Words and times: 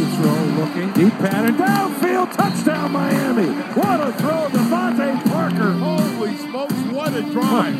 the 0.00 0.16
throw, 0.16 0.44
looking. 0.64 0.92
Deep 0.94 1.12
pattern, 1.18 1.56
downfield, 1.56 2.34
touchdown 2.34 2.90
Miami. 2.90 3.48
What 3.74 4.00
a 4.00 4.12
throw, 4.14 4.48
DeVante 4.48 5.30
Parker. 5.30 5.72
Holy 5.72 6.36
smokes, 6.36 6.72
what 6.90 7.14
a 7.14 7.22
drive. 7.30 7.74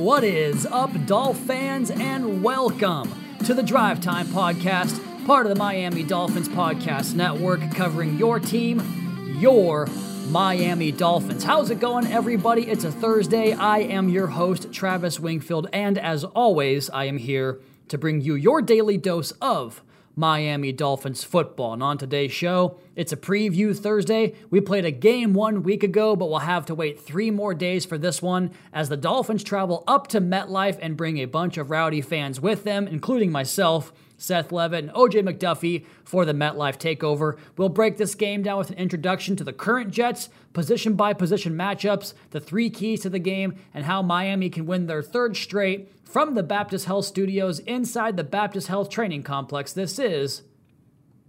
What 0.00 0.24
is 0.24 0.64
up, 0.66 0.92
Dolph 1.04 1.36
fans, 1.38 1.90
and 1.90 2.42
welcome 2.42 3.12
to 3.44 3.52
the 3.52 3.62
Drive 3.62 4.00
Time 4.00 4.26
Podcast, 4.28 5.26
part 5.26 5.44
of 5.44 5.50
the 5.52 5.58
Miami 5.58 6.04
Dolphins 6.04 6.48
Podcast 6.48 7.14
Network, 7.14 7.60
covering 7.72 8.16
your 8.16 8.40
team, 8.40 9.36
your 9.38 9.88
Miami 10.30 10.90
Dolphins. 10.90 11.44
How's 11.44 11.70
it 11.70 11.78
going, 11.78 12.06
everybody? 12.08 12.62
It's 12.68 12.82
a 12.82 12.90
Thursday. 12.90 13.52
I 13.52 13.78
am 13.78 14.08
your 14.08 14.26
host, 14.26 14.72
Travis 14.72 15.20
Wingfield, 15.20 15.68
and 15.72 15.96
as 15.96 16.24
always, 16.24 16.90
I 16.90 17.04
am 17.04 17.16
here 17.16 17.60
to 17.88 17.96
bring 17.96 18.20
you 18.20 18.34
your 18.34 18.60
daily 18.60 18.98
dose 18.98 19.30
of 19.40 19.82
Miami 20.16 20.72
Dolphins 20.72 21.22
football. 21.22 21.74
And 21.74 21.82
on 21.82 21.96
today's 21.96 22.32
show, 22.32 22.78
it's 22.96 23.12
a 23.12 23.16
preview 23.16 23.76
Thursday. 23.76 24.34
We 24.50 24.60
played 24.60 24.84
a 24.84 24.90
game 24.90 25.32
one 25.32 25.62
week 25.62 25.84
ago, 25.84 26.16
but 26.16 26.28
we'll 26.28 26.40
have 26.40 26.66
to 26.66 26.74
wait 26.74 26.98
three 26.98 27.30
more 27.30 27.54
days 27.54 27.84
for 27.84 27.96
this 27.96 28.20
one 28.20 28.50
as 28.72 28.88
the 28.88 28.96
Dolphins 28.96 29.44
travel 29.44 29.84
up 29.86 30.08
to 30.08 30.20
MetLife 30.20 30.78
and 30.82 30.96
bring 30.96 31.18
a 31.18 31.26
bunch 31.26 31.56
of 31.56 31.70
rowdy 31.70 32.00
fans 32.00 32.40
with 32.40 32.64
them, 32.64 32.88
including 32.88 33.30
myself. 33.30 33.92
Seth 34.16 34.50
Levit, 34.50 34.78
and 34.78 34.90
OJ 34.90 35.22
McDuffie 35.22 35.84
for 36.04 36.24
the 36.24 36.32
MetLife 36.32 36.78
takeover. 36.78 37.38
We'll 37.56 37.68
break 37.68 37.96
this 37.96 38.14
game 38.14 38.42
down 38.42 38.58
with 38.58 38.70
an 38.70 38.78
introduction 38.78 39.36
to 39.36 39.44
the 39.44 39.52
current 39.52 39.90
Jets, 39.90 40.28
position 40.52 40.94
by 40.94 41.12
position 41.12 41.54
matchups, 41.54 42.14
the 42.30 42.40
three 42.40 42.70
keys 42.70 43.00
to 43.02 43.10
the 43.10 43.18
game, 43.18 43.56
and 43.74 43.84
how 43.84 44.02
Miami 44.02 44.50
can 44.50 44.66
win 44.66 44.86
their 44.86 45.02
third 45.02 45.36
straight 45.36 45.92
from 46.04 46.34
the 46.34 46.42
Baptist 46.42 46.86
Health 46.86 47.04
Studios 47.04 47.58
inside 47.60 48.16
the 48.16 48.24
Baptist 48.24 48.68
Health 48.68 48.88
Training 48.88 49.22
Complex. 49.22 49.72
This 49.72 49.98
is 49.98 50.42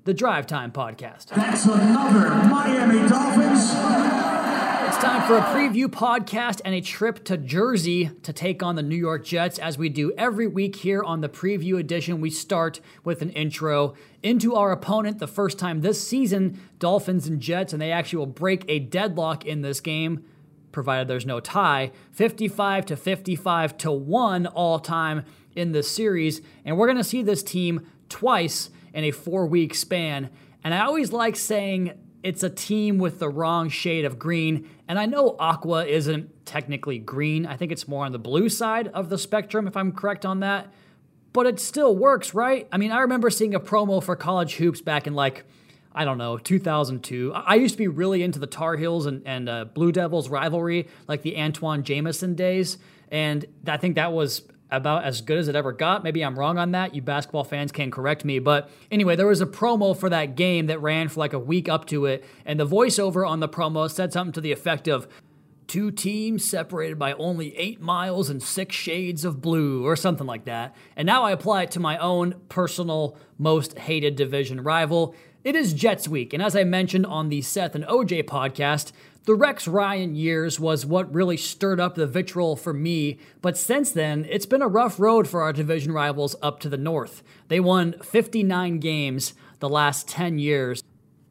the 0.06 0.14
Drive 0.14 0.47
Time 0.47 0.72
Podcast. 0.72 1.28
That's 1.28 1.66
another 1.66 2.30
Miami 2.47 3.09
Dolphins 3.09 4.17
it's 4.98 5.06
time 5.06 5.28
for 5.28 5.38
a 5.38 5.42
preview 5.42 5.86
podcast 5.86 6.59
and 6.66 6.73
a 6.73 6.81
trip 6.81 7.23
to 7.23 7.38
Jersey 7.38 8.09
to 8.23 8.34
take 8.34 8.64
on 8.64 8.73
the 8.73 8.81
New 8.81 8.95
York 8.95 9.23
Jets. 9.23 9.59
As 9.59 9.78
we 9.78 9.90
do 9.90 10.12
every 10.17 10.48
week 10.48 10.78
here 10.78 11.03
on 11.03 11.22
the 11.22 11.30
preview 11.30 11.78
edition, 11.78 12.20
we 12.20 12.31
start 12.31 12.80
with 13.03 13.22
an 13.22 13.30
intro 13.30 13.94
into 14.23 14.56
our 14.56 14.72
opponent 14.72 15.20
the 15.20 15.28
first 15.28 15.59
time 15.59 15.81
this 15.81 16.06
season, 16.06 16.59
Dolphins 16.80 17.28
and 17.28 17.40
Jets, 17.40 17.73
and 17.73 17.80
they 17.80 17.92
actually 17.92 18.18
will 18.18 18.25
break 18.25 18.66
a 18.68 18.80
deadlock 18.80 19.45
in 19.45 19.62
this 19.62 19.81
game 19.81 20.25
provided 20.72 21.08
there's 21.08 21.28
no 21.28 21.40
tie, 21.40 21.92
55 22.12 22.88
to 22.88 22.95
55 22.95 23.78
to 23.78 23.92
1 23.92 24.48
all 24.48 24.80
time 24.80 25.25
in 25.56 25.73
this 25.73 25.92
series. 25.92 26.42
And 26.66 26.75
we're 26.75 26.88
going 26.88 26.98
to 26.98 27.03
see 27.03 27.22
this 27.22 27.44
team 27.44 27.88
twice 28.09 28.72
in 28.95 29.03
a 29.03 29.12
four 29.12 29.45
week 29.45 29.75
span. 29.75 30.31
And 30.64 30.73
I 30.73 30.80
always 30.80 31.12
like 31.12 31.36
saying 31.36 31.94
it's 32.23 32.44
a 32.44 32.50
team 32.50 32.98
with 32.98 33.20
the 33.20 33.30
wrong 33.30 33.70
shade 33.70 34.06
of 34.06 34.18
green. 34.20 34.70
And 34.88 34.98
I 35.00 35.06
know 35.06 35.36
aqua 35.40 35.86
isn't 35.86 36.46
technically 36.46 36.98
green. 37.00 37.46
I 37.46 37.58
think 37.58 37.72
it's 37.72 37.88
more 37.88 38.06
on 38.06 38.12
the 38.12 38.20
blue 38.20 38.50
side 38.50 38.88
of 38.90 39.09
the 39.09 39.18
spectrum, 39.18 39.68
if 39.68 39.78
I'm 39.78 39.92
correct 39.92 40.26
on 40.26 40.40
that. 40.42 40.74
But 41.34 41.46
it 41.46 41.59
still 41.59 41.96
works, 41.96 42.34
right? 42.34 42.68
I 42.72 42.78
mean, 42.78 42.92
I 42.92 43.00
remember 43.02 43.30
seeing 43.30 43.54
a 43.54 43.59
promo 43.59 44.04
for 44.04 44.16
college 44.16 44.56
hoops 44.56 44.82
back 44.82 45.06
in 45.06 45.14
like, 45.14 45.46
I 45.94 46.06
don't 46.06 46.18
know, 46.18 46.38
2002. 46.38 47.34
I 47.34 47.56
used 47.56 47.76
to 47.76 47.78
be 47.78 47.88
really 47.88 48.24
into 48.24 48.40
the 48.40 48.48
Tar 48.48 48.76
Heels 48.76 49.06
and, 49.06 49.22
and 49.26 49.48
uh, 49.48 49.66
Blue 49.66 49.92
Devils 49.92 50.30
rivalry, 50.30 50.88
like 51.08 51.22
the 51.22 51.38
Antoine 51.38 51.84
Jamison 51.84 52.34
days. 52.34 52.78
And 53.12 53.46
I 53.68 53.78
think 53.78 53.96
that 53.96 54.14
was 54.14 54.42
about 54.70 55.04
as 55.04 55.22
good 55.22 55.38
as 55.38 55.48
it 55.48 55.56
ever 55.56 55.72
got. 55.72 56.04
Maybe 56.04 56.23
I'm 56.23 56.38
wrong 56.38 56.58
on 56.58 56.72
that. 56.72 56.94
You 56.94 57.02
basketball 57.02 57.44
fans 57.44 57.72
can 57.72 57.92
correct 57.92 58.26
me. 58.26 58.40
But 58.40 58.70
anyway, 58.92 59.16
there 59.16 59.28
was 59.28 59.42
a 59.42 59.46
promo 59.46 59.98
for 59.98 60.09
that 60.09 60.36
game 60.36 60.68
that 60.68 60.82
ran 60.82 61.08
for 61.08 61.20
like 61.20 61.34
a 61.34 61.40
week 61.40 61.70
up 61.70 61.86
to 61.88 62.06
it. 62.06 62.26
And 62.46 62.59
the 62.59 62.68
voiceover 62.68 63.28
on 63.28 63.40
the 63.40 63.50
promo 63.50 63.90
said 63.90 64.12
something 64.12 64.34
to 64.34 64.41
the 64.41 64.52
effect 64.52 64.88
of, 64.88 65.08
Two 65.68 65.91
teams 65.91 66.50
separated 66.50 66.97
by 66.97 67.12
only 67.14 67.53
eight 67.58 67.81
miles 67.81 68.30
and 68.30 68.41
six 68.41 68.74
shades 68.74 69.25
of 69.25 69.41
blue, 69.41 69.86
or 69.86 69.97
something 69.97 70.25
like 70.25 70.46
that. 70.46 70.74
And 70.96 71.06
now 71.06 71.24
I 71.24 71.31
apply 71.31 71.64
it 71.64 71.72
to 71.72 71.81
my 71.81 71.97
own 71.97 72.36
personal 72.47 73.18
most 73.38 73.78
hated 73.78 74.16
division 74.16 74.62
rival. 74.62 75.14
It 75.44 75.58
is 75.58 75.74
Jets 75.74 76.08
Week, 76.08 76.31
and 76.34 76.41
as 76.41 76.56
I 76.56 76.64
mentioned 76.64 77.06
on 77.06 77.28
the 77.28 77.41
Seth 77.41 77.75
and 77.75 77.84
OJ 77.84 78.24
podcast, 78.24 78.94
the 79.28 79.36
Rex 79.36 79.68
Ryan 79.68 80.16
years 80.16 80.58
was 80.58 80.86
what 80.86 81.14
really 81.14 81.36
stirred 81.36 81.82
up 81.82 81.96
the 81.96 82.08
vitriol 82.08 82.56
for 82.56 82.72
me, 82.72 83.20
but 83.42 83.58
since 83.58 83.92
then, 83.92 84.26
it's 84.30 84.46
been 84.46 84.62
a 84.62 84.70
rough 84.70 85.02
road 85.02 85.28
for 85.28 85.42
our 85.42 85.52
division 85.52 85.92
rivals 85.92 86.38
up 86.42 86.62
to 86.62 86.70
the 86.70 86.78
north. 86.78 87.24
They 87.50 87.60
won 87.60 87.96
59 88.02 88.80
games 88.80 89.34
the 89.60 89.68
last 89.68 90.08
10 90.08 90.40
years, 90.40 90.82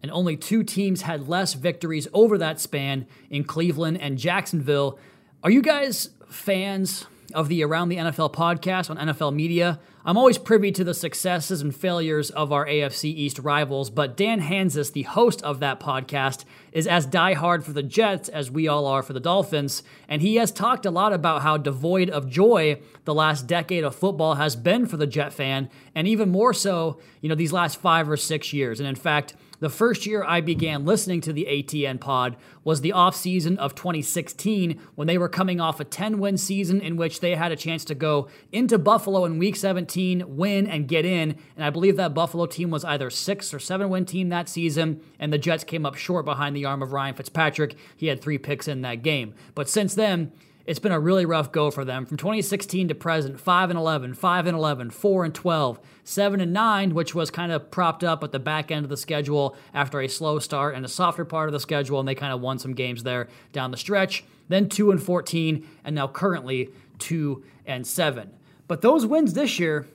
and 0.03 0.13
only 0.13 0.37
two 0.37 0.63
teams 0.63 1.03
had 1.03 1.27
less 1.27 1.55
victories 1.55 2.07
over 2.13 2.37
that 2.37 2.61
span 2.61 3.07
in 3.31 3.45
Cleveland 3.45 3.99
and 4.03 4.19
Jacksonville. 4.19 4.99
Are 5.43 5.51
you 5.51 5.63
guys 5.63 6.11
fans 6.29 7.07
of 7.33 7.49
the 7.49 7.65
Around 7.65 7.89
the 7.89 7.97
NFL 7.97 8.35
podcast 8.35 8.91
on 8.91 8.99
NFL 8.99 9.35
Media? 9.35 9.81
I'm 10.09 10.17
always 10.17 10.39
privy 10.39 10.71
to 10.71 10.85
the 10.85 10.95
successes 10.95 11.63
and 11.63 11.75
failures 11.75 12.31
of 12.31 12.53
our 12.53 12.65
AFC 12.65 13.07
East 13.07 13.41
rivals, 13.41 13.91
but 13.91 14.17
Dan 14.17 14.41
Hanzus, 14.41 14.93
the 14.93 15.03
host 15.03 15.43
of 15.43 15.59
that 15.59 15.81
podcast, 15.81 16.45
is 16.71 16.87
as 16.87 17.09
diehard 17.09 17.65
for 17.65 17.73
the 17.73 17.83
Jets 17.83 18.29
as 18.29 18.49
we 18.49 18.69
all 18.69 18.87
are 18.87 19.03
for 19.03 19.15
the 19.15 19.19
Dolphins, 19.19 19.83
and 20.09 20.23
he 20.23 20.37
has 20.37 20.53
talked 20.53 20.87
a 20.87 20.93
lot 20.93 21.13
about 21.13 21.43
how 21.43 21.57
devoid 21.57 22.09
of 22.09 22.31
joy 22.31 22.81
the 23.05 23.15
last 23.15 23.49
decade 23.49 23.83
of 23.83 23.97
football 23.97 24.37
has 24.37 24.55
been 24.55 24.87
for 24.87 24.97
the 24.97 25.09
Jet 25.09 25.33
fan, 25.33 25.69
and 25.93 26.07
even 26.07 26.31
more 26.31 26.55
so, 26.55 27.01
you 27.21 27.29
know, 27.29 27.35
these 27.35 27.53
last 27.53 27.81
five 27.81 28.09
or 28.09 28.17
six 28.17 28.53
years. 28.53 28.79
And 28.79 28.89
in 28.89 28.95
fact, 28.95 29.35
the 29.59 29.71
first 29.71 30.05
year 30.05 30.23
I 30.23 30.43
began 30.43 30.85
listening 30.85 31.23
to 31.23 31.33
the 31.33 31.47
ATN 31.49 31.99
pod 31.99 32.37
was 32.63 32.83
the 32.83 32.93
offseason 32.95 33.57
of 33.57 33.75
2016 33.75 34.79
when 34.95 35.07
they 35.07 35.17
were 35.17 35.31
coming 35.31 35.61
off 35.61 35.81
a 35.81 35.85
10 35.85 36.19
win 36.19 36.37
season 36.37 36.81
in 36.81 36.97
which 36.97 37.21
they 37.21 37.35
had 37.35 37.53
a 37.53 37.57
chance 37.57 37.85
to 37.87 37.95
go 37.95 38.29
into 38.53 38.79
Buffalo 38.79 39.25
in 39.25 39.39
week 39.39 39.57
17, 39.57 39.87
win, 39.97 40.67
and 40.67 40.89
get 40.89 41.05
in. 41.05 41.37
And 41.57 41.65
I 41.65 41.71
believe 41.71 41.97
that 41.97 42.15
Buffalo 42.15 42.47
team 42.47 42.71
was 42.71 42.85
either 42.85 43.11
six 43.11 43.53
or 43.55 43.59
seven 43.59 43.89
win 43.89 44.05
team 44.05 44.29
that 44.29 44.49
season, 44.49 45.01
and 45.19 45.33
the 45.33 45.39
Jets 45.39 45.65
came 45.65 45.87
up 45.87 45.95
short 45.95 46.25
behind 46.25 46.55
the 46.55 46.65
arm 46.65 46.83
of 46.83 46.93
Ryan 46.93 47.15
Fitzpatrick. 47.15 47.77
He 47.97 48.07
had 48.07 48.21
three 48.21 48.39
picks 48.39 48.69
in 48.69 48.83
that 48.83 49.03
game. 49.03 49.35
But 49.55 49.69
since 49.69 49.95
then, 49.95 50.33
it's 50.67 50.81
been 50.81 50.93
a 50.93 51.01
really 51.01 51.25
rough 51.25 51.53
go 51.53 51.71
for 51.71 51.85
them 51.85 52.05
from 52.05 52.17
2016 52.17 52.89
to 52.89 52.95
present 52.95 53.41
5 53.41 53.71
and 53.71 53.79
11 53.79 54.15
5 54.15 54.47
and 54.47 54.57
11 54.57 54.91
4 54.91 55.25
and 55.25 55.35
12 55.35 55.81
7 56.03 56.41
and 56.41 56.53
9 56.53 56.95
which 56.95 57.15
was 57.15 57.31
kind 57.31 57.53
of 57.53 57.71
propped 57.71 58.03
up 58.03 58.25
at 58.25 58.33
the 58.33 58.41
back 58.41 58.73
end 58.73 58.85
of 58.85 58.91
the 58.91 58.97
schedule 58.97 59.57
after 59.73 60.01
a 60.01 60.09
slow 60.09 60.41
start 60.41 60.75
and 60.75 60.85
a 60.85 60.89
softer 60.89 61.25
part 61.25 61.49
of 61.49 61.53
the 61.53 61.61
schedule 61.61 62.01
and 62.01 62.09
they 62.09 62.17
kind 62.17 62.33
of 62.33 62.41
won 62.41 62.59
some 62.59 62.75
games 62.75 63.05
there 63.05 63.29
down 63.53 63.71
the 63.71 63.77
stretch 63.77 64.25
then 64.49 64.69
2 64.69 64.91
and 64.91 65.03
14 65.03 65.67
and 65.85 65.95
now 65.95 66.09
currently 66.09 66.71
2 66.99 67.45
and 67.65 67.87
7 67.87 68.33
but 68.69 68.81
those 68.81 69.07
wins 69.07 69.35
this 69.35 69.59
year 69.59 69.87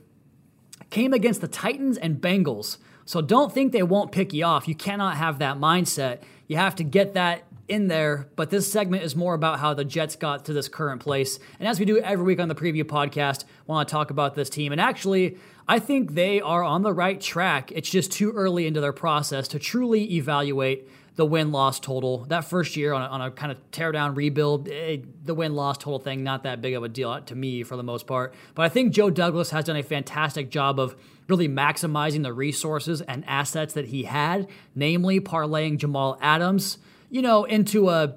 came 0.90 1.14
against 1.14 1.42
the 1.42 1.48
Titans 1.48 1.98
and 1.98 2.22
Bengals 2.22 2.78
so 3.06 3.22
don't 3.22 3.52
think 3.52 3.72
they 3.72 3.84
won't 3.84 4.12
pick 4.12 4.34
you 4.34 4.46
off 4.46 4.68
you 4.68 4.76
cannot 4.76 5.18
have 5.18 5.40
that 5.40 5.58
mindset 5.58 6.20
you 6.48 6.58
have 6.58 6.76
to 6.76 6.84
get 6.84 7.14
that 7.14 7.44
in 7.72 7.88
there, 7.88 8.28
but 8.36 8.50
this 8.50 8.70
segment 8.70 9.02
is 9.04 9.16
more 9.16 9.34
about 9.34 9.60
how 9.60 9.74
the 9.74 9.86
Jets 9.86 10.18
got 10.18 10.44
to 10.46 10.54
this 10.54 10.68
current 10.68 11.00
place. 11.00 11.40
And 11.58 11.70
as 11.70 11.80
we 11.80 11.86
do 11.86 11.98
every 12.00 12.26
week 12.26 12.42
on 12.42 12.50
the 12.50 12.56
preview 12.56 12.84
podcast, 12.84 13.46
want 13.66 13.88
to 13.88 13.92
talk 13.92 14.12
about 14.12 14.36
this 14.36 14.50
team. 14.50 14.74
And 14.74 14.82
actually, 14.82 15.38
I 15.72 15.80
think 15.80 16.16
they 16.16 16.42
are 16.42 16.66
on 16.66 16.82
the 16.82 16.92
right 16.92 17.22
track. 17.22 17.72
It's 17.72 17.90
just 17.90 18.12
too 18.12 18.34
early 18.34 18.68
into 18.68 18.82
their 18.82 18.92
process 18.92 19.48
to 19.48 19.58
truly 19.58 20.16
evaluate 20.16 20.90
the 21.16 21.26
win 21.26 21.54
loss 21.54 21.80
total. 21.80 22.26
That 22.26 22.44
first 22.44 22.76
year 22.76 22.92
on 22.92 23.02
a, 23.02 23.06
on 23.06 23.22
a 23.22 23.32
kind 23.32 23.54
of 23.54 23.72
tear 23.72 23.94
down 23.94 24.14
rebuild, 24.14 24.68
it, 24.68 25.00
eh, 25.00 25.04
the 25.24 25.34
win 25.34 25.56
loss 25.56 25.78
total 25.78 26.00
thing, 26.00 26.26
not 26.26 26.44
that 26.44 26.62
big 26.62 26.74
of 26.74 26.84
a 26.84 26.90
deal 26.90 27.22
to 27.22 27.36
me 27.36 27.64
for 27.64 27.78
the 27.78 27.84
most 27.84 28.06
part. 28.06 28.34
But 28.54 28.64
I 28.64 28.68
think 28.68 28.92
Joe 28.92 29.10
Douglas 29.10 29.52
has 29.52 29.64
done 29.64 29.78
a 29.78 29.84
fantastic 29.84 30.50
job 30.50 30.78
of 30.78 30.94
really 31.30 31.48
maximizing 31.48 32.24
the 32.24 32.34
resources 32.34 33.00
and 33.00 33.24
assets 33.26 33.74
that 33.76 33.86
he 33.86 34.04
had, 34.04 34.50
namely 34.76 35.22
parlaying 35.22 35.78
Jamal 35.78 36.18
Adams 36.22 36.80
you 37.12 37.22
know, 37.22 37.44
into 37.44 37.90
a 37.90 38.16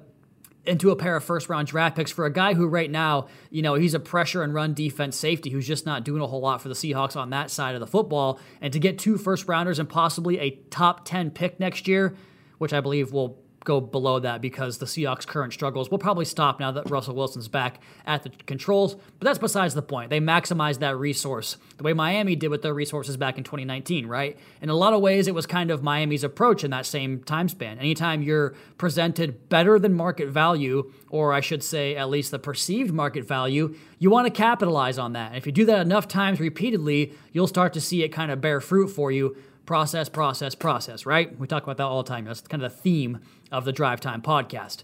into 0.67 0.91
a 0.91 0.95
pair 0.95 1.15
of 1.15 1.23
first 1.23 1.49
round 1.49 1.67
draft 1.67 1.95
picks 1.95 2.11
for 2.11 2.25
a 2.25 2.31
guy 2.31 2.53
who 2.53 2.67
right 2.67 2.89
now, 2.89 3.27
you 3.49 3.61
know, 3.61 3.75
he's 3.75 3.93
a 3.93 3.99
pressure 3.99 4.43
and 4.43 4.53
run 4.53 4.73
defense 4.73 5.15
safety 5.15 5.49
who's 5.49 5.67
just 5.67 5.85
not 5.85 6.03
doing 6.03 6.21
a 6.21 6.27
whole 6.27 6.41
lot 6.41 6.61
for 6.61 6.69
the 6.69 6.75
Seahawks 6.75 7.15
on 7.15 7.29
that 7.31 7.51
side 7.51 7.75
of 7.75 7.81
the 7.81 7.87
football. 7.87 8.39
And 8.61 8.73
to 8.73 8.79
get 8.79 8.99
two 8.99 9.17
first 9.17 9.47
rounders 9.47 9.79
and 9.79 9.89
possibly 9.89 10.39
a 10.39 10.51
top 10.69 11.05
10 11.05 11.31
pick 11.31 11.59
next 11.59 11.87
year, 11.87 12.15
which 12.57 12.73
I 12.73 12.81
believe 12.81 13.11
will 13.11 13.37
go 13.65 13.81
below 13.81 14.19
that 14.19 14.41
because 14.41 14.77
the 14.77 14.85
Seahawks' 14.85 15.27
current 15.27 15.51
struggles 15.51 15.91
will 15.91 15.97
probably 15.97 16.23
stop 16.23 16.59
now 16.59 16.71
that 16.71 16.89
Russell 16.89 17.15
Wilson's 17.15 17.49
back 17.49 17.81
at 18.05 18.23
the 18.23 18.29
controls. 18.29 18.95
But 18.95 19.25
that's 19.25 19.39
besides 19.39 19.73
the 19.73 19.81
point. 19.81 20.09
They 20.09 20.21
maximize 20.21 20.79
that 20.79 20.95
resource 20.97 21.57
the 21.77 21.83
way 21.83 21.91
Miami 21.91 22.35
did 22.35 22.49
with 22.49 22.61
their 22.61 22.73
resources 22.73 23.17
back 23.17 23.37
in 23.37 23.43
2019, 23.43 24.05
right? 24.07 24.37
In 24.61 24.69
a 24.69 24.75
lot 24.75 24.93
of 24.93 25.01
ways, 25.01 25.27
it 25.27 25.35
was 25.35 25.45
kind 25.45 25.71
of 25.71 25.83
Miami's 25.83 26.23
approach 26.23 26.63
in 26.63 26.71
that 26.71 26.85
same 26.85 27.23
time 27.23 27.49
span. 27.49 27.79
Anytime 27.79 28.21
you're 28.21 28.53
presented 28.77 29.49
better 29.49 29.77
than 29.79 29.93
market 29.93 30.29
value, 30.29 30.93
or 31.09 31.33
I 31.33 31.41
should 31.41 31.63
say, 31.63 31.95
at 31.95 32.09
least 32.09 32.31
the 32.31 32.39
perceived 32.39 32.93
market 32.93 33.25
value, 33.25 33.75
you 33.99 34.09
want 34.09 34.27
to 34.27 34.31
capitalize 34.31 34.97
on 34.97 35.13
that. 35.13 35.29
And 35.29 35.37
if 35.37 35.45
you 35.45 35.51
do 35.51 35.65
that 35.65 35.81
enough 35.81 36.07
times 36.07 36.39
repeatedly, 36.39 37.13
you'll 37.31 37.47
start 37.47 37.73
to 37.73 37.81
see 37.81 38.03
it 38.03 38.09
kind 38.09 38.31
of 38.31 38.39
bear 38.39 38.61
fruit 38.61 38.87
for 38.87 39.11
you 39.11 39.35
process, 39.65 40.09
process, 40.09 40.55
process, 40.55 41.05
right? 41.05 41.37
We 41.39 41.47
talk 41.47 41.63
about 41.63 41.77
that 41.77 41.83
all 41.83 42.03
the 42.03 42.09
time. 42.09 42.25
That's 42.25 42.41
kind 42.41 42.63
of 42.63 42.71
the 42.71 42.77
theme 42.77 43.19
of 43.51 43.65
the 43.65 43.71
Drive 43.71 43.99
Time 43.99 44.21
podcast. 44.21 44.83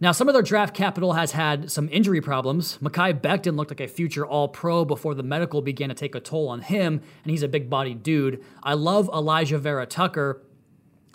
Now, 0.00 0.12
some 0.12 0.28
of 0.28 0.34
their 0.34 0.42
draft 0.42 0.74
capital 0.74 1.12
has 1.12 1.32
had 1.32 1.70
some 1.70 1.88
injury 1.90 2.20
problems. 2.20 2.78
Mekhi 2.82 3.18
Becton 3.20 3.56
looked 3.56 3.70
like 3.70 3.80
a 3.80 3.86
future 3.86 4.26
all 4.26 4.48
pro 4.48 4.84
before 4.84 5.14
the 5.14 5.22
medical 5.22 5.62
began 5.62 5.88
to 5.88 5.94
take 5.94 6.14
a 6.14 6.20
toll 6.20 6.48
on 6.48 6.62
him, 6.62 7.00
and 7.22 7.30
he's 7.30 7.42
a 7.42 7.48
big 7.48 7.70
bodied 7.70 8.02
dude. 8.02 8.42
I 8.62 8.74
love 8.74 9.08
Alijah 9.08 9.60
Vera 9.60 9.86
Tucker, 9.86 10.42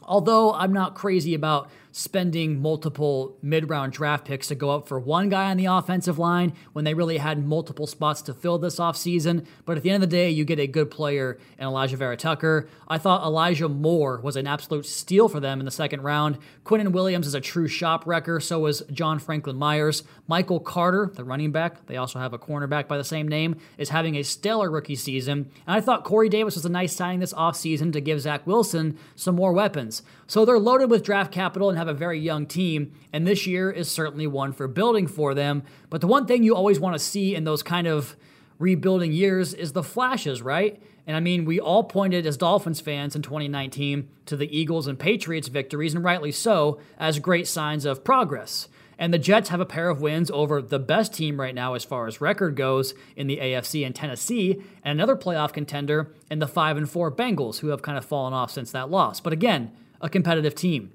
although 0.03 0.53
I'm 0.53 0.73
not 0.73 0.95
crazy 0.95 1.33
about 1.33 1.69
spending 1.91 2.61
multiple 2.61 3.37
mid 3.41 3.69
round 3.69 3.93
draft 3.93 4.25
picks 4.25 4.47
to 4.47 4.55
go 4.55 4.69
up 4.69 4.87
for 4.87 4.99
one 4.99 5.29
guy 5.29 5.49
on 5.49 5.57
the 5.57 5.65
offensive 5.65 6.19
line 6.19 6.53
when 6.73 6.85
they 6.85 6.93
really 6.93 7.17
had 7.17 7.45
multiple 7.45 7.87
spots 7.87 8.21
to 8.23 8.33
fill 8.33 8.57
this 8.57 8.79
offseason. 8.79 9.45
But 9.65 9.77
at 9.77 9.83
the 9.83 9.89
end 9.89 10.03
of 10.03 10.09
the 10.09 10.15
day, 10.15 10.29
you 10.29 10.45
get 10.45 10.59
a 10.59 10.67
good 10.67 10.91
player 10.91 11.37
in 11.57 11.65
Alijah 11.65 11.95
Vera 11.95 12.17
Tucker. 12.17 12.67
I 12.87 12.97
thought 12.97 13.25
Elijah 13.25 13.69
Moore 13.69 14.19
was 14.21 14.35
an 14.35 14.47
absolute 14.47 14.85
steal 14.85 15.27
for 15.29 15.39
them 15.39 15.59
in 15.59 15.65
the 15.65 15.71
second 15.71 16.01
round. 16.01 16.37
Quinnen 16.63 16.91
Williams 16.91 17.27
is 17.27 17.33
a 17.33 17.41
true 17.41 17.67
shop 17.67 18.05
wrecker, 18.05 18.39
so 18.39 18.65
is 18.65 18.83
John 18.91 19.19
Franklin 19.19 19.57
Myers. 19.57 20.03
Michael 20.27 20.59
Carter, 20.59 21.11
the 21.13 21.23
running 21.23 21.51
back, 21.51 21.85
they 21.87 21.97
also 21.97 22.19
have 22.19 22.33
a 22.33 22.39
cornerback 22.39 22.87
by 22.87 22.97
the 22.97 23.03
same 23.03 23.27
name, 23.27 23.55
is 23.77 23.89
having 23.89 24.15
a 24.15 24.23
stellar 24.23 24.69
rookie 24.69 24.95
season. 24.95 25.49
And 25.65 25.75
I 25.75 25.81
thought 25.81 26.03
Corey 26.03 26.29
Davis 26.29 26.55
was 26.55 26.65
a 26.65 26.69
nice 26.69 26.95
signing 26.95 27.19
this 27.19 27.33
offseason 27.33 27.93
to 27.93 28.01
give 28.01 28.21
Zach 28.21 28.45
Wilson 28.45 28.97
some 29.15 29.35
more 29.35 29.53
weapons. 29.53 30.01
So 30.29 30.45
they're 30.45 30.59
loaded 30.59 30.91
with 30.91 31.03
draft 31.03 31.31
capital 31.31 31.69
and 31.69 31.77
have 31.79 31.87
a 31.87 31.93
very 31.93 32.19
young 32.19 32.45
team, 32.45 32.93
and 33.11 33.25
this 33.25 33.47
year 33.47 33.71
is 33.71 33.89
certainly 33.89 34.27
one 34.27 34.53
for 34.53 34.67
building 34.67 35.07
for 35.07 35.33
them. 35.33 35.63
But 35.89 36.01
the 36.01 36.07
one 36.07 36.27
thing 36.27 36.43
you 36.43 36.55
always 36.55 36.79
want 36.79 36.93
to 36.93 36.99
see 36.99 37.33
in 37.33 37.45
those 37.45 37.63
kind 37.63 37.87
of 37.87 38.15
rebuilding 38.59 39.11
years 39.11 39.55
is 39.55 39.73
the 39.73 39.81
flashes, 39.81 40.43
right? 40.43 40.79
And 41.07 41.17
I 41.17 41.19
mean, 41.19 41.45
we 41.45 41.59
all 41.59 41.83
pointed 41.83 42.27
as 42.27 42.37
Dolphins 42.37 42.79
fans 42.79 43.15
in 43.15 43.23
2019 43.23 44.07
to 44.27 44.37
the 44.37 44.55
Eagles 44.55 44.85
and 44.85 44.99
Patriots 44.99 45.47
victories, 45.47 45.95
and 45.95 46.03
rightly 46.03 46.31
so, 46.31 46.79
as 46.99 47.17
great 47.17 47.47
signs 47.47 47.83
of 47.83 48.03
progress. 48.03 48.67
And 48.99 49.11
the 49.11 49.17
Jets 49.17 49.49
have 49.49 49.61
a 49.61 49.65
pair 49.65 49.89
of 49.89 49.99
wins 49.99 50.29
over 50.29 50.61
the 50.61 50.77
best 50.77 51.11
team 51.11 51.39
right 51.39 51.55
now 51.55 51.73
as 51.73 51.83
far 51.83 52.05
as 52.05 52.21
record 52.21 52.55
goes 52.55 52.93
in 53.15 53.25
the 53.25 53.37
AFC 53.37 53.83
and 53.83 53.95
Tennessee, 53.95 54.61
and 54.83 54.91
another 54.91 55.15
playoff 55.15 55.53
contender 55.53 56.13
in 56.29 56.37
the 56.37 56.47
5 56.47 56.77
and 56.77 56.87
4 56.87 57.11
Bengals, 57.11 57.61
who 57.61 57.69
have 57.69 57.81
kind 57.81 57.97
of 57.97 58.05
fallen 58.05 58.33
off 58.33 58.51
since 58.51 58.71
that 58.71 58.91
loss. 58.91 59.19
But 59.19 59.33
again, 59.33 59.71
a 60.01 60.09
competitive 60.09 60.55
team. 60.55 60.91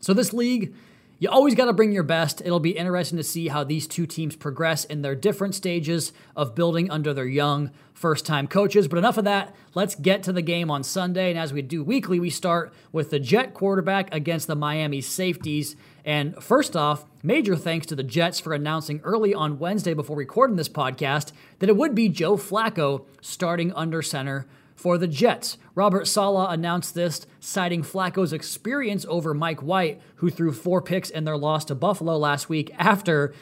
So, 0.00 0.14
this 0.14 0.32
league, 0.32 0.74
you 1.20 1.28
always 1.28 1.54
got 1.54 1.66
to 1.66 1.74
bring 1.74 1.92
your 1.92 2.02
best. 2.02 2.40
It'll 2.40 2.60
be 2.60 2.70
interesting 2.70 3.18
to 3.18 3.22
see 3.22 3.48
how 3.48 3.62
these 3.62 3.86
two 3.86 4.06
teams 4.06 4.36
progress 4.36 4.86
in 4.86 5.02
their 5.02 5.14
different 5.14 5.54
stages 5.54 6.14
of 6.34 6.54
building 6.54 6.90
under 6.90 7.12
their 7.12 7.26
young 7.26 7.70
first 7.92 8.24
time 8.24 8.48
coaches. 8.48 8.88
But 8.88 8.98
enough 8.98 9.18
of 9.18 9.24
that. 9.24 9.54
Let's 9.74 9.94
get 9.94 10.22
to 10.22 10.32
the 10.32 10.40
game 10.40 10.70
on 10.70 10.82
Sunday. 10.82 11.28
And 11.28 11.38
as 11.38 11.52
we 11.52 11.60
do 11.60 11.84
weekly, 11.84 12.18
we 12.18 12.30
start 12.30 12.72
with 12.90 13.10
the 13.10 13.20
Jet 13.20 13.52
quarterback 13.52 14.12
against 14.14 14.46
the 14.46 14.56
Miami 14.56 15.02
safeties. 15.02 15.76
And 16.06 16.42
first 16.42 16.74
off, 16.74 17.04
major 17.22 17.54
thanks 17.54 17.86
to 17.88 17.94
the 17.94 18.02
Jets 18.02 18.40
for 18.40 18.54
announcing 18.54 19.02
early 19.04 19.34
on 19.34 19.58
Wednesday 19.58 19.92
before 19.92 20.16
recording 20.16 20.56
this 20.56 20.70
podcast 20.70 21.32
that 21.58 21.68
it 21.68 21.76
would 21.76 21.94
be 21.94 22.08
Joe 22.08 22.38
Flacco 22.38 23.04
starting 23.20 23.74
under 23.74 24.00
center 24.00 24.46
for 24.80 24.96
the 24.96 25.06
Jets. 25.06 25.58
Robert 25.74 26.06
Saleh 26.06 26.50
announced 26.50 26.94
this, 26.94 27.26
citing 27.38 27.82
Flacco's 27.82 28.32
experience 28.32 29.04
over 29.10 29.34
Mike 29.34 29.62
White, 29.62 30.00
who 30.16 30.30
threw 30.30 30.52
four 30.52 30.80
picks 30.80 31.10
in 31.10 31.24
their 31.24 31.36
loss 31.36 31.66
to 31.66 31.74
Buffalo 31.74 32.16
last 32.16 32.48
week 32.48 32.72
after 32.78 33.34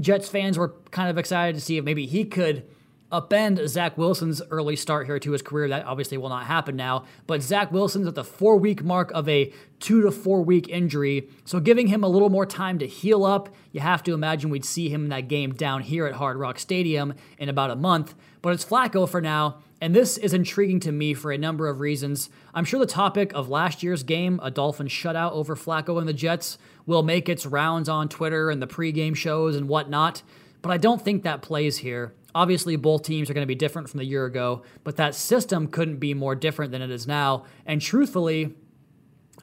Jets 0.00 0.28
fans 0.28 0.58
were 0.58 0.74
kind 0.90 1.08
of 1.08 1.18
excited 1.18 1.54
to 1.54 1.60
see 1.60 1.78
if 1.78 1.84
maybe 1.84 2.06
he 2.06 2.24
could 2.24 2.64
upend 3.12 3.64
Zach 3.68 3.96
Wilson's 3.96 4.42
early 4.50 4.74
start 4.74 5.06
here 5.06 5.20
to 5.20 5.32
his 5.32 5.42
career. 5.42 5.68
That 5.68 5.84
obviously 5.84 6.16
will 6.18 6.30
not 6.30 6.46
happen 6.46 6.74
now. 6.74 7.04
But 7.26 7.42
Zach 7.42 7.70
Wilson's 7.70 8.08
at 8.08 8.14
the 8.14 8.24
four 8.24 8.56
week 8.56 8.82
mark 8.82 9.12
of 9.12 9.28
a 9.28 9.52
two 9.78 10.02
to 10.02 10.10
four 10.10 10.42
week 10.42 10.68
injury. 10.68 11.28
So 11.44 11.60
giving 11.60 11.88
him 11.88 12.02
a 12.02 12.08
little 12.08 12.30
more 12.30 12.46
time 12.46 12.78
to 12.80 12.86
heal 12.86 13.24
up, 13.24 13.50
you 13.70 13.80
have 13.80 14.02
to 14.04 14.14
imagine 14.14 14.50
we'd 14.50 14.64
see 14.64 14.88
him 14.88 15.04
in 15.04 15.10
that 15.10 15.28
game 15.28 15.52
down 15.52 15.82
here 15.82 16.06
at 16.06 16.14
Hard 16.14 16.38
Rock 16.38 16.58
Stadium 16.58 17.14
in 17.38 17.48
about 17.48 17.70
a 17.70 17.76
month. 17.76 18.14
But 18.40 18.54
it's 18.54 18.64
Flacco 18.64 19.08
for 19.08 19.20
now. 19.20 19.58
And 19.82 19.96
this 19.96 20.16
is 20.16 20.32
intriguing 20.32 20.78
to 20.80 20.92
me 20.92 21.12
for 21.12 21.32
a 21.32 21.36
number 21.36 21.66
of 21.66 21.80
reasons. 21.80 22.30
I'm 22.54 22.64
sure 22.64 22.78
the 22.78 22.86
topic 22.86 23.32
of 23.34 23.48
last 23.48 23.82
year's 23.82 24.04
game, 24.04 24.38
a 24.40 24.48
Dolphins 24.48 24.92
shutout 24.92 25.32
over 25.32 25.56
Flacco 25.56 25.98
and 25.98 26.08
the 26.08 26.12
Jets, 26.12 26.56
will 26.86 27.02
make 27.02 27.28
its 27.28 27.46
rounds 27.46 27.88
on 27.88 28.08
Twitter 28.08 28.48
and 28.48 28.62
the 28.62 28.68
pregame 28.68 29.16
shows 29.16 29.56
and 29.56 29.68
whatnot. 29.68 30.22
But 30.62 30.70
I 30.70 30.76
don't 30.76 31.02
think 31.02 31.24
that 31.24 31.42
plays 31.42 31.78
here. 31.78 32.14
Obviously, 32.32 32.76
both 32.76 33.02
teams 33.02 33.28
are 33.28 33.34
going 33.34 33.42
to 33.42 33.48
be 33.48 33.56
different 33.56 33.90
from 33.90 33.98
the 33.98 34.04
year 34.04 34.24
ago, 34.24 34.62
but 34.84 34.94
that 34.98 35.16
system 35.16 35.66
couldn't 35.66 35.96
be 35.96 36.14
more 36.14 36.36
different 36.36 36.70
than 36.70 36.80
it 36.80 36.90
is 36.92 37.08
now. 37.08 37.44
And 37.66 37.82
truthfully, 37.82 38.54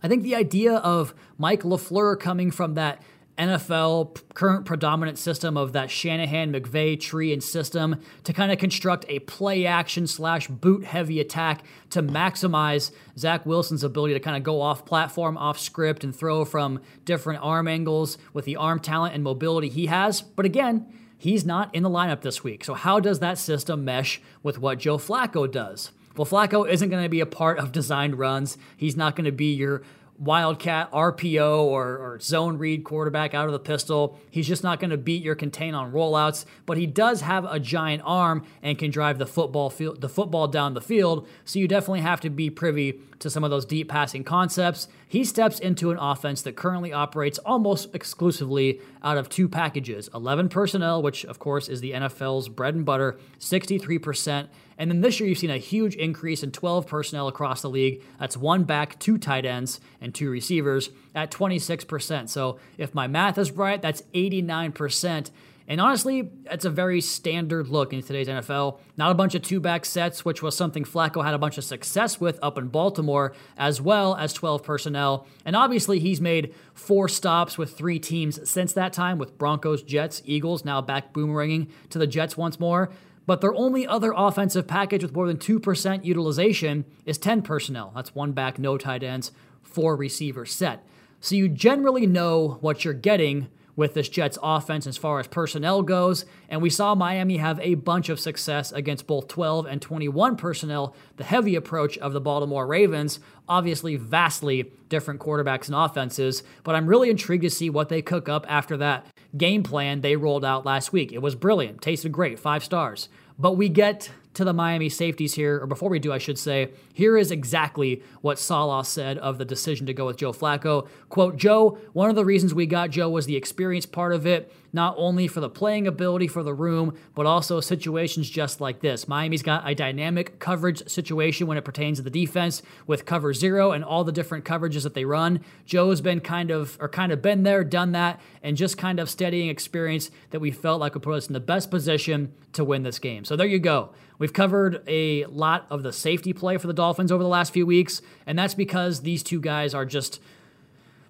I 0.01 0.07
think 0.07 0.23
the 0.23 0.35
idea 0.35 0.75
of 0.75 1.13
Mike 1.37 1.63
LaFleur 1.63 2.17
coming 2.17 2.49
from 2.49 2.75
that 2.75 3.03
NFL 3.39 4.21
current 4.33 4.65
predominant 4.65 5.17
system 5.17 5.57
of 5.57 5.73
that 5.73 5.89
Shanahan 5.89 6.53
McVay 6.53 6.99
tree 6.99 7.33
and 7.33 7.43
system 7.43 8.01
to 8.25 8.33
kind 8.33 8.51
of 8.51 8.59
construct 8.59 9.05
a 9.07 9.19
play 9.19 9.65
action 9.65 10.05
slash 10.05 10.47
boot 10.47 10.83
heavy 10.83 11.19
attack 11.19 11.63
to 11.91 12.03
maximize 12.03 12.91
Zach 13.17 13.45
Wilson's 13.45 13.83
ability 13.83 14.13
to 14.13 14.19
kind 14.19 14.37
of 14.37 14.43
go 14.43 14.61
off 14.61 14.85
platform, 14.85 15.37
off 15.37 15.57
script, 15.57 16.03
and 16.03 16.15
throw 16.15 16.45
from 16.45 16.81
different 17.05 17.41
arm 17.41 17.67
angles 17.67 18.17
with 18.33 18.45
the 18.45 18.57
arm 18.57 18.79
talent 18.79 19.15
and 19.15 19.23
mobility 19.23 19.69
he 19.69 19.87
has. 19.87 20.21
But 20.21 20.45
again, 20.45 20.85
He's 21.21 21.45
not 21.45 21.75
in 21.75 21.83
the 21.83 21.89
lineup 21.89 22.21
this 22.21 22.45
week. 22.45 22.63
So, 22.63 22.73
how 22.73 23.01
does 23.01 23.19
that 23.19 23.37
system 23.37 23.83
mesh 23.83 24.21
with 24.41 24.57
what 24.57 24.79
Joe 24.79 24.97
Flacco 24.97 25.51
does? 25.51 25.91
Well, 26.15 26.25
Flacco 26.25 26.67
isn't 26.67 26.89
going 26.89 27.03
to 27.03 27.09
be 27.09 27.19
a 27.19 27.25
part 27.25 27.59
of 27.59 27.73
designed 27.73 28.17
runs. 28.17 28.57
He's 28.75 28.95
not 28.95 29.17
going 29.17 29.25
to 29.25 29.31
be 29.31 29.53
your 29.53 29.83
wildcat 30.19 30.91
RPO 30.91 31.63
or, 31.63 31.97
or, 31.97 32.19
zone 32.19 32.57
read 32.57 32.83
quarterback 32.83 33.33
out 33.33 33.45
of 33.45 33.53
the 33.53 33.59
pistol. 33.59 34.19
He's 34.29 34.47
just 34.47 34.63
not 34.63 34.79
going 34.79 34.89
to 34.89 34.97
beat 34.97 35.23
your 35.23 35.35
contain 35.35 35.73
on 35.73 35.93
rollouts, 35.93 36.43
but 36.65 36.77
he 36.77 36.85
does 36.85 37.21
have 37.21 37.45
a 37.45 37.59
giant 37.59 38.03
arm 38.05 38.45
and 38.61 38.77
can 38.77 38.91
drive 38.91 39.17
the 39.17 39.25
football 39.25 39.69
field, 39.69 40.01
the 40.01 40.09
football 40.09 40.47
down 40.47 40.73
the 40.73 40.81
field. 40.81 41.27
So 41.45 41.57
you 41.57 41.67
definitely 41.69 42.01
have 42.01 42.19
to 42.21 42.29
be 42.29 42.49
privy 42.49 42.99
to 43.19 43.29
some 43.29 43.43
of 43.43 43.49
those 43.49 43.65
deep 43.65 43.89
passing 43.89 44.23
concepts. 44.23 44.87
He 45.07 45.23
steps 45.23 45.59
into 45.59 45.91
an 45.91 45.97
offense 45.97 46.41
that 46.41 46.55
currently 46.55 46.91
operates 46.91 47.37
almost 47.39 47.93
exclusively 47.95 48.81
out 49.03 49.17
of 49.17 49.29
two 49.29 49.47
packages 49.47 50.09
11 50.13 50.49
personnel, 50.49 51.01
which 51.01 51.25
of 51.25 51.39
course 51.39 51.69
is 51.69 51.81
the 51.81 51.91
NFL's 51.91 52.49
bread 52.49 52.75
and 52.75 52.85
butter, 52.85 53.17
63%. 53.39 54.47
And 54.79 54.89
then 54.89 55.01
this 55.01 55.19
year, 55.19 55.27
you've 55.27 55.37
seen 55.37 55.51
a 55.51 55.57
huge 55.57 55.95
increase 55.95 56.41
in 56.41 56.51
12 56.51 56.87
personnel 56.87 57.27
across 57.27 57.61
the 57.61 57.69
league. 57.69 58.01
That's 58.17 58.37
one 58.37 58.63
back, 58.63 58.97
two 58.97 59.17
tight 59.17 59.45
ends, 59.45 59.81
and 59.99 60.15
two 60.15 60.29
receivers 60.29 60.89
at 61.13 61.29
26%. 61.29 62.29
So 62.29 62.59
if 62.77 62.95
my 62.95 63.05
math 63.05 63.37
is 63.37 63.51
right, 63.51 63.81
that's 63.81 64.01
89%. 64.13 65.31
And 65.69 65.79
honestly, 65.79 66.31
it's 66.49 66.65
a 66.65 66.69
very 66.71 66.99
standard 66.99 67.67
look 67.67 67.93
in 67.93 68.01
today's 68.01 68.27
NFL. 68.27 68.79
Not 68.97 69.11
a 69.11 69.13
bunch 69.13 69.35
of 69.35 69.43
two 69.43 69.59
back 69.59 69.85
sets, 69.85 70.25
which 70.25 70.41
was 70.41 70.57
something 70.57 70.83
Flacco 70.83 71.23
had 71.23 71.35
a 71.35 71.37
bunch 71.37 71.59
of 71.59 71.63
success 71.63 72.19
with 72.19 72.39
up 72.41 72.57
in 72.57 72.69
Baltimore, 72.69 73.35
as 73.55 73.79
well 73.79 74.15
as 74.15 74.33
12 74.33 74.63
personnel. 74.63 75.27
And 75.45 75.55
obviously, 75.55 75.99
he's 75.99 76.19
made 76.19 76.55
four 76.73 77.07
stops 77.07 77.55
with 77.55 77.77
three 77.77 77.99
teams 77.99 78.49
since 78.49 78.73
that 78.73 78.93
time, 78.93 79.19
with 79.19 79.37
Broncos, 79.37 79.83
Jets, 79.83 80.23
Eagles, 80.25 80.65
now 80.65 80.81
back 80.81 81.13
boomeranging 81.13 81.69
to 81.89 81.99
the 81.99 82.07
Jets 82.07 82.35
once 82.35 82.59
more. 82.59 82.89
But 83.29 83.41
their 83.41 83.53
only 83.53 83.85
other 83.85 84.11
offensive 84.17 84.65
package 84.65 85.03
with 85.03 85.13
more 85.13 85.27
than 85.27 85.37
2% 85.37 86.03
utilization 86.03 86.85
is 87.05 87.19
10 87.19 87.43
personnel. 87.43 87.91
That's 87.93 88.15
one 88.15 88.31
back, 88.31 88.57
no 88.57 88.75
tight 88.75 89.03
ends, 89.03 89.31
four 89.61 89.95
receiver 89.95 90.47
set. 90.47 90.83
So 91.19 91.35
you 91.35 91.47
generally 91.47 92.07
know 92.07 92.57
what 92.61 92.83
you're 92.83 92.95
getting 92.95 93.49
with 93.75 93.93
this 93.93 94.09
Jets 94.09 94.39
offense 94.41 94.87
as 94.87 94.97
far 94.97 95.19
as 95.19 95.27
personnel 95.27 95.83
goes. 95.83 96.25
And 96.49 96.59
we 96.59 96.71
saw 96.71 96.95
Miami 96.95 97.37
have 97.37 97.59
a 97.59 97.75
bunch 97.75 98.09
of 98.09 98.19
success 98.19 98.71
against 98.71 99.05
both 99.05 99.27
12 99.27 99.67
and 99.67 99.79
21 99.79 100.35
personnel, 100.35 100.95
the 101.17 101.23
heavy 101.23 101.55
approach 101.55 101.99
of 101.99 102.13
the 102.13 102.19
Baltimore 102.19 102.65
Ravens. 102.65 103.19
Obviously, 103.47 103.95
vastly 103.95 104.71
different 104.89 105.19
quarterbacks 105.19 105.67
and 105.67 105.75
offenses, 105.75 106.41
but 106.63 106.73
I'm 106.73 106.87
really 106.87 107.11
intrigued 107.11 107.43
to 107.43 107.51
see 107.51 107.69
what 107.69 107.89
they 107.89 108.01
cook 108.01 108.27
up 108.27 108.47
after 108.49 108.75
that 108.77 109.05
game 109.37 109.63
plan 109.63 110.01
they 110.01 110.15
rolled 110.15 110.45
out 110.45 110.65
last 110.65 110.91
week. 110.91 111.11
It 111.11 111.21
was 111.21 111.35
brilliant, 111.35 111.81
tasted 111.81 112.11
great, 112.11 112.39
five 112.39 112.63
stars. 112.63 113.09
But 113.37 113.53
we 113.53 113.69
get 113.69 114.11
to 114.33 114.43
the 114.43 114.53
Miami 114.53 114.89
safeties 114.89 115.33
here, 115.33 115.61
or 115.61 115.67
before 115.67 115.89
we 115.89 115.99
do, 115.99 116.13
I 116.13 116.17
should 116.17 116.37
say, 116.37 116.69
here 116.93 117.17
is 117.17 117.31
exactly 117.31 118.03
what 118.21 118.37
Saleh 118.37 118.85
said 118.85 119.17
of 119.17 119.37
the 119.37 119.45
decision 119.45 119.87
to 119.87 119.93
go 119.93 120.05
with 120.05 120.17
Joe 120.17 120.33
Flacco. 120.33 120.87
Quote, 121.09 121.37
Joe, 121.37 121.77
one 121.93 122.09
of 122.09 122.15
the 122.15 122.25
reasons 122.25 122.53
we 122.53 122.65
got 122.65 122.89
Joe 122.89 123.09
was 123.09 123.25
the 123.25 123.35
experience 123.35 123.85
part 123.85 124.13
of 124.13 124.27
it, 124.27 124.51
not 124.71 124.95
only 124.97 125.27
for 125.27 125.39
the 125.39 125.49
playing 125.49 125.87
ability 125.87 126.27
for 126.27 126.43
the 126.43 126.53
room, 126.53 126.97
but 127.15 127.25
also 127.25 127.59
situations 127.59 128.29
just 128.29 128.61
like 128.61 128.81
this. 128.81 129.07
Miami's 129.07 129.43
got 129.43 129.67
a 129.69 129.75
dynamic 129.75 130.39
coverage 130.39 130.87
situation 130.87 131.47
when 131.47 131.57
it 131.57 131.65
pertains 131.65 131.97
to 131.97 132.03
the 132.03 132.09
defense 132.09 132.61
with 132.87 133.05
cover 133.05 133.33
zero 133.33 133.71
and 133.71 133.83
all 133.83 134.03
the 134.03 134.11
different 134.11 134.45
coverages 134.45 134.83
that 134.83 134.93
they 134.93 135.05
run. 135.05 135.39
Joe's 135.65 136.01
been 136.01 136.19
kind 136.19 136.51
of, 136.51 136.77
or 136.79 136.89
kind 136.89 137.11
of 137.11 137.21
been 137.21 137.43
there, 137.43 137.63
done 137.63 137.91
that, 137.93 138.19
and 138.43 138.57
just 138.57 138.77
kind 138.77 138.99
of 138.99 139.09
steadying 139.09 139.49
experience 139.49 140.11
that 140.31 140.39
we 140.39 140.51
felt 140.51 140.79
like 140.79 140.93
would 140.93 141.03
put 141.03 141.15
us 141.15 141.27
in 141.27 141.33
the 141.33 141.39
best 141.39 141.69
position 141.69 142.33
to 142.53 142.63
win 142.63 142.83
this 142.83 142.99
game. 142.99 143.25
So 143.25 143.35
there 143.35 143.47
you 143.47 143.59
go. 143.59 143.91
We've 144.17 144.33
covered 144.33 144.83
a 144.85 145.25
lot 145.25 145.65
of 145.69 145.81
the 145.81 145.93
safety 145.93 146.33
play 146.33 146.57
for 146.57 146.67
the 146.67 146.73
Dolphins 146.73 147.11
over 147.11 147.23
the 147.23 147.29
last 147.29 147.53
few 147.53 147.65
weeks, 147.65 148.01
and 148.25 148.37
that's 148.37 148.53
because 148.53 149.01
these 149.01 149.23
two 149.23 149.39
guys 149.39 149.73
are 149.73 149.85
just 149.85 150.19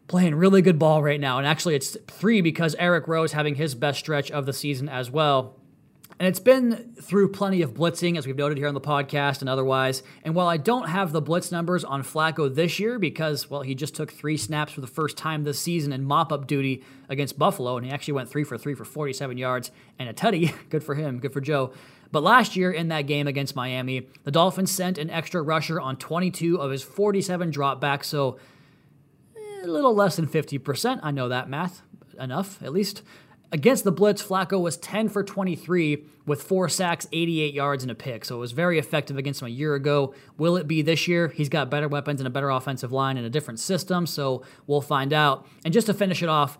playing 0.09 0.35
really 0.35 0.61
good 0.61 0.77
ball 0.77 1.01
right 1.01 1.19
now. 1.19 1.37
And 1.37 1.47
actually, 1.47 1.75
it's 1.75 1.95
three 2.07 2.41
because 2.41 2.75
Eric 2.75 3.07
Rowe 3.07 3.23
is 3.23 3.31
having 3.31 3.55
his 3.55 3.75
best 3.75 3.99
stretch 3.99 4.29
of 4.31 4.45
the 4.45 4.51
season 4.51 4.89
as 4.89 5.09
well. 5.09 5.55
And 6.19 6.27
it's 6.27 6.39
been 6.39 6.95
through 7.01 7.31
plenty 7.31 7.61
of 7.61 7.75
blitzing, 7.75 8.17
as 8.17 8.27
we've 8.27 8.35
noted 8.35 8.57
here 8.57 8.67
on 8.67 8.73
the 8.73 8.81
podcast 8.81 9.39
and 9.39 9.47
otherwise. 9.47 10.03
And 10.25 10.35
while 10.35 10.47
I 10.49 10.57
don't 10.57 10.89
have 10.89 11.13
the 11.13 11.21
blitz 11.21 11.49
numbers 11.49 11.85
on 11.85 12.03
Flacco 12.03 12.53
this 12.53 12.77
year 12.77 12.99
because, 12.99 13.49
well, 13.49 13.61
he 13.61 13.73
just 13.73 13.95
took 13.95 14.11
three 14.11 14.35
snaps 14.35 14.73
for 14.73 14.81
the 14.81 14.87
first 14.87 15.15
time 15.15 15.45
this 15.45 15.61
season 15.61 15.93
in 15.93 16.03
mop 16.03 16.33
up 16.33 16.45
duty 16.45 16.83
against 17.07 17.39
Buffalo, 17.39 17.77
and 17.77 17.85
he 17.85 17.91
actually 17.93 18.15
went 18.15 18.29
three 18.29 18.43
for 18.43 18.57
three 18.57 18.73
for 18.73 18.83
47 18.83 19.37
yards 19.37 19.71
and 19.97 20.09
a 20.09 20.13
tutty. 20.13 20.53
good 20.69 20.83
for 20.83 20.95
him, 20.95 21.19
good 21.19 21.31
for 21.31 21.39
Joe. 21.39 21.71
But 22.11 22.23
last 22.23 22.57
year 22.57 22.71
in 22.71 22.89
that 22.89 23.03
game 23.03 23.27
against 23.27 23.55
Miami, 23.55 24.09
the 24.23 24.31
Dolphins 24.31 24.71
sent 24.71 24.97
an 24.97 25.09
extra 25.09 25.41
rusher 25.41 25.79
on 25.79 25.95
22 25.95 26.59
of 26.59 26.71
his 26.71 26.83
47 26.83 27.51
dropbacks, 27.51 28.05
so 28.05 28.39
a 29.63 29.67
little 29.67 29.93
less 29.93 30.15
than 30.15 30.27
50%. 30.27 30.99
I 31.03 31.11
know 31.11 31.29
that 31.29 31.49
math 31.49 31.81
enough, 32.19 32.61
at 32.61 32.73
least. 32.73 33.03
Against 33.51 33.83
the 33.83 33.91
Blitz, 33.91 34.21
Flacco 34.21 34.61
was 34.61 34.77
10 34.77 35.09
for 35.09 35.23
23 35.23 36.03
with 36.27 36.43
four 36.43 36.69
sacks, 36.69 37.07
88 37.11 37.53
yards, 37.53 37.83
and 37.83 37.89
a 37.89 37.95
pick. 37.95 38.23
So 38.23 38.35
it 38.35 38.39
was 38.39 38.51
very 38.51 38.77
effective 38.77 39.17
against 39.17 39.41
him 39.41 39.47
a 39.47 39.51
year 39.51 39.73
ago. 39.73 40.13
Will 40.37 40.55
it 40.55 40.67
be 40.67 40.83
this 40.83 41.07
year? 41.07 41.29
He's 41.29 41.49
got 41.49 41.71
better 41.71 41.87
weapons 41.87 42.19
and 42.19 42.27
a 42.27 42.29
better 42.29 42.51
offensive 42.51 42.91
line 42.91 43.17
and 43.17 43.25
a 43.25 43.29
different 43.29 43.59
system, 43.59 44.05
so 44.05 44.43
we'll 44.67 44.81
find 44.81 45.13
out. 45.13 45.47
And 45.65 45.73
just 45.73 45.87
to 45.87 45.95
finish 45.95 46.21
it 46.21 46.29
off, 46.29 46.59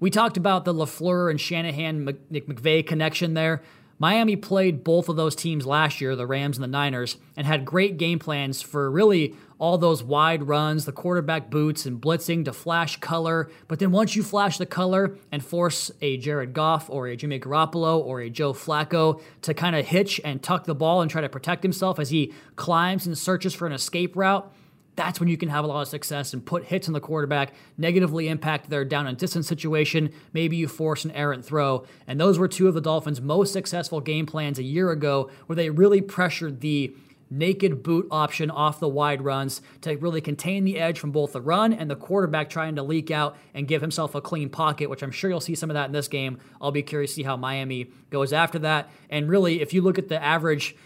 we 0.00 0.10
talked 0.10 0.36
about 0.36 0.66
the 0.66 0.74
LaFleur 0.74 1.30
and 1.30 1.40
Shanahan 1.40 2.04
McVay 2.30 2.86
connection 2.86 3.32
there. 3.32 3.62
Miami 3.98 4.36
played 4.36 4.84
both 4.84 5.08
of 5.08 5.16
those 5.16 5.34
teams 5.34 5.66
last 5.66 6.00
year, 6.00 6.14
the 6.14 6.26
Rams 6.26 6.56
and 6.56 6.62
the 6.62 6.68
Niners, 6.68 7.16
and 7.36 7.46
had 7.46 7.64
great 7.64 7.96
game 7.96 8.18
plans 8.18 8.62
for 8.62 8.90
really 8.90 9.34
all 9.58 9.78
those 9.78 10.02
wide 10.02 10.44
runs, 10.44 10.84
the 10.84 10.92
quarterback 10.92 11.50
boots, 11.50 11.84
and 11.84 12.00
blitzing 12.00 12.44
to 12.44 12.52
flash 12.52 12.98
color. 12.98 13.50
But 13.66 13.78
then 13.78 13.90
once 13.90 14.14
you 14.14 14.22
flash 14.22 14.58
the 14.58 14.66
color 14.66 15.16
and 15.32 15.44
force 15.44 15.90
a 16.00 16.16
Jared 16.16 16.52
Goff 16.52 16.88
or 16.88 17.08
a 17.08 17.16
Jimmy 17.16 17.40
Garoppolo 17.40 17.98
or 17.98 18.20
a 18.20 18.30
Joe 18.30 18.52
Flacco 18.52 19.20
to 19.42 19.54
kind 19.54 19.74
of 19.74 19.86
hitch 19.86 20.20
and 20.24 20.42
tuck 20.42 20.64
the 20.64 20.74
ball 20.74 21.02
and 21.02 21.10
try 21.10 21.20
to 21.20 21.28
protect 21.28 21.62
himself 21.62 21.98
as 21.98 22.10
he 22.10 22.32
climbs 22.56 23.06
and 23.06 23.18
searches 23.18 23.54
for 23.54 23.66
an 23.66 23.72
escape 23.72 24.16
route, 24.16 24.52
that's 24.98 25.20
when 25.20 25.28
you 25.28 25.36
can 25.36 25.48
have 25.48 25.64
a 25.64 25.68
lot 25.68 25.80
of 25.80 25.88
success 25.88 26.32
and 26.32 26.44
put 26.44 26.64
hits 26.64 26.88
on 26.88 26.92
the 26.92 27.00
quarterback, 27.00 27.52
negatively 27.76 28.26
impact 28.26 28.68
their 28.68 28.84
down 28.84 29.06
and 29.06 29.16
distance 29.16 29.46
situation. 29.46 30.12
Maybe 30.32 30.56
you 30.56 30.66
force 30.66 31.04
an 31.04 31.12
errant 31.12 31.44
throw. 31.44 31.86
And 32.08 32.20
those 32.20 32.36
were 32.36 32.48
two 32.48 32.66
of 32.66 32.74
the 32.74 32.80
Dolphins' 32.80 33.20
most 33.20 33.52
successful 33.52 34.00
game 34.00 34.26
plans 34.26 34.58
a 34.58 34.64
year 34.64 34.90
ago, 34.90 35.30
where 35.46 35.54
they 35.54 35.70
really 35.70 36.00
pressured 36.00 36.60
the 36.60 36.96
naked 37.30 37.82
boot 37.82 38.06
option 38.10 38.50
off 38.50 38.80
the 38.80 38.88
wide 38.88 39.22
runs 39.22 39.60
to 39.82 39.96
really 39.96 40.20
contain 40.20 40.64
the 40.64 40.78
edge 40.78 40.98
from 40.98 41.10
both 41.10 41.32
the 41.32 41.40
run 41.40 41.72
and 41.72 41.90
the 41.90 41.96
quarterback 41.96 42.50
trying 42.50 42.76
to 42.76 42.82
leak 42.82 43.10
out 43.10 43.36
and 43.54 43.68
give 43.68 43.80
himself 43.80 44.14
a 44.14 44.20
clean 44.20 44.48
pocket, 44.48 44.88
which 44.88 45.02
I'm 45.02 45.10
sure 45.10 45.30
you'll 45.30 45.40
see 45.40 45.54
some 45.54 45.70
of 45.70 45.74
that 45.74 45.86
in 45.86 45.92
this 45.92 46.08
game. 46.08 46.38
I'll 46.60 46.72
be 46.72 46.82
curious 46.82 47.10
to 47.12 47.16
see 47.16 47.22
how 47.22 47.36
Miami 47.36 47.90
goes 48.10 48.32
after 48.32 48.58
that. 48.60 48.90
And 49.10 49.28
really, 49.28 49.60
if 49.60 49.72
you 49.72 49.82
look 49.82 49.98
at 49.98 50.08
the 50.08 50.22
average 50.22 50.76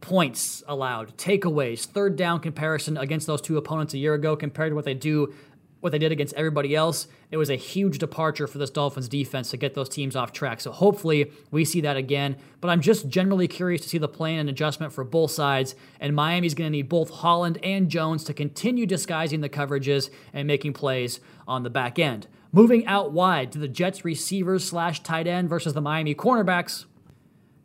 points 0.00 0.62
allowed, 0.68 1.16
takeaways, 1.16 1.84
third 1.84 2.16
down 2.16 2.40
comparison 2.40 2.96
against 2.96 3.26
those 3.26 3.40
two 3.40 3.56
opponents 3.56 3.94
a 3.94 3.98
year 3.98 4.14
ago 4.14 4.36
compared 4.36 4.70
to 4.70 4.76
what 4.76 4.84
they 4.84 4.94
do 4.94 5.34
what 5.80 5.90
they 5.92 5.98
did 5.98 6.12
against 6.12 6.34
everybody 6.34 6.74
else. 6.74 7.06
It 7.30 7.36
was 7.36 7.50
a 7.50 7.56
huge 7.56 7.98
departure 7.98 8.46
for 8.46 8.58
this 8.58 8.70
Dolphins 8.70 9.08
defense 9.08 9.50
to 9.50 9.56
get 9.56 9.74
those 9.74 9.88
teams 9.88 10.16
off 10.16 10.32
track. 10.32 10.60
So 10.60 10.72
hopefully 10.72 11.30
we 11.50 11.64
see 11.64 11.80
that 11.82 11.96
again. 11.96 12.36
But 12.60 12.68
I'm 12.68 12.80
just 12.80 13.08
generally 13.08 13.48
curious 13.48 13.82
to 13.82 13.88
see 13.88 13.98
the 13.98 14.08
plan 14.08 14.40
and 14.40 14.48
adjustment 14.48 14.92
for 14.92 15.04
both 15.04 15.30
sides. 15.30 15.74
And 16.00 16.14
Miami's 16.14 16.54
going 16.54 16.66
to 16.66 16.76
need 16.76 16.88
both 16.88 17.10
Holland 17.10 17.58
and 17.62 17.88
Jones 17.88 18.24
to 18.24 18.34
continue 18.34 18.86
disguising 18.86 19.40
the 19.40 19.48
coverages 19.48 20.10
and 20.32 20.46
making 20.46 20.72
plays 20.72 21.20
on 21.46 21.62
the 21.62 21.70
back 21.70 21.98
end. 21.98 22.26
Moving 22.50 22.86
out 22.86 23.12
wide 23.12 23.52
to 23.52 23.58
the 23.58 23.68
Jets 23.68 24.04
receivers 24.04 24.64
slash 24.64 25.02
tight 25.02 25.26
end 25.26 25.48
versus 25.48 25.74
the 25.74 25.82
Miami 25.82 26.14
cornerbacks. 26.14 26.86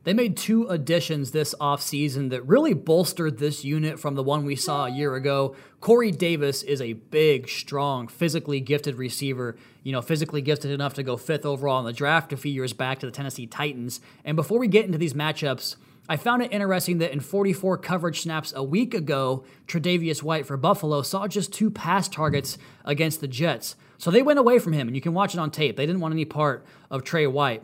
They 0.04 0.14
made 0.14 0.36
two 0.36 0.68
additions 0.68 1.32
this 1.32 1.56
offseason 1.62 2.30
that 2.32 2.46
really 2.46 2.74
bolstered 2.74 3.38
this 3.38 3.64
unit 3.64 4.00
from 4.00 4.16
the 4.16 4.24
one 4.24 4.44
we 4.44 4.58
saw 4.58 4.86
a 4.86 4.92
year 4.92 5.16
ago. 5.16 5.56
Corey 5.80 6.12
Davis 6.12 6.62
is 6.62 6.82
a 6.82 6.94
big, 6.94 7.48
strong, 7.48 8.10
physically 8.10 8.60
gifted 8.60 8.96
receiver, 8.96 9.56
you 9.82 9.94
know, 9.94 10.02
physically 10.02 10.42
gifted 10.42 10.72
enough 10.72 10.94
to 10.96 11.04
go 11.04 11.16
fifth 11.16 11.46
overall 11.46 11.80
in 11.80 11.86
the 11.86 11.94
draft 11.94 12.34
a 12.34 12.38
few 12.38 12.52
years 12.52 12.74
back 12.74 13.00
to 13.00 13.06
the 13.06 13.14
Tennessee 13.14 13.48
Titans. 13.48 14.02
And 14.26 14.36
before 14.36 14.60
we 14.60 14.68
get 14.68 14.86
into 14.86 14.98
these 14.98 15.14
matchups, 15.14 15.78
I 16.10 16.18
found 16.18 16.42
it 16.42 16.52
interesting 16.52 16.98
that 16.98 17.14
in 17.14 17.22
44 17.22 17.78
coverage 17.78 18.22
snaps 18.22 18.52
a 18.54 18.62
week 18.62 18.94
ago, 18.94 19.46
Tre'Davious 19.68 20.22
White 20.22 20.46
for 20.46 20.58
Buffalo 20.58 21.02
saw 21.02 21.30
just 21.30 21.54
two 21.54 21.72
pass 21.72 22.10
targets 22.10 22.58
against 22.84 23.22
the 23.22 23.28
Jets. 23.30 23.78
So 23.98 24.12
they 24.12 24.22
went 24.22 24.38
away 24.38 24.60
from 24.60 24.74
him, 24.74 24.88
and 24.88 24.98
you 24.98 25.02
can 25.02 25.14
watch 25.14 25.34
it 25.34 25.40
on 25.40 25.50
tape. 25.50 25.78
They 25.78 25.86
didn't 25.86 26.02
want 26.02 26.14
any 26.14 26.26
part 26.26 26.66
of 26.92 27.06
Trey 27.06 27.26
White. 27.26 27.64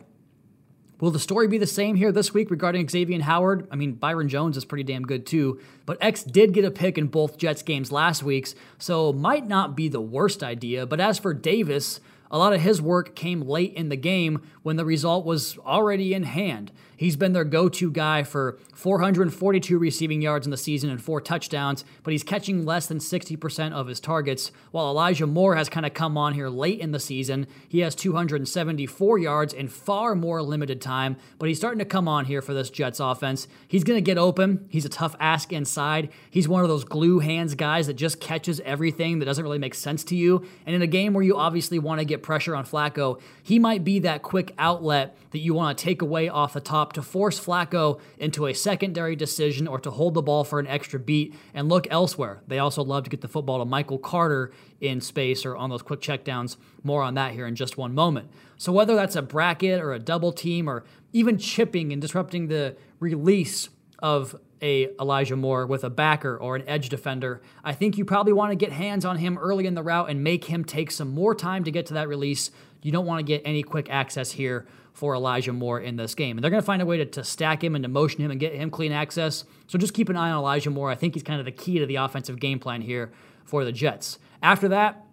Will 1.00 1.10
the 1.10 1.18
story 1.18 1.48
be 1.48 1.56
the 1.56 1.66
same 1.66 1.96
here 1.96 2.12
this 2.12 2.34
week 2.34 2.50
regarding 2.50 2.86
Xavier 2.86 3.22
Howard? 3.22 3.66
I 3.70 3.76
mean, 3.76 3.92
Byron 3.92 4.28
Jones 4.28 4.58
is 4.58 4.66
pretty 4.66 4.84
damn 4.84 5.02
good 5.02 5.24
too, 5.24 5.58
but 5.86 5.96
X 5.98 6.22
did 6.22 6.52
get 6.52 6.66
a 6.66 6.70
pick 6.70 6.98
in 6.98 7.06
both 7.06 7.38
Jets 7.38 7.62
games 7.62 7.90
last 7.90 8.22
week's, 8.22 8.54
so 8.78 9.10
might 9.10 9.46
not 9.46 9.74
be 9.74 9.88
the 9.88 10.00
worst 10.00 10.42
idea. 10.42 10.84
But 10.84 11.00
as 11.00 11.18
for 11.18 11.32
Davis, 11.32 12.00
a 12.30 12.36
lot 12.36 12.52
of 12.52 12.60
his 12.60 12.82
work 12.82 13.16
came 13.16 13.40
late 13.40 13.72
in 13.72 13.88
the 13.88 13.96
game 13.96 14.42
when 14.62 14.76
the 14.76 14.84
result 14.84 15.24
was 15.24 15.56
already 15.58 16.12
in 16.12 16.24
hand. 16.24 16.70
He's 17.00 17.16
been 17.16 17.32
their 17.32 17.44
go 17.44 17.70
to 17.70 17.90
guy 17.90 18.24
for 18.24 18.58
442 18.74 19.78
receiving 19.78 20.20
yards 20.20 20.46
in 20.46 20.50
the 20.50 20.58
season 20.58 20.90
and 20.90 21.02
four 21.02 21.18
touchdowns, 21.18 21.82
but 22.02 22.12
he's 22.12 22.22
catching 22.22 22.66
less 22.66 22.88
than 22.88 22.98
60% 22.98 23.72
of 23.72 23.86
his 23.86 24.00
targets. 24.00 24.52
While 24.70 24.90
Elijah 24.90 25.26
Moore 25.26 25.56
has 25.56 25.70
kind 25.70 25.86
of 25.86 25.94
come 25.94 26.18
on 26.18 26.34
here 26.34 26.50
late 26.50 26.78
in 26.78 26.92
the 26.92 27.00
season, 27.00 27.46
he 27.66 27.78
has 27.78 27.94
274 27.94 29.18
yards 29.18 29.54
in 29.54 29.68
far 29.68 30.14
more 30.14 30.42
limited 30.42 30.82
time, 30.82 31.16
but 31.38 31.48
he's 31.48 31.56
starting 31.56 31.78
to 31.78 31.86
come 31.86 32.06
on 32.06 32.26
here 32.26 32.42
for 32.42 32.52
this 32.52 32.68
Jets 32.68 33.00
offense. 33.00 33.48
He's 33.66 33.82
going 33.82 33.96
to 33.96 34.02
get 34.02 34.18
open. 34.18 34.66
He's 34.68 34.84
a 34.84 34.90
tough 34.90 35.16
ask 35.18 35.54
inside. 35.54 36.10
He's 36.30 36.48
one 36.48 36.60
of 36.60 36.68
those 36.68 36.84
glue 36.84 37.20
hands 37.20 37.54
guys 37.54 37.86
that 37.86 37.94
just 37.94 38.20
catches 38.20 38.60
everything 38.60 39.20
that 39.20 39.24
doesn't 39.24 39.42
really 39.42 39.58
make 39.58 39.74
sense 39.74 40.04
to 40.04 40.16
you. 40.16 40.44
And 40.66 40.76
in 40.76 40.82
a 40.82 40.86
game 40.86 41.14
where 41.14 41.24
you 41.24 41.38
obviously 41.38 41.78
want 41.78 42.00
to 42.00 42.04
get 42.04 42.22
pressure 42.22 42.54
on 42.54 42.66
Flacco, 42.66 43.22
he 43.42 43.58
might 43.58 43.84
be 43.84 44.00
that 44.00 44.20
quick 44.20 44.52
outlet 44.58 45.16
that 45.30 45.38
you 45.38 45.54
want 45.54 45.78
to 45.78 45.82
take 45.82 46.02
away 46.02 46.28
off 46.28 46.52
the 46.52 46.60
top 46.60 46.89
to 46.94 47.02
force 47.02 47.38
Flacco 47.38 48.00
into 48.18 48.46
a 48.46 48.54
secondary 48.54 49.16
decision 49.16 49.66
or 49.66 49.78
to 49.80 49.90
hold 49.90 50.14
the 50.14 50.22
ball 50.22 50.44
for 50.44 50.58
an 50.58 50.66
extra 50.66 50.98
beat 50.98 51.34
and 51.54 51.68
look 51.68 51.86
elsewhere. 51.90 52.42
They 52.46 52.58
also 52.58 52.82
love 52.82 53.04
to 53.04 53.10
get 53.10 53.20
the 53.20 53.28
football 53.28 53.58
to 53.58 53.64
Michael 53.64 53.98
Carter 53.98 54.52
in 54.80 55.00
space 55.00 55.44
or 55.44 55.56
on 55.56 55.70
those 55.70 55.82
quick 55.82 56.00
checkdowns. 56.00 56.56
More 56.82 57.02
on 57.02 57.14
that 57.14 57.32
here 57.32 57.46
in 57.46 57.54
just 57.54 57.76
one 57.76 57.94
moment. 57.94 58.30
So, 58.56 58.72
whether 58.72 58.94
that's 58.94 59.16
a 59.16 59.22
bracket 59.22 59.80
or 59.80 59.92
a 59.92 59.98
double 59.98 60.32
team 60.32 60.68
or 60.68 60.84
even 61.12 61.38
chipping 61.38 61.92
and 61.92 62.00
disrupting 62.00 62.48
the 62.48 62.76
release 62.98 63.68
of 63.98 64.36
a 64.62 64.88
Elijah 65.00 65.36
Moore 65.36 65.66
with 65.66 65.84
a 65.84 65.90
backer 65.90 66.36
or 66.36 66.56
an 66.56 66.68
edge 66.68 66.88
defender, 66.88 67.40
I 67.64 67.72
think 67.72 67.96
you 67.96 68.04
probably 68.04 68.32
want 68.32 68.50
to 68.50 68.56
get 68.56 68.72
hands 68.72 69.04
on 69.04 69.16
him 69.16 69.38
early 69.38 69.66
in 69.66 69.74
the 69.74 69.82
route 69.82 70.10
and 70.10 70.22
make 70.22 70.44
him 70.44 70.64
take 70.64 70.90
some 70.90 71.08
more 71.08 71.34
time 71.34 71.64
to 71.64 71.70
get 71.70 71.86
to 71.86 71.94
that 71.94 72.08
release. 72.08 72.50
You 72.82 72.92
don't 72.92 73.06
want 73.06 73.20
to 73.20 73.24
get 73.24 73.42
any 73.44 73.62
quick 73.62 73.88
access 73.90 74.32
here 74.32 74.66
for 74.92 75.14
Elijah 75.14 75.52
Moore 75.52 75.80
in 75.80 75.96
this 75.96 76.14
game. 76.14 76.36
And 76.36 76.44
they're 76.44 76.50
going 76.50 76.62
to 76.62 76.66
find 76.66 76.82
a 76.82 76.86
way 76.86 76.98
to, 76.98 77.06
to 77.06 77.24
stack 77.24 77.62
him 77.62 77.74
and 77.74 77.82
to 77.84 77.88
motion 77.88 78.20
him 78.20 78.30
and 78.30 78.38
get 78.38 78.54
him 78.54 78.70
clean 78.70 78.92
access. 78.92 79.44
So 79.66 79.78
just 79.78 79.94
keep 79.94 80.08
an 80.08 80.16
eye 80.16 80.30
on 80.30 80.38
Elijah 80.38 80.70
Moore. 80.70 80.90
I 80.90 80.94
think 80.94 81.14
he's 81.14 81.22
kind 81.22 81.38
of 81.38 81.46
the 81.46 81.52
key 81.52 81.78
to 81.78 81.86
the 81.86 81.96
offensive 81.96 82.40
game 82.40 82.58
plan 82.58 82.82
here 82.82 83.12
for 83.44 83.64
the 83.64 83.72
Jets. 83.72 84.18
After 84.42 84.68
that, 84.68 85.04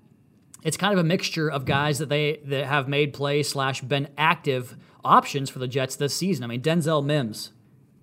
it's 0.63 0.77
kind 0.77 0.93
of 0.93 1.00
a 1.00 1.03
mixture 1.03 1.50
of 1.50 1.65
guys 1.65 2.00
that 2.00 2.10
they 2.10 2.41
that 2.46 2.65
have 2.65 2.88
made 2.88 3.13
play 3.13 3.43
slash 3.43 3.81
been 3.81 4.10
active 4.17 4.75
options 5.05 5.50
for 5.50 5.60
the 5.60 5.67
Jets 5.67 5.96
this 5.96 6.15
season. 6.15 6.43
I 6.43 6.48
mean, 6.48 6.62
Denzel 6.62 7.03
Mims. 7.03 7.51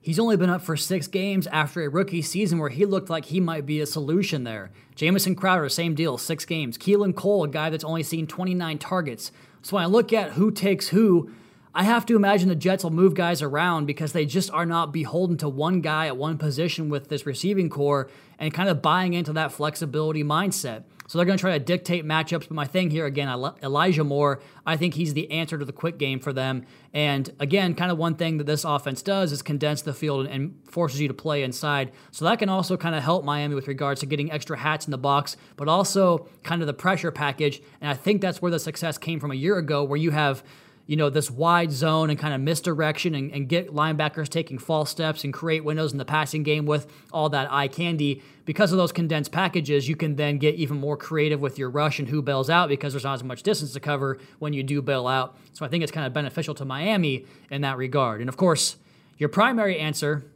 He's 0.00 0.18
only 0.18 0.36
been 0.36 0.50
up 0.50 0.60
for 0.60 0.76
six 0.76 1.06
games 1.06 1.46
after 1.46 1.82
a 1.82 1.88
rookie 1.88 2.20
season 2.20 2.58
where 2.58 2.68
he 2.68 2.84
looked 2.84 3.08
like 3.08 3.26
he 3.26 3.40
might 3.40 3.64
be 3.64 3.80
a 3.80 3.86
solution 3.86 4.44
there. 4.44 4.70
Jamison 4.94 5.34
Crowder, 5.34 5.66
same 5.70 5.94
deal, 5.94 6.18
six 6.18 6.44
games. 6.44 6.76
Keelan 6.76 7.16
Cole, 7.16 7.44
a 7.44 7.48
guy 7.48 7.70
that's 7.70 7.84
only 7.84 8.02
seen 8.02 8.26
29 8.26 8.76
targets. 8.78 9.32
So 9.62 9.76
when 9.76 9.82
I 9.82 9.86
look 9.86 10.12
at 10.12 10.32
who 10.32 10.50
takes 10.50 10.88
who, 10.88 11.30
I 11.76 11.82
have 11.82 12.06
to 12.06 12.14
imagine 12.14 12.48
the 12.48 12.54
Jets 12.54 12.84
will 12.84 12.92
move 12.92 13.14
guys 13.14 13.42
around 13.42 13.86
because 13.86 14.12
they 14.12 14.26
just 14.26 14.48
are 14.52 14.64
not 14.64 14.92
beholden 14.92 15.36
to 15.38 15.48
one 15.48 15.80
guy 15.80 16.06
at 16.06 16.16
one 16.16 16.38
position 16.38 16.88
with 16.88 17.08
this 17.08 17.26
receiving 17.26 17.68
core 17.68 18.08
and 18.38 18.54
kind 18.54 18.68
of 18.68 18.80
buying 18.80 19.12
into 19.14 19.32
that 19.32 19.50
flexibility 19.50 20.22
mindset. 20.22 20.84
So 21.06 21.18
they're 21.18 21.26
going 21.26 21.36
to 21.36 21.42
try 21.42 21.58
to 21.58 21.62
dictate 21.62 22.04
matchups. 22.04 22.48
But 22.48 22.52
my 22.52 22.64
thing 22.64 22.90
here, 22.90 23.06
again, 23.06 23.28
Elijah 23.28 24.04
Moore, 24.04 24.40
I 24.64 24.76
think 24.76 24.94
he's 24.94 25.14
the 25.14 25.30
answer 25.30 25.58
to 25.58 25.64
the 25.64 25.72
quick 25.72 25.98
game 25.98 26.20
for 26.20 26.32
them. 26.32 26.64
And 26.94 27.30
again, 27.40 27.74
kind 27.74 27.90
of 27.90 27.98
one 27.98 28.14
thing 28.14 28.38
that 28.38 28.46
this 28.46 28.64
offense 28.64 29.02
does 29.02 29.32
is 29.32 29.42
condense 29.42 29.82
the 29.82 29.92
field 29.92 30.26
and 30.26 30.56
forces 30.66 31.00
you 31.00 31.08
to 31.08 31.14
play 31.14 31.42
inside. 31.42 31.92
So 32.10 32.24
that 32.24 32.38
can 32.38 32.48
also 32.48 32.76
kind 32.76 32.94
of 32.94 33.02
help 33.02 33.24
Miami 33.24 33.54
with 33.54 33.68
regards 33.68 34.00
to 34.00 34.06
getting 34.06 34.30
extra 34.30 34.56
hats 34.56 34.86
in 34.86 34.92
the 34.92 34.98
box, 34.98 35.36
but 35.56 35.68
also 35.68 36.28
kind 36.42 36.62
of 36.62 36.66
the 36.66 36.74
pressure 36.74 37.10
package. 37.10 37.60
And 37.80 37.90
I 37.90 37.94
think 37.94 38.22
that's 38.22 38.40
where 38.40 38.50
the 38.50 38.60
success 38.60 38.96
came 38.96 39.20
from 39.20 39.30
a 39.30 39.36
year 39.36 39.58
ago, 39.58 39.84
where 39.84 39.98
you 39.98 40.12
have 40.12 40.42
you 40.86 40.96
know, 40.96 41.08
this 41.08 41.30
wide 41.30 41.72
zone 41.72 42.10
and 42.10 42.18
kind 42.18 42.34
of 42.34 42.40
misdirection 42.40 43.14
and, 43.14 43.32
and, 43.32 43.48
get 43.48 43.74
linebackers 43.74 44.28
taking 44.28 44.58
false 44.58 44.90
steps 44.90 45.24
and 45.24 45.32
create 45.32 45.64
windows 45.64 45.92
in 45.92 45.98
the 45.98 46.04
passing 46.04 46.42
game 46.42 46.66
with 46.66 46.86
all 47.10 47.30
that 47.30 47.50
eye 47.50 47.68
candy. 47.68 48.22
Because 48.44 48.70
of 48.70 48.76
those 48.76 48.92
condensed 48.92 49.32
packages, 49.32 49.88
you 49.88 49.96
can 49.96 50.16
then 50.16 50.36
get 50.36 50.56
even 50.56 50.76
more 50.76 50.96
creative 50.96 51.40
with 51.40 51.58
your 51.58 51.70
rush 51.70 51.98
and 51.98 52.08
who 52.08 52.20
bails 52.20 52.50
out 52.50 52.68
because 52.68 52.92
there's 52.92 53.04
not 53.04 53.14
as 53.14 53.24
much 53.24 53.42
distance 53.42 53.72
to 53.72 53.80
cover 53.80 54.18
when 54.38 54.52
you 54.52 54.62
do 54.62 54.82
bail 54.82 55.06
out. 55.06 55.38
So 55.54 55.64
I 55.64 55.68
think 55.68 55.82
it's 55.82 55.92
kind 55.92 56.06
of 56.06 56.12
beneficial 56.12 56.54
to 56.56 56.66
Miami 56.66 57.24
in 57.50 57.62
that 57.62 57.78
regard. 57.78 58.20
And 58.20 58.28
of 58.28 58.36
course, 58.36 58.76
your 59.16 59.30
primary 59.30 59.78
answer 59.78 60.30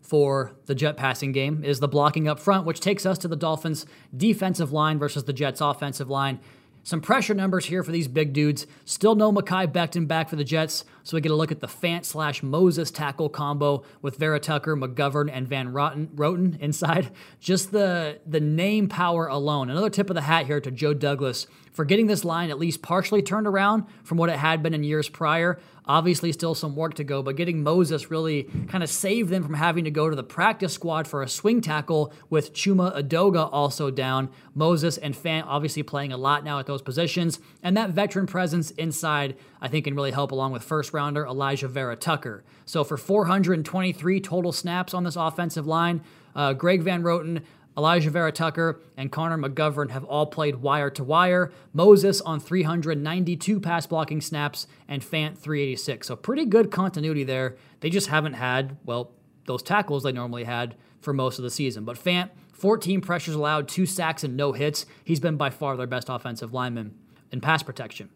for 0.00 0.52
the 0.66 0.74
Jet 0.74 0.96
passing 0.96 1.32
game 1.32 1.62
is 1.64 1.80
the 1.80 1.88
blocking 1.88 2.26
up 2.26 2.40
front, 2.40 2.64
which 2.64 2.80
takes 2.80 3.04
us 3.06 3.18
to 3.18 3.28
the 3.28 3.36
Dolphins' 3.36 3.86
defensive 4.16 4.72
line 4.72 4.98
versus 4.98 5.24
the 5.24 5.32
Jets' 5.32 5.60
offensive 5.60 6.08
line. 6.08 6.40
Some 6.86 7.00
pressure 7.00 7.34
numbers 7.34 7.66
here 7.66 7.82
for 7.82 7.90
these 7.90 8.06
big 8.06 8.32
dudes. 8.32 8.64
Still 8.84 9.16
no 9.16 9.32
Mekhi 9.32 9.66
Becton 9.66 10.06
back 10.06 10.28
for 10.28 10.36
the 10.36 10.44
Jets, 10.44 10.84
so 11.02 11.16
we 11.16 11.20
get 11.20 11.32
a 11.32 11.34
look 11.34 11.50
at 11.50 11.58
the 11.58 11.66
Fant 11.66 12.04
slash 12.04 12.44
Moses 12.44 12.92
tackle 12.92 13.28
combo 13.28 13.82
with 14.02 14.18
Vera 14.18 14.38
Tucker, 14.38 14.76
McGovern, 14.76 15.28
and 15.28 15.48
Van 15.48 15.72
Roten, 15.72 16.06
Roten 16.14 16.56
inside. 16.60 17.10
Just 17.40 17.72
the, 17.72 18.20
the 18.24 18.38
name 18.38 18.88
power 18.88 19.26
alone. 19.26 19.68
Another 19.68 19.90
tip 19.90 20.10
of 20.10 20.14
the 20.14 20.20
hat 20.20 20.46
here 20.46 20.60
to 20.60 20.70
Joe 20.70 20.94
Douglas 20.94 21.48
for 21.72 21.84
getting 21.84 22.06
this 22.06 22.24
line 22.24 22.50
at 22.50 22.58
least 22.60 22.82
partially 22.82 23.20
turned 23.20 23.48
around 23.48 23.86
from 24.04 24.16
what 24.16 24.30
it 24.30 24.36
had 24.38 24.62
been 24.62 24.72
in 24.72 24.84
years 24.84 25.08
prior. 25.08 25.58
Obviously, 25.88 26.32
still 26.32 26.54
some 26.54 26.74
work 26.74 26.94
to 26.94 27.04
go, 27.04 27.22
but 27.22 27.36
getting 27.36 27.62
Moses 27.62 28.10
really 28.10 28.44
kind 28.68 28.82
of 28.82 28.90
saved 28.90 29.30
them 29.30 29.44
from 29.44 29.54
having 29.54 29.84
to 29.84 29.90
go 29.90 30.10
to 30.10 30.16
the 30.16 30.24
practice 30.24 30.72
squad 30.72 31.06
for 31.06 31.22
a 31.22 31.28
swing 31.28 31.60
tackle 31.60 32.12
with 32.28 32.52
Chuma 32.52 32.96
Edoga 33.00 33.48
also 33.52 33.90
down. 33.90 34.28
Moses 34.54 34.98
and 34.98 35.14
Fant 35.14 35.44
obviously 35.46 35.82
playing 35.82 36.12
a 36.12 36.16
lot 36.16 36.44
now 36.44 36.58
at 36.58 36.66
those 36.66 36.82
positions, 36.82 37.38
and 37.62 37.76
that 37.76 37.90
veteran 37.90 38.26
presence 38.26 38.70
inside 38.72 39.36
I 39.60 39.68
think 39.68 39.84
can 39.84 39.94
really 39.94 40.10
help 40.10 40.32
along 40.32 40.52
with 40.52 40.62
first 40.62 40.92
rounder 40.92 41.24
Alijah 41.24 41.68
Vera 41.68 41.96
Tucker. 41.96 42.44
So 42.64 42.84
for 42.84 42.96
423 42.96 44.20
total 44.20 44.52
snaps 44.52 44.92
on 44.92 45.04
this 45.04 45.16
offensive 45.16 45.66
line, 45.66 46.02
uh, 46.34 46.52
Greg 46.52 46.82
Van 46.82 47.02
Roten 47.02 47.42
Alijah 47.76 48.10
Vera 48.10 48.32
Tucker 48.32 48.80
and 48.96 49.12
Connor 49.12 49.36
McGovern 49.36 49.90
have 49.90 50.04
all 50.04 50.26
played 50.26 50.56
wire 50.56 50.88
to 50.90 51.04
wire. 51.04 51.52
Moses 51.74 52.20
on 52.22 52.40
392 52.40 53.60
pass 53.60 53.86
blocking 53.86 54.20
snaps 54.20 54.66
and 54.88 55.02
Fant 55.02 55.36
386. 55.36 56.06
So 56.06 56.16
pretty 56.16 56.46
good 56.46 56.70
continuity 56.70 57.24
there. 57.24 57.56
They 57.80 57.90
just 57.90 58.08
haven't 58.08 58.34
had, 58.34 58.78
well, 58.84 59.12
those 59.44 59.62
tackles 59.62 60.02
they 60.02 60.12
normally 60.12 60.44
had 60.44 60.74
for 61.00 61.12
most 61.12 61.38
of 61.38 61.42
the 61.42 61.50
season. 61.50 61.84
But 61.84 62.02
Fant, 62.02 62.30
14 62.52 63.02
pressures 63.02 63.34
allowed, 63.34 63.68
two 63.68 63.84
sacks, 63.84 64.24
and 64.24 64.36
no 64.36 64.52
hits. 64.52 64.86
He's 65.04 65.20
been 65.20 65.36
by 65.36 65.50
far 65.50 65.76
their 65.76 65.86
best 65.86 66.08
offensive 66.08 66.54
lineman 66.54 66.94
in 67.30 67.40
pass 67.42 67.62
protection. 67.62 68.08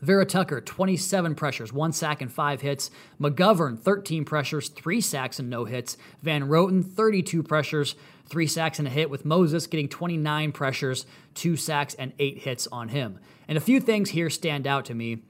Vera 0.00 0.26
Tucker, 0.26 0.60
27 0.60 1.34
pressures, 1.34 1.72
one 1.72 1.92
sack 1.92 2.20
and 2.20 2.30
five 2.30 2.60
hits. 2.60 2.90
McGovern, 3.20 3.78
13 3.78 4.24
pressures, 4.24 4.68
three 4.68 5.00
sacks 5.00 5.38
and 5.38 5.48
no 5.48 5.64
hits. 5.64 5.96
Van 6.22 6.44
Roten, 6.48 6.84
32 6.84 7.42
pressures, 7.42 7.94
three 8.26 8.46
sacks 8.46 8.78
and 8.78 8.88
a 8.88 8.90
hit, 8.90 9.08
with 9.08 9.24
Moses 9.24 9.66
getting 9.66 9.88
29 9.88 10.52
pressures, 10.52 11.06
two 11.34 11.56
sacks, 11.56 11.94
and 11.94 12.12
eight 12.18 12.38
hits 12.38 12.66
on 12.72 12.88
him. 12.88 13.18
And 13.48 13.56
a 13.56 13.60
few 13.60 13.80
things 13.80 14.10
here 14.10 14.30
stand 14.30 14.66
out 14.66 14.84
to 14.86 14.94
me. 14.94 15.22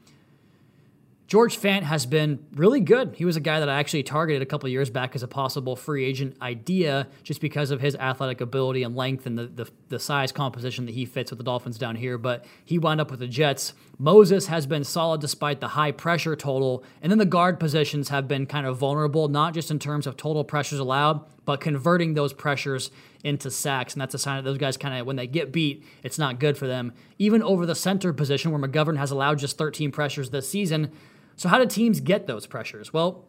George 1.26 1.58
Fant 1.58 1.84
has 1.84 2.04
been 2.04 2.44
really 2.52 2.80
good. 2.80 3.14
He 3.16 3.24
was 3.24 3.36
a 3.36 3.40
guy 3.40 3.58
that 3.58 3.68
I 3.68 3.78
actually 3.78 4.02
targeted 4.02 4.42
a 4.42 4.46
couple 4.46 4.68
years 4.68 4.90
back 4.90 5.14
as 5.14 5.22
a 5.22 5.28
possible 5.28 5.74
free 5.74 6.04
agent 6.04 6.36
idea 6.42 7.08
just 7.22 7.40
because 7.40 7.70
of 7.70 7.80
his 7.80 7.96
athletic 7.96 8.42
ability 8.42 8.82
and 8.82 8.94
length 8.94 9.24
and 9.24 9.38
the, 9.38 9.46
the, 9.46 9.70
the, 9.88 9.98
size 9.98 10.32
composition 10.32 10.84
that 10.84 10.92
he 10.92 11.06
fits 11.06 11.30
with 11.30 11.38
the 11.38 11.44
Dolphins 11.44 11.78
down 11.78 11.96
here. 11.96 12.18
But 12.18 12.44
he 12.62 12.78
wound 12.78 13.00
up 13.00 13.10
with 13.10 13.20
the 13.20 13.26
Jets. 13.26 13.72
Moses 13.98 14.48
has 14.48 14.66
been 14.66 14.84
solid 14.84 15.22
despite 15.22 15.60
the 15.60 15.68
high 15.68 15.92
pressure 15.92 16.36
total. 16.36 16.84
And 17.00 17.10
then 17.10 17.18
the 17.18 17.24
guard 17.24 17.58
positions 17.58 18.10
have 18.10 18.28
been 18.28 18.44
kind 18.44 18.66
of 18.66 18.76
vulnerable, 18.76 19.28
not 19.28 19.54
just 19.54 19.70
in 19.70 19.78
terms 19.78 20.06
of 20.06 20.18
total 20.18 20.44
pressures 20.44 20.78
allowed, 20.78 21.24
but 21.46 21.58
converting 21.58 22.12
those 22.12 22.34
pressures 22.34 22.90
into 23.22 23.50
sacks. 23.50 23.94
And 23.94 24.02
that's 24.02 24.14
a 24.14 24.18
sign 24.18 24.36
that 24.36 24.48
those 24.48 24.58
guys 24.58 24.76
kind 24.76 25.00
of, 25.00 25.06
when 25.06 25.16
they 25.16 25.26
get 25.26 25.52
beat, 25.52 25.84
it's 26.02 26.18
not 26.18 26.38
good 26.38 26.58
for 26.58 26.66
them. 26.66 26.92
Even 27.18 27.42
over 27.42 27.64
the 27.64 27.74
center 27.74 28.12
position, 28.12 28.50
where 28.50 28.60
McGovern 28.60 28.98
has 28.98 29.10
allowed 29.10 29.38
just 29.38 29.56
13 29.56 29.90
pressures 29.90 30.28
this 30.28 30.48
season 30.48 30.92
so, 31.36 31.48
how 31.48 31.58
do 31.58 31.66
teams 31.66 32.00
get 32.00 32.26
those 32.26 32.46
pressures? 32.46 32.92
Well, 32.92 33.26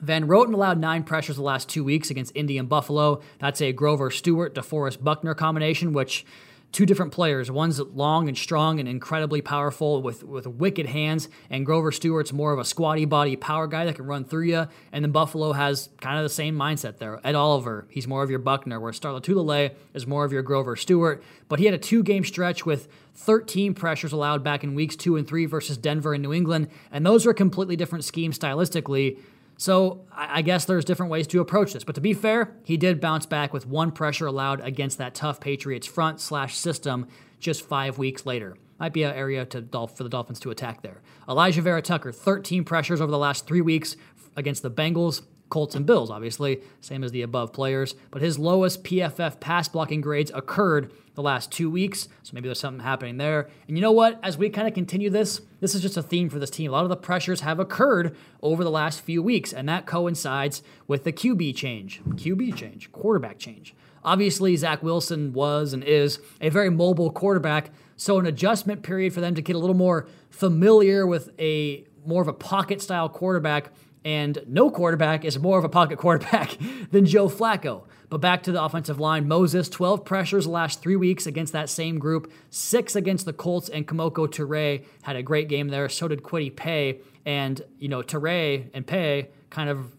Van 0.00 0.26
Roten 0.26 0.54
allowed 0.54 0.78
nine 0.78 1.04
pressures 1.04 1.36
the 1.36 1.42
last 1.42 1.68
two 1.68 1.84
weeks 1.84 2.10
against 2.10 2.34
Indy 2.34 2.56
and 2.56 2.68
Buffalo. 2.68 3.20
That's 3.38 3.60
a 3.60 3.72
Grover 3.72 4.10
Stewart, 4.10 4.54
DeForest 4.54 5.02
Buckner 5.02 5.34
combination, 5.34 5.92
which 5.92 6.24
two 6.72 6.86
different 6.86 7.12
players. 7.12 7.50
One's 7.50 7.80
long 7.80 8.28
and 8.28 8.36
strong 8.38 8.78
and 8.78 8.88
incredibly 8.88 9.40
powerful 9.40 10.02
with, 10.02 10.22
with 10.22 10.46
wicked 10.46 10.86
hands, 10.86 11.28
and 11.48 11.66
Grover 11.66 11.90
Stewart's 11.90 12.32
more 12.32 12.52
of 12.52 12.58
a 12.58 12.64
squatty 12.64 13.04
body 13.04 13.36
power 13.36 13.66
guy 13.66 13.84
that 13.84 13.96
can 13.96 14.06
run 14.06 14.24
through 14.24 14.44
you. 14.44 14.68
And 14.92 15.04
then 15.04 15.10
Buffalo 15.10 15.52
has 15.52 15.88
kind 16.00 16.18
of 16.18 16.22
the 16.22 16.28
same 16.28 16.56
mindset 16.56 16.98
there. 16.98 17.20
Ed 17.24 17.34
Oliver, 17.34 17.86
he's 17.90 18.06
more 18.06 18.22
of 18.22 18.30
your 18.30 18.38
Buckner, 18.38 18.78
where 18.78 18.92
Star 18.92 19.18
Lotulelei 19.18 19.74
is 19.94 20.06
more 20.06 20.24
of 20.24 20.32
your 20.32 20.42
Grover 20.42 20.76
Stewart. 20.76 21.22
But 21.48 21.58
he 21.58 21.64
had 21.64 21.74
a 21.74 21.78
two 21.78 22.02
game 22.02 22.24
stretch 22.24 22.64
with 22.64 22.88
13 23.14 23.74
pressures 23.74 24.12
allowed 24.12 24.44
back 24.44 24.64
in 24.64 24.74
weeks 24.74 24.96
two 24.96 25.16
and 25.16 25.26
three 25.26 25.46
versus 25.46 25.76
Denver 25.76 26.14
and 26.14 26.22
New 26.22 26.32
England, 26.32 26.68
and 26.90 27.04
those 27.04 27.26
are 27.26 27.34
completely 27.34 27.76
different 27.76 28.04
schemes 28.04 28.38
stylistically. 28.38 29.18
So 29.60 30.06
I 30.10 30.40
guess 30.40 30.64
there's 30.64 30.86
different 30.86 31.12
ways 31.12 31.26
to 31.26 31.40
approach 31.42 31.74
this. 31.74 31.84
But 31.84 31.94
to 31.96 32.00
be 32.00 32.14
fair, 32.14 32.56
he 32.64 32.78
did 32.78 32.98
bounce 32.98 33.26
back 33.26 33.52
with 33.52 33.66
one 33.66 33.92
pressure 33.92 34.24
allowed 34.24 34.60
against 34.60 34.96
that 34.96 35.14
tough 35.14 35.38
Patriots 35.38 35.86
front 35.86 36.18
slash 36.18 36.56
system 36.56 37.06
just 37.40 37.60
five 37.60 37.98
weeks 37.98 38.24
later. 38.24 38.56
Might 38.78 38.94
be 38.94 39.02
an 39.02 39.14
area 39.14 39.44
to 39.44 39.60
for 39.94 40.02
the 40.02 40.08
Dolphins 40.08 40.40
to 40.40 40.50
attack 40.50 40.80
there. 40.80 41.02
Alijah 41.28 41.60
Vera 41.60 41.82
Tucker, 41.82 42.10
13 42.10 42.64
pressures 42.64 43.02
over 43.02 43.10
the 43.10 43.18
last 43.18 43.46
three 43.46 43.60
weeks 43.60 43.96
against 44.34 44.62
the 44.62 44.70
Bengals. 44.70 45.20
Colts 45.50 45.74
and 45.74 45.84
Bills, 45.84 46.10
obviously, 46.10 46.62
same 46.80 47.04
as 47.04 47.12
the 47.12 47.22
above 47.22 47.52
players. 47.52 47.94
But 48.10 48.22
his 48.22 48.38
lowest 48.38 48.84
PFF 48.84 49.40
pass 49.40 49.68
blocking 49.68 50.00
grades 50.00 50.30
occurred 50.34 50.92
the 51.14 51.22
last 51.22 51.52
two 51.52 51.70
weeks, 51.70 52.08
so 52.22 52.30
maybe 52.32 52.48
there's 52.48 52.60
something 52.60 52.82
happening 52.82 53.18
there. 53.18 53.48
And 53.68 53.76
you 53.76 53.82
know 53.82 53.92
what? 53.92 54.18
As 54.22 54.38
we 54.38 54.48
kind 54.48 54.66
of 54.66 54.74
continue 54.74 55.10
this, 55.10 55.40
this 55.60 55.74
is 55.74 55.82
just 55.82 55.96
a 55.96 56.02
theme 56.02 56.30
for 56.30 56.38
this 56.38 56.50
team. 56.50 56.70
A 56.70 56.72
lot 56.72 56.84
of 56.84 56.88
the 56.88 56.96
pressures 56.96 57.40
have 57.40 57.58
occurred 57.58 58.16
over 58.42 58.64
the 58.64 58.70
last 58.70 59.02
few 59.02 59.22
weeks, 59.22 59.52
and 59.52 59.68
that 59.68 59.86
coincides 59.86 60.62
with 60.86 61.04
the 61.04 61.12
QB 61.12 61.54
change, 61.56 62.00
QB 62.04 62.54
change, 62.56 62.90
quarterback 62.92 63.38
change. 63.38 63.74
Obviously, 64.02 64.56
Zach 64.56 64.82
Wilson 64.82 65.32
was 65.32 65.72
and 65.72 65.84
is 65.84 66.20
a 66.40 66.48
very 66.48 66.70
mobile 66.70 67.10
quarterback, 67.10 67.70
so 67.96 68.18
an 68.18 68.24
adjustment 68.24 68.82
period 68.82 69.12
for 69.12 69.20
them 69.20 69.34
to 69.34 69.42
get 69.42 69.56
a 69.56 69.58
little 69.58 69.76
more 69.76 70.06
familiar 70.30 71.06
with 71.06 71.30
a 71.38 71.84
more 72.06 72.22
of 72.22 72.28
a 72.28 72.32
pocket 72.32 72.80
style 72.80 73.10
quarterback 73.10 73.70
and 74.04 74.38
no 74.46 74.70
quarterback 74.70 75.24
is 75.24 75.38
more 75.38 75.58
of 75.58 75.64
a 75.64 75.68
pocket 75.68 75.98
quarterback 75.98 76.56
than 76.90 77.06
Joe 77.06 77.28
Flacco. 77.28 77.84
But 78.08 78.20
back 78.20 78.42
to 78.44 78.52
the 78.52 78.62
offensive 78.62 78.98
line 78.98 79.28
Moses, 79.28 79.68
12 79.68 80.04
pressures 80.04 80.46
last 80.46 80.82
three 80.82 80.96
weeks 80.96 81.26
against 81.26 81.52
that 81.52 81.68
same 81.68 81.98
group, 81.98 82.32
six 82.50 82.96
against 82.96 83.24
the 83.24 83.32
Colts, 83.32 83.68
and 83.68 83.86
Kemoko 83.86 84.26
Turay 84.26 84.84
had 85.02 85.16
a 85.16 85.22
great 85.22 85.48
game 85.48 85.68
there. 85.68 85.88
So 85.88 86.08
did 86.08 86.22
Kwity 86.22 86.54
Paye. 86.54 87.00
And, 87.24 87.60
you 87.78 87.88
know, 87.88 88.02
Turay 88.02 88.68
and 88.74 88.86
Paye 88.86 89.28
kind 89.50 89.70
of 89.70 89.92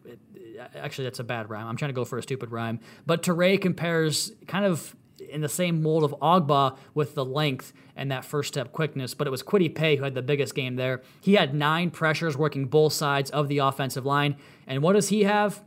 actually 0.75 1.05
that's 1.05 1.19
a 1.19 1.23
bad 1.23 1.49
rhyme. 1.49 1.67
I'm 1.67 1.77
trying 1.77 1.89
to 1.89 1.93
go 1.93 2.05
for 2.05 2.17
a 2.17 2.21
stupid 2.21 2.51
rhyme. 2.51 2.79
But 3.05 3.23
Turay 3.23 3.59
compares 3.61 4.31
kind 4.47 4.65
of 4.65 4.95
in 5.29 5.41
the 5.41 5.49
same 5.49 5.81
mold 5.81 6.03
of 6.03 6.15
Ogbah 6.21 6.77
with 6.93 7.15
the 7.15 7.25
length 7.25 7.73
and 7.95 8.12
that 8.12 8.25
first 8.25 8.49
step 8.49 8.71
quickness, 8.71 9.13
but 9.13 9.27
it 9.27 9.31
was 9.31 9.43
Kwity 9.43 9.73
Paye 9.73 9.95
who 9.95 10.03
had 10.03 10.15
the 10.15 10.21
biggest 10.21 10.55
game 10.55 10.75
there. 10.75 11.01
He 11.21 11.36
had 11.36 11.53
nine 11.53 11.91
pressures 11.91 12.38
working 12.38 12.65
both 12.65 12.93
sides 12.93 13.29
of 13.31 13.47
the 13.47 13.60
offensive 13.60 14.05
line. 14.05 14.36
And 14.67 14.81
what 14.81 14.93
does 14.93 15.10
he 15.10 15.23
have? 15.23 15.62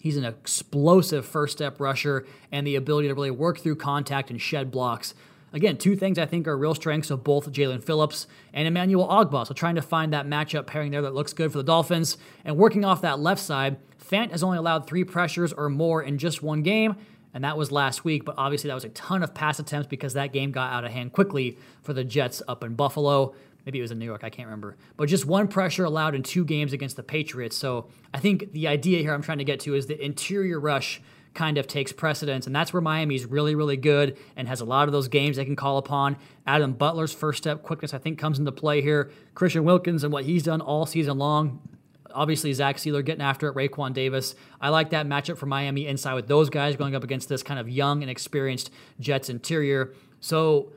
He's 0.00 0.16
an 0.16 0.24
explosive 0.24 1.26
first 1.26 1.52
step 1.58 1.78
rusher 1.78 2.26
and 2.50 2.66
the 2.66 2.76
ability 2.76 3.08
to 3.08 3.14
really 3.14 3.30
work 3.30 3.58
through 3.58 3.76
contact 3.76 4.30
and 4.30 4.40
shed 4.40 4.70
blocks. 4.70 5.14
Again, 5.52 5.76
two 5.76 5.96
things 5.96 6.18
I 6.18 6.26
think 6.26 6.46
are 6.46 6.56
real 6.56 6.74
strengths 6.74 7.10
of 7.10 7.24
both 7.24 7.50
Jaelan 7.50 7.82
Phillips 7.82 8.26
and 8.52 8.68
Emmanuel 8.68 9.08
Ogbah. 9.08 9.46
So 9.46 9.52
trying 9.52 9.74
to 9.74 9.82
find 9.82 10.12
that 10.12 10.26
matchup 10.26 10.66
pairing 10.66 10.92
there 10.92 11.02
that 11.02 11.14
looks 11.14 11.32
good 11.32 11.50
for 11.50 11.58
the 11.58 11.64
Dolphins. 11.64 12.16
And 12.44 12.56
working 12.56 12.84
off 12.84 13.02
that 13.02 13.18
left 13.18 13.42
side, 13.42 13.76
Fant 13.98 14.30
has 14.30 14.42
only 14.42 14.58
allowed 14.58 14.86
three 14.86 15.04
pressures 15.04 15.52
or 15.52 15.68
more 15.68 16.02
in 16.02 16.18
just 16.18 16.42
one 16.42 16.62
game 16.62 16.96
and 17.34 17.44
that 17.44 17.56
was 17.56 17.70
last 17.70 18.04
week. 18.04 18.24
But 18.24 18.34
obviously, 18.38 18.68
that 18.68 18.74
was 18.74 18.84
a 18.84 18.90
ton 18.90 19.22
of 19.22 19.34
pass 19.34 19.58
attempts 19.58 19.88
because 19.88 20.14
that 20.14 20.32
game 20.32 20.50
got 20.52 20.72
out 20.72 20.84
of 20.84 20.90
hand 20.90 21.12
quickly 21.12 21.58
for 21.82 21.92
the 21.92 22.04
Jets 22.04 22.42
up 22.48 22.64
in 22.64 22.74
Buffalo. 22.74 23.34
maybe 23.64 23.78
it 23.78 23.82
was 23.82 23.90
in 23.90 23.98
New 23.98 24.06
York, 24.06 24.24
I 24.24 24.30
can't 24.30 24.46
remember. 24.46 24.76
But 24.96 25.08
just 25.08 25.26
one 25.26 25.48
pressure 25.48 25.84
allowed 25.84 26.14
in 26.14 26.22
two 26.22 26.44
games 26.44 26.72
against 26.72 26.96
the 26.96 27.02
Patriots. 27.02 27.56
So 27.56 27.88
I 28.12 28.18
think 28.18 28.52
the 28.52 28.68
idea 28.68 29.00
here 29.00 29.14
I'm 29.14 29.22
trying 29.22 29.38
to 29.38 29.44
get 29.44 29.60
to 29.60 29.74
is 29.74 29.86
the 29.86 30.02
interior 30.02 30.58
rush 30.58 31.00
kind 31.34 31.58
of 31.58 31.66
takes 31.66 31.92
precedence, 31.92 32.46
and 32.46 32.56
that's 32.56 32.72
where 32.72 32.80
Miami's 32.80 33.24
really, 33.24 33.54
really 33.54 33.76
good 33.76 34.18
and 34.36 34.48
has 34.48 34.60
a 34.60 34.64
lot 34.64 34.88
of 34.88 34.92
those 34.92 35.06
games 35.08 35.36
they 35.36 35.44
can 35.44 35.54
call 35.56 35.78
upon. 35.78 36.16
Adam 36.46 36.72
Butler's 36.72 37.12
first 37.12 37.38
step 37.38 37.62
quickness, 37.62 37.94
I 37.94 37.98
think, 37.98 38.18
comes 38.18 38.38
into 38.38 38.50
play 38.50 38.82
here. 38.82 39.12
Christian 39.34 39.64
Wilkins 39.64 40.02
and 40.02 40.12
what 40.12 40.24
he's 40.24 40.42
done 40.42 40.60
all 40.60 40.86
season 40.86 41.18
long. 41.18 41.60
Obviously, 42.14 42.52
Zach 42.52 42.76
Sieler 42.76 43.04
getting 43.04 43.22
after 43.22 43.48
it, 43.48 43.54
Raekwon 43.54 43.92
Davis. 43.92 44.34
I 44.60 44.68
like 44.68 44.90
that 44.90 45.06
matchup 45.06 45.38
for 45.38 45.46
Miami 45.46 45.86
inside 45.86 46.14
with 46.14 46.28
those 46.28 46.50
guys 46.50 46.76
going 46.76 46.94
up 46.94 47.04
against 47.04 47.28
this 47.28 47.42
kind 47.42 47.58
of 47.60 47.68
young 47.68 48.02
and 48.02 48.10
experienced 48.10 48.70
Jets 49.00 49.28
interior. 49.28 49.94
So 50.20 50.72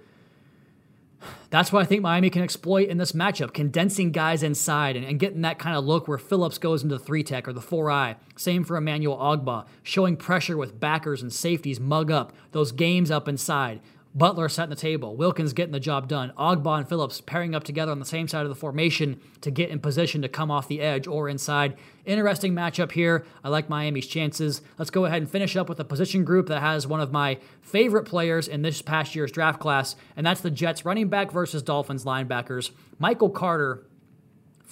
that's 1.49 1.71
what 1.71 1.81
I 1.81 1.85
think 1.85 2.01
Miami 2.01 2.29
can 2.29 2.41
exploit 2.41 2.89
in 2.89 2.97
this 2.97 3.11
matchup, 3.11 3.53
condensing 3.53 4.11
guys 4.11 4.43
inside 4.43 4.95
and, 4.95 5.05
and, 5.05 5.19
getting 5.19 5.41
that 5.41 5.59
kind 5.59 5.77
of 5.77 5.85
look 5.85 6.07
where 6.07 6.17
Phillips 6.17 6.57
goes 6.57 6.83
into 6.83 6.97
the 6.97 7.03
three 7.03 7.23
tech 7.23 7.47
or 7.47 7.53
the 7.53 7.61
four 7.61 7.91
eye. 7.91 8.15
Same 8.35 8.63
for 8.63 8.75
Emmanuel 8.75 9.17
Ogbah, 9.17 9.65
showing 9.83 10.17
pressure 10.17 10.57
with 10.57 10.79
backers 10.79 11.21
and 11.21 11.31
safeties 11.31 11.79
mug 11.79 12.11
up 12.11 12.33
those 12.51 12.71
games 12.71 13.11
up 13.11 13.27
inside. 13.27 13.81
Butler 14.15 14.47
setting 14.47 14.69
the 14.69 14.75
table. 14.75 15.15
Wilkins 15.15 15.53
getting 15.53 15.71
the 15.71 15.79
job 15.79 16.07
done. 16.07 16.33
Ogbah 16.37 16.79
and 16.79 16.89
Phillips 16.89 17.19
pairing 17.21 17.55
up 17.55 17.63
together 17.63 17.91
on 17.91 17.99
the 17.99 18.05
same 18.05 18.27
side 18.27 18.43
of 18.43 18.49
the 18.49 18.55
formation 18.55 19.19
to 19.41 19.49
get 19.49 19.69
in 19.69 19.79
position 19.79 20.21
to 20.21 20.29
come 20.29 20.51
off 20.51 20.67
the 20.67 20.81
edge 20.81 21.07
or 21.07 21.27
inside. 21.27 21.75
Interesting 22.05 22.53
matchup 22.53 22.91
here. 22.91 23.25
I 23.43 23.49
like 23.49 23.69
Miami's 23.69 24.05
chances. 24.05 24.61
Let's 24.77 24.91
go 24.91 25.05
ahead 25.05 25.21
and 25.21 25.31
finish 25.31 25.55
up 25.55 25.67
with 25.67 25.79
a 25.79 25.85
position 25.85 26.23
group 26.23 26.47
that 26.47 26.61
has 26.61 26.85
one 26.85 27.01
of 27.01 27.11
my 27.11 27.39
favorite 27.61 28.03
players 28.03 28.47
in 28.47 28.61
this 28.61 28.83
past 28.83 29.15
year's 29.15 29.31
draft 29.31 29.59
class, 29.59 29.95
and 30.15 30.25
that's 30.25 30.41
the 30.41 30.51
Jets 30.51 30.85
running 30.85 31.07
back 31.07 31.31
versus 31.31 31.63
Dolphins 31.63 32.05
linebackers. 32.05 32.69
Michael 32.99 33.29
Carter, 33.29 33.83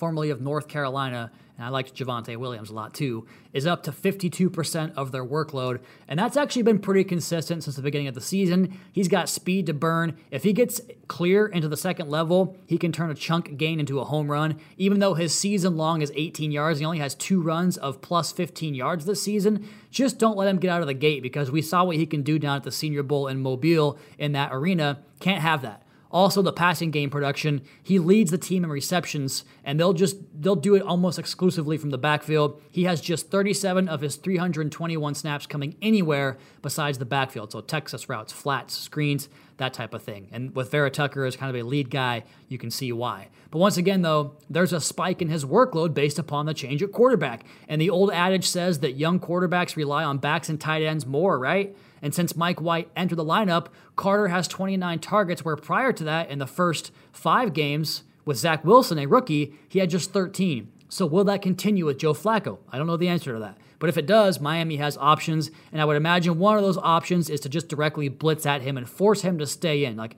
formerly 0.02 0.32
of 0.32 0.42
North 0.42 0.68
Carolina, 0.68 1.32
and 1.58 1.64
I 1.64 1.70
liked 1.70 1.94
Javonte 1.94 2.36
Williams 2.36 2.72
a 2.72 2.74
lot 2.74 2.92
too, 2.92 3.28
is 3.54 3.68
up 3.68 3.84
to 3.84 3.92
52% 3.92 4.94
of 4.96 5.12
their 5.12 5.24
workload. 5.24 5.80
And 6.08 6.18
that's 6.18 6.36
actually 6.36 6.64
been 6.64 6.80
pretty 6.80 7.04
consistent 7.04 7.64
since 7.64 7.76
the 7.76 7.84
beginning 7.84 8.08
of 8.08 8.16
the 8.16 8.20
season. 8.20 8.80
He's 8.92 9.08
got 9.08 9.30
speed 9.30 9.68
to 9.68 9.76
burn. 9.76 10.18
If 10.32 10.42
he 10.42 10.54
gets 10.54 10.82
clear 11.08 11.46
into 11.46 11.68
the 11.68 11.78
second 11.78 12.10
level, 12.10 12.58
he 12.66 12.80
can 12.80 12.92
turn 12.92 13.12
a 13.12 13.14
chunk 13.14 13.58
gain 13.58 13.80
into 13.80 14.00
a 14.00 14.06
home 14.06 14.32
run. 14.32 14.60
Even 14.76 14.98
though 14.98 15.14
his 15.14 15.36
season 15.36 15.78
long 15.78 16.02
is 16.02 16.12
18 16.16 16.52
yards, 16.52 16.80
he 16.80 16.86
only 16.86 16.98
has 16.98 17.14
two 17.14 17.40
runs 17.40 17.78
of 17.78 18.02
plus 18.02 18.32
15 18.32 18.74
yards 18.74 19.06
this 19.06 19.22
season. 19.22 19.70
Just 19.92 20.18
don't 20.18 20.36
let 20.36 20.48
him 20.48 20.58
get 20.58 20.72
out 20.72 20.82
of 20.82 20.88
the 20.88 20.96
gate 20.96 21.22
because 21.22 21.52
we 21.52 21.62
saw 21.62 21.84
what 21.84 21.98
he 21.98 22.08
can 22.08 22.24
do 22.24 22.40
down 22.40 22.56
at 22.56 22.64
the 22.64 22.72
Senior 22.72 23.04
Bowl 23.04 23.28
in 23.28 23.40
Mobile 23.40 24.00
in 24.18 24.32
that 24.32 24.50
arena. 24.52 25.04
Can't 25.20 25.44
have 25.44 25.62
that. 25.62 25.84
Also, 26.12 26.41
the 26.41 26.52
passing 26.52 26.91
game 26.91 27.10
production. 27.10 27.62
He 27.82 27.97
leads 27.97 28.32
the 28.32 28.38
team 28.38 28.63
in 28.63 28.69
receptions, 28.69 29.45
and 29.63 29.80
they'll 29.80 29.93
just 29.93 30.17
they'll 30.39 30.56
do 30.56 30.76
it 30.76 30.82
almost 30.82 31.17
exclusively 31.17 31.78
from 31.78 31.89
the 31.89 31.97
backfield. 31.97 32.62
He 32.69 32.84
has 32.84 33.00
just 33.00 33.32
37 33.32 33.88
of 33.88 34.02
his 34.02 34.17
321 34.17 35.15
snaps 35.15 35.47
coming 35.47 35.76
anywhere 35.82 36.38
besides 36.62 36.97
the 36.97 37.06
backfield. 37.06 37.52
So 37.52 37.62
Texas 37.62 38.10
routes, 38.10 38.34
flats, 38.34 38.78
screens, 38.78 39.30
that 39.58 39.74
type 39.74 39.93
of 39.93 40.04
thing. 40.04 40.28
And 40.32 40.54
with 40.56 40.71
Vera 40.71 40.91
Tucker 40.91 41.24
as 41.24 41.38
kind 41.38 41.56
of 41.56 41.60
a 41.60 41.65
lead 41.65 41.89
guy, 41.89 42.24
you 42.50 42.58
can 42.58 42.71
see 42.71 42.91
why. 42.91 43.30
But 43.50 43.60
once 43.60 43.78
again, 43.78 44.02
though, 44.02 44.36
there's 44.50 44.74
a 44.74 44.82
spike 44.82 45.21
in 45.21 45.30
his 45.30 45.45
workload 45.45 45.93
based 45.93 46.19
upon 46.19 46.45
the 46.45 46.54
change 46.54 46.84
at 46.84 46.91
quarterback. 46.91 47.43
And 47.67 47.80
the 47.82 47.89
old 47.89 48.12
adage 48.12 48.47
says 48.47 48.80
that 48.80 48.93
young 48.93 49.19
quarterbacks 49.19 49.76
rely 49.76 50.04
on 50.04 50.17
backs 50.17 50.50
and 50.50 50.60
tight 50.60 50.84
ends 50.84 51.06
more, 51.06 51.39
right? 51.39 51.76
And 52.02 52.14
since 52.16 52.36
Mike 52.36 52.60
White 52.60 52.90
entered 52.96 53.18
the 53.18 53.26
lineup, 53.26 53.68
Carter 53.96 54.30
has 54.30 54.48
29 54.48 55.00
targets, 55.00 55.46
where 55.46 55.56
prior 55.56 55.94
to 55.94 56.04
that, 56.04 56.30
in 56.30 56.40
the 56.40 56.48
first 56.48 56.92
five 57.12 57.54
games 57.54 58.04
with 58.26 58.38
Zach 58.38 58.66
Wilson, 58.66 58.98
a 58.98 59.06
rookie, 59.06 59.54
he 59.68 59.80
had 59.80 59.90
just 59.90 60.12
13. 60.12 60.72
So 60.90 61.06
will 61.06 61.24
that 61.26 61.42
continue 61.42 61.86
with 61.86 62.00
Joe 62.00 62.14
Flacco? 62.14 62.60
I 62.72 62.78
don't 62.78 62.88
know 62.88 62.98
the 62.98 63.08
answer 63.08 63.34
to 63.34 63.40
that. 63.40 63.58
But 63.80 63.90
if 63.90 63.98
it 63.98 64.06
does, 64.06 64.40
Miami 64.40 64.76
has 64.76 64.98
options, 64.98 65.50
and 65.72 65.82
I 65.82 65.86
would 65.86 65.98
imagine 65.98 66.38
one 66.38 66.58
of 66.58 66.64
those 66.64 66.78
options 66.78 67.30
is 67.30 67.40
to 67.42 67.50
just 67.50 67.68
directly 67.68 68.10
blitz 68.10 68.46
at 68.46 68.62
him 68.62 68.78
and 68.78 68.88
force 68.88 69.22
him 69.22 69.40
to 69.40 69.48
stay 69.48 69.86
in. 69.86 69.96
Like, 69.96 70.18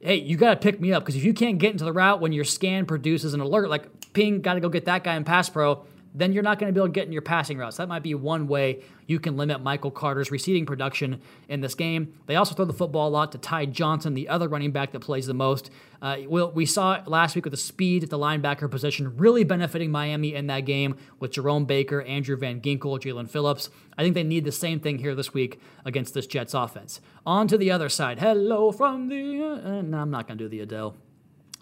hey, 0.00 0.16
you 0.16 0.36
got 0.36 0.50
to 0.50 0.56
pick 0.56 0.80
me 0.80 0.92
up 0.92 1.04
because 1.04 1.16
if 1.16 1.22
you 1.22 1.34
can't 1.34 1.58
get 1.58 1.72
into 1.72 1.84
the 1.84 1.92
route 1.92 2.20
when 2.20 2.32
your 2.32 2.44
scan 2.44 2.86
produces 2.86 3.34
an 3.34 3.40
alert, 3.40 3.68
like 3.68 4.12
ping, 4.12 4.40
got 4.40 4.54
to 4.54 4.60
go 4.60 4.68
get 4.68 4.86
that 4.86 5.04
guy 5.04 5.14
in 5.14 5.22
pass 5.22 5.48
pro, 5.48 5.84
then 6.16 6.32
you're 6.32 6.42
not 6.42 6.58
going 6.58 6.72
to 6.72 6.72
be 6.72 6.80
able 6.80 6.88
to 6.88 6.92
get 6.92 7.06
in 7.06 7.12
your 7.12 7.22
passing 7.22 7.58
routes. 7.58 7.76
That 7.76 7.88
might 7.88 8.02
be 8.02 8.14
one 8.14 8.48
way 8.48 8.82
you 9.06 9.20
can 9.20 9.36
limit 9.36 9.62
Michael 9.62 9.90
Carter's 9.90 10.30
receiving 10.30 10.64
production 10.64 11.20
in 11.48 11.60
this 11.60 11.74
game. 11.74 12.14
They 12.26 12.36
also 12.36 12.54
throw 12.54 12.64
the 12.64 12.72
football 12.72 13.08
a 13.08 13.10
lot 13.10 13.32
to 13.32 13.38
Ty 13.38 13.66
Johnson, 13.66 14.14
the 14.14 14.28
other 14.28 14.48
running 14.48 14.72
back 14.72 14.92
that 14.92 15.00
plays 15.00 15.26
the 15.26 15.34
most. 15.34 15.70
Uh, 16.00 16.16
we 16.28 16.66
saw 16.66 17.02
last 17.06 17.34
week 17.34 17.44
with 17.44 17.52
the 17.52 17.58
speed 17.58 18.02
at 18.02 18.10
the 18.10 18.18
linebacker 18.18 18.70
position 18.70 19.16
really 19.16 19.44
benefiting 19.44 19.90
Miami 19.90 20.34
in 20.34 20.46
that 20.46 20.60
game 20.60 20.96
with 21.20 21.32
Jerome 21.32 21.66
Baker, 21.66 22.02
Andrew 22.02 22.36
Van 22.36 22.60
Ginkel, 22.60 22.98
Jaelan 22.98 23.28
Phillips. 23.28 23.68
I 23.98 24.02
think 24.02 24.14
they 24.14 24.24
need 24.24 24.44
the 24.44 24.52
same 24.52 24.80
thing 24.80 24.98
here 24.98 25.14
this 25.14 25.34
week 25.34 25.60
against 25.84 26.14
this 26.14 26.26
Jets 26.26 26.54
offense. 26.54 27.00
On 27.26 27.46
to 27.48 27.58
the 27.58 27.70
other 27.70 27.88
side. 27.88 28.18
Hello 28.20 28.72
from 28.72 29.08
the. 29.08 29.60
Uh, 29.64 29.82
no, 29.82 29.98
I'm 29.98 30.10
not 30.10 30.26
going 30.26 30.38
to 30.38 30.44
do 30.44 30.48
the 30.48 30.60
Adele. 30.60 30.96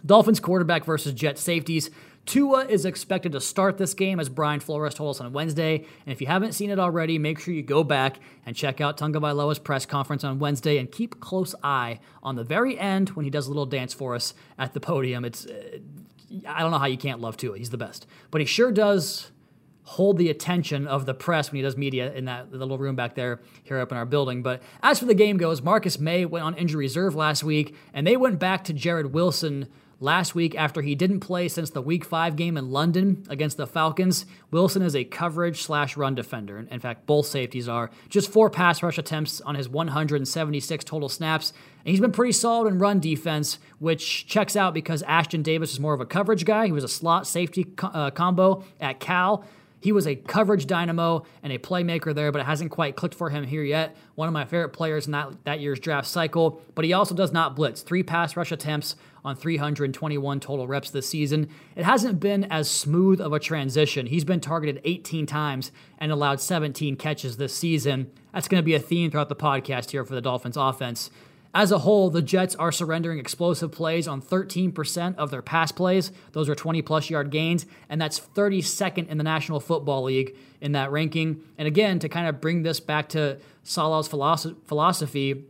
Dolphins 0.06 0.40
quarterback 0.40 0.84
versus 0.84 1.12
Jet 1.14 1.38
safeties. 1.38 1.90
Tua 2.26 2.64
is 2.64 2.86
expected 2.86 3.32
to 3.32 3.40
start 3.40 3.76
this 3.76 3.92
game, 3.92 4.18
as 4.18 4.28
Brian 4.28 4.60
Flores 4.60 4.94
told 4.94 5.14
us 5.14 5.20
on 5.20 5.32
Wednesday. 5.32 5.76
And 5.76 6.12
if 6.12 6.20
you 6.20 6.26
haven't 6.26 6.52
seen 6.52 6.70
it 6.70 6.78
already, 6.78 7.18
make 7.18 7.38
sure 7.38 7.52
you 7.52 7.62
go 7.62 7.84
back 7.84 8.18
and 8.46 8.56
check 8.56 8.80
out 8.80 8.96
Tagovailoa's 8.96 9.58
press 9.58 9.84
conference 9.84 10.24
on 10.24 10.38
Wednesday 10.38 10.78
and 10.78 10.90
keep 10.90 11.20
close 11.20 11.54
eye 11.62 12.00
on 12.22 12.36
the 12.36 12.44
very 12.44 12.78
end 12.78 13.10
when 13.10 13.24
he 13.24 13.30
does 13.30 13.46
a 13.46 13.50
little 13.50 13.66
dance 13.66 13.92
for 13.92 14.14
us 14.14 14.32
at 14.58 14.72
the 14.72 14.80
podium. 14.80 15.24
It's 15.24 15.46
uh, 15.46 15.78
I 16.48 16.60
don't 16.60 16.70
know 16.70 16.78
how 16.78 16.86
you 16.86 16.96
can't 16.96 17.20
love 17.20 17.36
Tua; 17.36 17.58
he's 17.58 17.70
the 17.70 17.76
best, 17.76 18.06
but 18.30 18.40
he 18.40 18.46
sure 18.46 18.72
does 18.72 19.30
hold 19.84 20.16
the 20.16 20.30
attention 20.30 20.86
of 20.86 21.04
the 21.04 21.12
press 21.12 21.52
when 21.52 21.56
he 21.56 21.62
does 21.62 21.76
media 21.76 22.10
in 22.14 22.24
that 22.24 22.50
little 22.50 22.78
room 22.78 22.96
back 22.96 23.14
there 23.14 23.40
here 23.64 23.78
up 23.78 23.92
in 23.92 23.98
our 23.98 24.06
building. 24.06 24.42
But 24.42 24.62
as 24.82 24.98
for 24.98 25.04
the 25.04 25.14
game 25.14 25.36
goes, 25.36 25.60
Marcus 25.60 25.98
Maye 25.98 26.24
went 26.24 26.42
on 26.42 26.54
injury 26.54 26.86
reserve 26.86 27.14
last 27.14 27.44
week, 27.44 27.76
and 27.92 28.06
they 28.06 28.16
went 28.16 28.38
back 28.38 28.64
to 28.64 28.72
Jarrod 28.74 29.10
Wilson 29.10 29.68
Last 30.00 30.34
week, 30.34 30.54
after 30.54 30.82
he 30.82 30.94
didn't 30.94 31.20
play 31.20 31.48
since 31.48 31.70
the 31.70 31.80
Week 31.80 32.04
5 32.04 32.36
game 32.36 32.56
in 32.56 32.70
London 32.70 33.24
against 33.28 33.56
the 33.56 33.66
Falcons, 33.66 34.26
Wilson 34.50 34.82
is 34.82 34.96
a 34.96 35.04
coverage 35.04 35.62
slash 35.62 35.96
run 35.96 36.14
defender. 36.14 36.58
In 36.58 36.80
fact, 36.80 37.06
both 37.06 37.26
safeties 37.26 37.68
are. 37.68 37.90
Just 38.08 38.30
four 38.30 38.50
pass 38.50 38.82
rush 38.82 38.98
attempts 38.98 39.40
on 39.40 39.54
his 39.54 39.68
176 39.68 40.84
total 40.84 41.08
snaps. 41.08 41.52
And 41.84 41.90
he's 41.90 42.00
been 42.00 42.12
pretty 42.12 42.32
solid 42.32 42.68
in 42.72 42.78
run 42.78 43.00
defense, 43.00 43.58
which 43.78 44.26
checks 44.26 44.56
out 44.56 44.74
because 44.74 45.02
Ashtyn 45.04 45.42
Davis 45.42 45.72
is 45.72 45.80
more 45.80 45.94
of 45.94 46.00
a 46.00 46.06
coverage 46.06 46.44
guy. 46.44 46.66
He 46.66 46.72
was 46.72 46.84
a 46.84 46.88
slot 46.88 47.26
safety 47.26 47.64
co- 47.64 47.88
uh, 47.88 48.10
combo 48.10 48.64
at 48.80 49.00
Cal. 49.00 49.44
He 49.84 49.92
was 49.92 50.06
a 50.06 50.16
coverage 50.16 50.66
dynamo 50.66 51.26
and 51.42 51.52
a 51.52 51.58
playmaker 51.58 52.14
there, 52.14 52.32
but 52.32 52.40
it 52.40 52.46
hasn't 52.46 52.70
quite 52.70 52.96
clicked 52.96 53.14
for 53.14 53.28
him 53.28 53.44
here 53.44 53.62
yet. 53.62 53.94
One 54.14 54.26
of 54.26 54.32
my 54.32 54.46
favorite 54.46 54.70
players 54.70 55.04
in 55.04 55.12
that, 55.12 55.44
that 55.44 55.60
year's 55.60 55.78
draft 55.78 56.08
cycle, 56.08 56.62
but 56.74 56.86
he 56.86 56.94
also 56.94 57.14
does 57.14 57.34
not 57.34 57.54
blitz. 57.54 57.82
Three 57.82 58.02
pass 58.02 58.34
rush 58.34 58.50
attempts 58.50 58.96
on 59.26 59.36
321 59.36 60.40
total 60.40 60.66
reps 60.66 60.88
this 60.88 61.06
season. 61.06 61.50
It 61.76 61.84
hasn't 61.84 62.18
been 62.18 62.44
as 62.44 62.70
smooth 62.70 63.20
of 63.20 63.34
a 63.34 63.38
transition. 63.38 64.06
He's 64.06 64.24
been 64.24 64.40
targeted 64.40 64.80
18 64.84 65.26
times 65.26 65.70
and 65.98 66.10
allowed 66.10 66.40
17 66.40 66.96
catches 66.96 67.36
this 67.36 67.54
season. 67.54 68.10
That's 68.32 68.48
going 68.48 68.62
to 68.62 68.64
be 68.64 68.74
a 68.74 68.80
theme 68.80 69.10
throughout 69.10 69.28
the 69.28 69.36
podcast 69.36 69.90
here 69.90 70.06
for 70.06 70.14
the 70.14 70.22
Dolphins 70.22 70.56
offense. 70.56 71.10
As 71.56 71.70
a 71.70 71.78
whole, 71.78 72.10
the 72.10 72.20
Jets 72.20 72.56
are 72.56 72.72
surrendering 72.72 73.20
explosive 73.20 73.70
plays 73.70 74.08
on 74.08 74.20
13% 74.20 75.14
of 75.16 75.30
their 75.30 75.40
pass 75.40 75.70
plays. 75.70 76.10
Those 76.32 76.48
are 76.48 76.54
20 76.56 76.82
plus 76.82 77.08
yard 77.10 77.30
gains, 77.30 77.64
and 77.88 78.00
that's 78.00 78.18
32nd 78.18 79.06
in 79.08 79.18
the 79.18 79.24
National 79.24 79.60
Football 79.60 80.02
League 80.02 80.36
in 80.60 80.72
that 80.72 80.90
ranking. 80.90 81.42
And 81.56 81.68
again, 81.68 82.00
to 82.00 82.08
kind 82.08 82.26
of 82.26 82.40
bring 82.40 82.64
this 82.64 82.80
back 82.80 83.08
to 83.10 83.38
Saleh's 83.62 84.08
philosophy, 84.08 85.44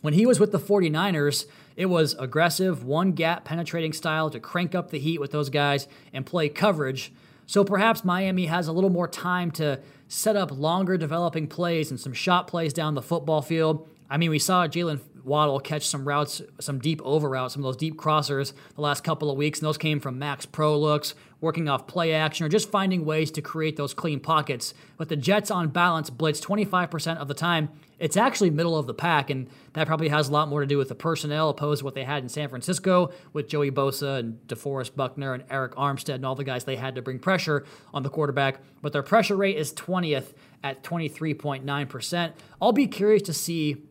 when 0.00 0.14
he 0.14 0.26
was 0.26 0.38
with 0.38 0.52
the 0.52 0.60
49ers, 0.60 1.46
it 1.74 1.86
was 1.86 2.14
aggressive, 2.20 2.84
one 2.84 3.10
gap 3.10 3.44
penetrating 3.44 3.92
style 3.92 4.30
to 4.30 4.38
crank 4.38 4.76
up 4.76 4.90
the 4.90 4.98
heat 5.00 5.18
with 5.18 5.32
those 5.32 5.50
guys 5.50 5.88
and 6.12 6.24
play 6.24 6.48
coverage. 6.48 7.12
So 7.46 7.64
perhaps 7.64 8.04
Miami 8.04 8.46
has 8.46 8.68
a 8.68 8.72
little 8.72 8.90
more 8.90 9.08
time 9.08 9.50
to 9.52 9.80
set 10.06 10.36
up 10.36 10.52
longer 10.52 10.96
developing 10.96 11.48
plays 11.48 11.90
and 11.90 11.98
some 11.98 12.12
shot 12.12 12.46
plays 12.46 12.72
down 12.72 12.94
the 12.94 13.02
football 13.02 13.42
field. 13.42 13.88
I 14.12 14.18
mean, 14.18 14.28
we 14.28 14.38
saw 14.38 14.66
Jaylen 14.66 15.00
Waddle 15.24 15.58
catch 15.58 15.88
some 15.88 16.06
routes, 16.06 16.42
some 16.60 16.80
deep 16.80 17.00
over 17.02 17.30
routes, 17.30 17.54
some 17.54 17.62
of 17.62 17.64
those 17.64 17.78
deep 17.78 17.96
crossers 17.96 18.52
the 18.74 18.82
last 18.82 19.04
couple 19.04 19.30
of 19.30 19.38
weeks, 19.38 19.60
and 19.60 19.66
those 19.66 19.78
came 19.78 20.00
from 20.00 20.18
Max 20.18 20.44
Pro 20.44 20.78
looks, 20.78 21.14
working 21.40 21.66
off 21.66 21.86
play 21.86 22.12
action, 22.12 22.44
or 22.44 22.50
just 22.50 22.70
finding 22.70 23.06
ways 23.06 23.30
to 23.30 23.40
create 23.40 23.76
those 23.76 23.94
clean 23.94 24.20
pockets. 24.20 24.74
But 24.98 25.08
the 25.08 25.16
Jets 25.16 25.50
on 25.50 25.68
balance 25.68 26.10
blitz 26.10 26.42
25% 26.42 27.16
of 27.16 27.26
the 27.26 27.32
time. 27.32 27.70
It's 27.98 28.18
actually 28.18 28.50
middle 28.50 28.76
of 28.76 28.86
the 28.86 28.92
pack, 28.92 29.30
and 29.30 29.48
that 29.72 29.86
probably 29.86 30.10
has 30.10 30.28
a 30.28 30.32
lot 30.32 30.48
more 30.48 30.60
to 30.60 30.66
do 30.66 30.76
with 30.76 30.90
the 30.90 30.94
personnel 30.94 31.48
opposed 31.48 31.78
to 31.78 31.84
what 31.86 31.94
they 31.94 32.04
had 32.04 32.22
in 32.22 32.28
San 32.28 32.50
Francisco 32.50 33.12
with 33.32 33.48
Joey 33.48 33.70
Bosa 33.70 34.18
and 34.18 34.46
DeForest 34.46 34.94
Buckner 34.94 35.32
and 35.32 35.48
Arik 35.48 35.72
Armstead 35.72 36.16
and 36.16 36.26
all 36.26 36.34
the 36.34 36.44
guys 36.44 36.64
they 36.64 36.76
had 36.76 36.96
to 36.96 37.02
bring 37.02 37.18
pressure 37.18 37.64
on 37.94 38.02
the 38.02 38.10
quarterback. 38.10 38.60
But 38.82 38.92
their 38.92 39.02
pressure 39.02 39.36
rate 39.36 39.56
is 39.56 39.72
20th 39.72 40.34
at 40.62 40.82
23.9%. 40.82 42.32
I'll 42.60 42.72
be 42.72 42.86
curious 42.86 43.22
to 43.22 43.32
see 43.32 43.86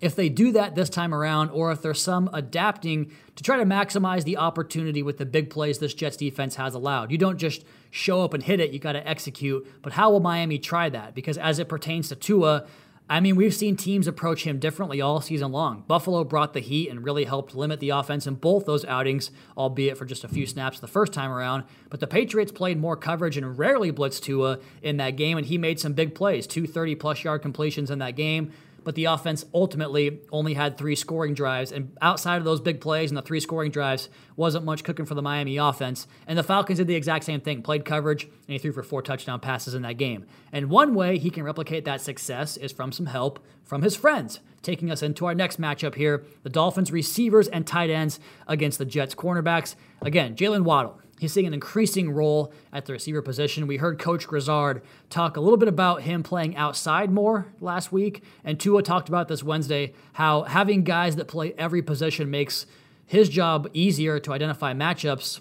if 0.00 0.14
they 0.14 0.28
do 0.28 0.52
that 0.52 0.74
this 0.74 0.88
time 0.88 1.14
around, 1.14 1.50
or 1.50 1.72
if 1.72 1.82
there's 1.82 2.00
some 2.00 2.30
adapting 2.32 3.12
to 3.36 3.42
try 3.42 3.56
to 3.56 3.64
maximize 3.64 4.24
the 4.24 4.36
opportunity 4.36 5.02
with 5.02 5.18
the 5.18 5.26
big 5.26 5.50
plays 5.50 5.78
this 5.78 5.94
Jets 5.94 6.16
defense 6.16 6.56
has 6.56 6.74
allowed. 6.74 7.10
You 7.10 7.18
don't 7.18 7.38
just 7.38 7.64
show 7.90 8.22
up 8.22 8.34
and 8.34 8.42
hit 8.42 8.60
it, 8.60 8.70
you 8.70 8.78
got 8.78 8.92
to 8.92 9.08
execute. 9.08 9.66
But 9.82 9.92
how 9.92 10.10
will 10.10 10.20
Miami 10.20 10.58
try 10.58 10.88
that? 10.88 11.14
Because 11.14 11.38
as 11.38 11.58
it 11.58 11.68
pertains 11.68 12.08
to 12.08 12.16
Tua, 12.16 12.66
I 13.10 13.20
mean, 13.20 13.36
we've 13.36 13.54
seen 13.54 13.74
teams 13.74 14.06
approach 14.06 14.44
him 14.44 14.58
differently 14.58 15.00
all 15.00 15.22
season 15.22 15.50
long. 15.50 15.82
Buffalo 15.88 16.24
brought 16.24 16.52
the 16.52 16.60
heat 16.60 16.90
and 16.90 17.02
really 17.02 17.24
helped 17.24 17.54
limit 17.54 17.80
the 17.80 17.88
offense 17.88 18.26
in 18.26 18.34
both 18.34 18.66
those 18.66 18.84
outings, 18.84 19.30
albeit 19.56 19.96
for 19.96 20.04
just 20.04 20.24
a 20.24 20.28
few 20.28 20.46
snaps 20.46 20.78
the 20.78 20.86
first 20.86 21.14
time 21.14 21.30
around. 21.30 21.64
But 21.88 22.00
the 22.00 22.06
Patriots 22.06 22.52
played 22.52 22.78
more 22.78 22.96
coverage 22.96 23.38
and 23.38 23.58
rarely 23.58 23.90
blitzed 23.90 24.24
Tua 24.24 24.58
in 24.82 24.98
that 24.98 25.16
game, 25.16 25.38
and 25.38 25.46
he 25.46 25.56
made 25.56 25.80
some 25.80 25.94
big 25.94 26.14
plays, 26.14 26.46
two 26.46 26.66
30 26.66 26.96
plus 26.96 27.24
yard 27.24 27.40
completions 27.40 27.90
in 27.90 27.98
that 28.00 28.14
game 28.14 28.52
but 28.88 28.94
the 28.94 29.04
offense 29.04 29.44
ultimately 29.52 30.20
only 30.32 30.54
had 30.54 30.78
three 30.78 30.96
scoring 30.96 31.34
drives. 31.34 31.72
And 31.72 31.94
outside 32.00 32.38
of 32.38 32.44
those 32.44 32.62
big 32.62 32.80
plays 32.80 33.10
and 33.10 33.18
the 33.18 33.22
three 33.22 33.38
scoring 33.38 33.70
drives, 33.70 34.08
wasn't 34.34 34.64
much 34.64 34.82
cooking 34.82 35.04
for 35.04 35.14
the 35.14 35.20
Miami 35.20 35.58
offense. 35.58 36.06
And 36.26 36.38
the 36.38 36.42
Falcons 36.42 36.78
did 36.78 36.86
the 36.86 36.94
exact 36.94 37.26
same 37.26 37.42
thing 37.42 37.60
played 37.60 37.84
coverage, 37.84 38.24
and 38.24 38.32
he 38.46 38.56
threw 38.56 38.72
for 38.72 38.82
four 38.82 39.02
touchdown 39.02 39.40
passes 39.40 39.74
in 39.74 39.82
that 39.82 39.98
game. 39.98 40.24
And 40.52 40.70
one 40.70 40.94
way 40.94 41.18
he 41.18 41.28
can 41.28 41.44
replicate 41.44 41.84
that 41.84 42.00
success 42.00 42.56
is 42.56 42.72
from 42.72 42.90
some 42.90 43.04
help 43.04 43.44
from 43.62 43.82
his 43.82 43.94
friends. 43.94 44.40
Taking 44.62 44.90
us 44.90 45.02
into 45.02 45.26
our 45.26 45.34
next 45.34 45.60
matchup 45.60 45.96
here 45.96 46.24
the 46.42 46.48
Dolphins 46.48 46.90
receivers 46.90 47.46
and 47.46 47.66
tight 47.66 47.90
ends 47.90 48.18
against 48.46 48.78
the 48.78 48.86
Jets 48.86 49.14
cornerbacks. 49.14 49.74
Again, 50.00 50.34
Jaylen 50.34 50.62
Waddle 50.64 50.98
He's 51.18 51.32
seeing 51.32 51.46
an 51.46 51.54
increasing 51.54 52.10
role 52.10 52.52
at 52.72 52.86
the 52.86 52.92
receiver 52.92 53.22
position. 53.22 53.66
We 53.66 53.78
heard 53.78 53.98
Coach 53.98 54.26
Grizzard 54.26 54.82
talk 55.10 55.36
a 55.36 55.40
little 55.40 55.56
bit 55.56 55.68
about 55.68 56.02
him 56.02 56.22
playing 56.22 56.56
outside 56.56 57.10
more 57.10 57.46
last 57.60 57.90
week, 57.90 58.22
and 58.44 58.58
Tua 58.58 58.82
talked 58.82 59.08
about 59.08 59.28
this 59.28 59.42
Wednesday 59.42 59.94
how 60.14 60.42
having 60.42 60.84
guys 60.84 61.16
that 61.16 61.26
play 61.26 61.54
every 61.58 61.82
position 61.82 62.30
makes 62.30 62.66
his 63.06 63.28
job 63.28 63.68
easier 63.72 64.20
to 64.20 64.32
identify 64.32 64.72
matchups. 64.74 65.40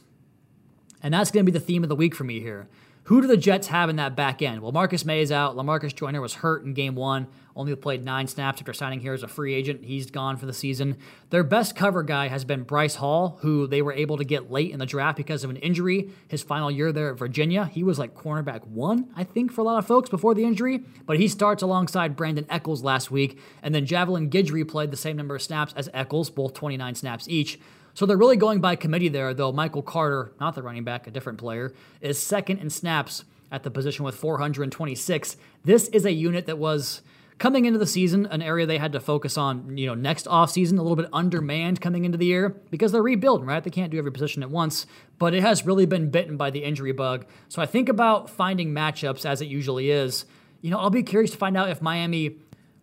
And 1.04 1.13
that's 1.13 1.30
going 1.30 1.46
to 1.46 1.52
be 1.52 1.58
the 1.58 1.63
theme 1.63 1.84
of 1.84 1.90
the 1.90 1.96
week 1.96 2.16
for 2.16 2.24
me 2.24 2.40
here. 2.40 2.68
Who 3.08 3.22
do 3.22 3.28
the 3.28 3.38
Jets 3.38 3.67
have 3.67 3.89
in 3.89 3.96
that 3.96 4.17
back 4.17 4.41
end? 4.41 4.62
Well, 4.62 4.74
Marcus 4.74 5.06
Maye 5.06 5.22
is 5.22 5.32
out. 5.32 5.56
Lamarcus 5.56 5.96
Joyner 5.96 6.20
was 6.20 6.34
hurt 6.34 6.65
in 6.65 6.74
game 6.74 6.93
one, 6.93 7.28
only 7.56 7.74
played 7.74 8.04
nine 8.04 8.28
snaps 8.28 8.60
after 8.60 8.74
signing 8.74 9.00
here 9.00 9.13
as 9.13 9.24
a 9.24 9.30
free 9.30 9.54
agent. 9.54 9.86
He's 9.86 10.12
gone 10.12 10.36
for 10.36 10.46
the 10.46 10.52
season. 10.52 10.98
Their 11.30 11.46
best 11.46 11.74
cover 11.74 12.04
guy 12.04 12.28
has 12.28 12.43
been 12.43 12.63
Bryce 12.63 12.96
Hall, 12.96 13.39
who 13.43 13.65
they 13.65 13.82
were 13.82 13.93
able 13.93 14.17
to 14.17 14.26
get 14.26 14.52
late 14.52 14.72
in 14.72 14.80
the 14.80 14.86
draft 14.86 15.15
because 15.15 15.46
of 15.46 15.50
an 15.50 15.56
injury. 15.56 16.10
His 16.28 16.43
final 16.43 16.70
year 16.70 16.91
there 16.91 17.10
at 17.10 17.17
Virginia, 17.17 17.67
he 17.67 17.82
was 17.82 17.98
like 17.98 18.13
cornerback 18.13 18.67
one, 18.67 19.10
I 19.15 19.24
think, 19.24 19.54
for 19.54 19.62
a 19.62 19.63
lot 19.63 19.78
of 19.78 19.88
folks 19.88 20.10
before 20.10 20.36
the 20.36 20.43
injury. 20.43 20.84
But 21.06 21.17
he 21.17 21.30
starts 21.30 21.63
alongside 21.63 22.17
Brandon 22.17 22.46
Echols 22.50 22.84
last 22.84 23.10
week. 23.10 23.39
And 23.63 23.74
then 23.74 23.86
Javelin 23.86 24.30
Guidry 24.30 24.67
played 24.67 24.91
the 24.91 24.98
same 24.98 25.15
number 25.15 25.38
of 25.38 25.41
snaps 25.41 25.74
as 25.78 25.88
Echols, 25.93 26.30
both 26.30 26.54
29 26.56 26.96
snaps 26.96 27.30
each. 27.30 27.58
So 27.98 28.06
they're 28.06 28.16
really 28.16 28.38
going 28.38 28.62
by 28.62 28.76
committee 28.76 29.10
there, 29.10 29.34
though 29.34 29.52
Michael 29.52 29.82
Carter, 29.82 30.32
not 30.40 30.54
the 30.54 30.62
running 30.62 30.84
back, 30.84 31.08
a 31.08 31.10
different 31.10 31.40
player, 31.40 31.74
is 32.00 32.22
second 32.22 32.60
in 32.60 32.70
snaps 32.70 33.24
at 33.52 33.64
the 33.64 33.72
position 33.72 34.06
with 34.06 34.14
426. 34.14 35.36
This 35.64 35.88
is 35.88 36.06
a 36.06 36.12
unit 36.12 36.46
that 36.46 36.60
was 36.60 37.02
coming 37.40 37.66
into 37.66 37.80
the 37.80 37.88
season 37.88 38.28
an 38.28 38.44
area 38.44 38.68
they 38.68 38.78
had 38.78 38.92
to 38.92 39.00
focus 39.00 39.36
on, 39.36 39.76
you 39.80 39.88
know, 39.88 39.96
next 39.96 40.28
offseason, 40.28 40.78
a 40.78 40.84
little 40.84 40.96
bit 40.96 41.10
undermanned 41.12 41.82
coming 41.82 42.06
into 42.06 42.20
the 42.20 42.28
year 42.28 42.50
because 42.70 42.92
they're 42.92 43.02
rebuilding, 43.02 43.48
right? 43.48 43.64
They 43.64 43.72
can't 43.72 43.90
do 43.90 43.98
every 43.98 44.12
position 44.12 44.44
at 44.44 44.52
once, 44.52 44.86
but 45.18 45.34
it 45.34 45.42
has 45.42 45.66
really 45.66 45.88
been 45.88 46.12
bitten 46.12 46.38
by 46.38 46.52
the 46.52 46.64
injury 46.64 46.92
bug. 46.92 47.26
So 47.50 47.64
I 47.64 47.66
think 47.66 47.90
about 47.90 48.30
finding 48.30 48.76
matchups 48.76 49.26
as 49.26 49.42
it 49.42 49.48
usually 49.48 49.90
is. 49.90 50.26
You 50.62 50.70
know, 50.70 50.78
I'll 50.78 50.92
be 50.92 51.02
curious 51.02 51.32
to 51.32 51.38
find 51.38 51.58
out 51.58 51.72
if 51.72 51.82
Miami 51.82 52.36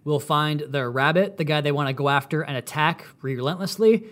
will 0.02 0.18
find 0.18 0.62
their 0.62 0.90
rabbit, 0.90 1.36
the 1.36 1.44
guy 1.44 1.60
they 1.60 1.70
want 1.70 1.86
to 1.86 1.92
go 1.92 2.08
after 2.08 2.42
and 2.42 2.56
attack 2.56 3.06
relentlessly 3.22 4.08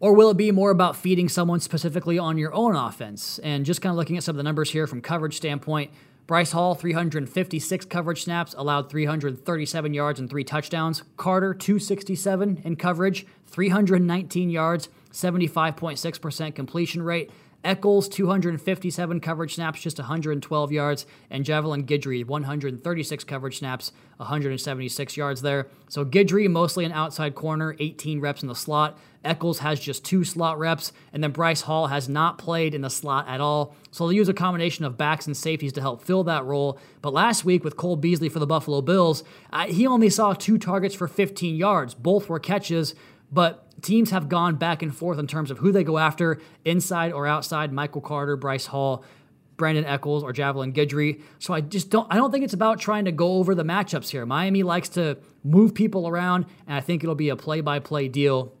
or 0.00 0.14
will 0.14 0.30
it 0.30 0.36
be 0.36 0.50
more 0.50 0.70
about 0.70 0.96
feeding 0.96 1.28
someone 1.28 1.60
specifically 1.60 2.18
on 2.18 2.38
your 2.38 2.52
own 2.54 2.74
offense? 2.74 3.38
And 3.40 3.66
just 3.66 3.82
kind 3.82 3.90
of 3.90 3.96
looking 3.96 4.16
at 4.16 4.24
some 4.24 4.32
of 4.32 4.38
the 4.38 4.42
numbers 4.42 4.70
here 4.70 4.86
from 4.86 5.02
coverage 5.02 5.36
standpoint, 5.36 5.90
Bryce 6.26 6.52
Hall, 6.52 6.74
356 6.74 7.84
coverage 7.84 8.24
snaps, 8.24 8.54
allowed 8.56 8.88
337 8.88 9.92
yards 9.92 10.18
and 10.18 10.30
three 10.30 10.44
touchdowns. 10.44 11.02
Carter, 11.16 11.52
267 11.52 12.62
in 12.64 12.76
coverage, 12.76 13.26
319 13.46 14.48
yards, 14.48 14.88
75.6% 15.12 16.54
completion 16.54 17.02
rate. 17.02 17.30
Echols, 17.62 18.08
257 18.08 19.20
coverage 19.20 19.54
snaps, 19.54 19.82
just 19.82 19.98
112 19.98 20.72
yards. 20.72 21.06
And 21.28 21.44
Javelin 21.44 21.84
Guidry, 21.84 22.24
136 22.24 23.24
coverage 23.24 23.58
snaps, 23.58 23.92
176 24.16 25.16
yards 25.16 25.42
there. 25.42 25.66
So 25.88 26.04
Guidry, 26.04 26.48
mostly 26.50 26.84
an 26.84 26.92
outside 26.92 27.34
corner, 27.34 27.76
18 27.78 28.20
reps 28.20 28.42
in 28.42 28.48
the 28.48 28.54
slot. 28.54 28.98
Echols 29.22 29.58
has 29.58 29.78
just 29.78 30.02
two 30.02 30.24
slot 30.24 30.58
reps, 30.58 30.92
and 31.12 31.22
then 31.22 31.30
Bryce 31.30 31.60
Hall 31.62 31.88
has 31.88 32.08
not 32.08 32.38
played 32.38 32.74
in 32.74 32.80
the 32.80 32.88
slot 32.88 33.28
at 33.28 33.40
all. 33.40 33.74
So 33.90 34.04
they'll 34.04 34.14
use 34.14 34.30
a 34.30 34.34
combination 34.34 34.86
of 34.86 34.96
backs 34.96 35.26
and 35.26 35.36
safeties 35.36 35.74
to 35.74 35.82
help 35.82 36.02
fill 36.02 36.24
that 36.24 36.46
role. 36.46 36.78
But 37.02 37.12
last 37.12 37.44
week 37.44 37.62
with 37.62 37.76
Cole 37.76 37.96
Beasley 37.96 38.30
for 38.30 38.38
the 38.38 38.46
Buffalo 38.46 38.80
Bills, 38.80 39.22
uh, 39.52 39.66
he 39.66 39.86
only 39.86 40.08
saw 40.08 40.32
two 40.32 40.56
targets 40.56 40.94
for 40.94 41.06
15 41.06 41.54
yards. 41.54 41.92
Both 41.94 42.30
were 42.30 42.38
catches, 42.38 42.94
but 43.32 43.66
teams 43.82 44.10
have 44.10 44.28
gone 44.28 44.56
back 44.56 44.82
and 44.82 44.94
forth 44.94 45.18
in 45.18 45.26
terms 45.26 45.50
of 45.50 45.58
who 45.58 45.72
they 45.72 45.84
go 45.84 45.98
after, 45.98 46.40
inside 46.64 47.12
or 47.12 47.26
outside. 47.26 47.72
Michael 47.72 48.00
Carter, 48.00 48.36
Bryce 48.36 48.66
Hall, 48.66 49.04
Brandon 49.56 49.84
Echols, 49.84 50.22
or 50.22 50.32
Javelin 50.32 50.72
Guidry. 50.72 51.20
So 51.38 51.52
I 51.54 51.60
just 51.60 51.90
don't. 51.90 52.06
I 52.10 52.16
don't 52.16 52.30
think 52.30 52.44
it's 52.44 52.54
about 52.54 52.80
trying 52.80 53.04
to 53.04 53.12
go 53.12 53.34
over 53.34 53.54
the 53.54 53.64
matchups 53.64 54.08
here. 54.08 54.24
Miami 54.26 54.62
likes 54.62 54.88
to 54.90 55.18
move 55.44 55.74
people 55.74 56.08
around, 56.08 56.46
and 56.66 56.76
I 56.76 56.80
think 56.80 57.02
it'll 57.02 57.14
be 57.14 57.28
a 57.28 57.36
play-by-play 57.36 58.08
deal 58.08 58.54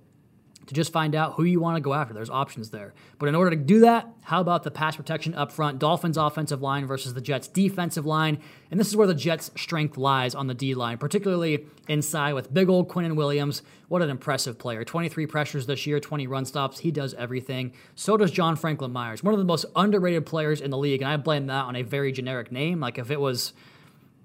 to 0.70 0.74
just 0.74 0.92
find 0.92 1.16
out 1.16 1.34
who 1.34 1.42
you 1.42 1.58
want 1.58 1.76
to 1.76 1.80
go 1.80 1.94
after. 1.94 2.14
There's 2.14 2.30
options 2.30 2.70
there. 2.70 2.94
But 3.18 3.28
in 3.28 3.34
order 3.34 3.50
to 3.50 3.56
do 3.56 3.80
that, 3.80 4.06
how 4.22 4.40
about 4.40 4.62
the 4.62 4.70
pass 4.70 4.94
protection 4.94 5.34
up 5.34 5.50
front? 5.50 5.80
Dolphins 5.80 6.16
offensive 6.16 6.62
line 6.62 6.86
versus 6.86 7.12
the 7.12 7.20
Jets 7.20 7.48
defensive 7.48 8.06
line. 8.06 8.38
And 8.70 8.78
this 8.78 8.86
is 8.86 8.94
where 8.94 9.08
the 9.08 9.14
Jets' 9.14 9.50
strength 9.56 9.96
lies 9.96 10.32
on 10.32 10.46
the 10.46 10.54
D 10.54 10.76
line, 10.76 10.96
particularly 10.96 11.66
inside 11.88 12.34
with 12.34 12.54
big 12.54 12.68
old 12.68 12.88
Quinnen 12.88 13.16
Williams. 13.16 13.62
What 13.88 14.00
an 14.00 14.10
impressive 14.10 14.60
player. 14.60 14.84
23 14.84 15.26
pressures 15.26 15.66
this 15.66 15.88
year, 15.88 15.98
20 15.98 16.28
run 16.28 16.44
stops. 16.44 16.78
He 16.78 16.92
does 16.92 17.12
everything. 17.14 17.72
So 17.96 18.16
does 18.16 18.30
John 18.30 18.54
Franklin 18.54 18.92
Myers, 18.92 19.24
one 19.24 19.34
of 19.34 19.40
the 19.40 19.44
most 19.44 19.66
underrated 19.74 20.24
players 20.24 20.60
in 20.60 20.70
the 20.70 20.78
league. 20.78 21.02
And 21.02 21.10
I 21.10 21.16
blame 21.16 21.48
that 21.48 21.64
on 21.64 21.74
a 21.74 21.82
very 21.82 22.12
generic 22.12 22.52
name. 22.52 22.78
Like 22.78 22.96
if 22.96 23.10
it 23.10 23.20
was 23.20 23.54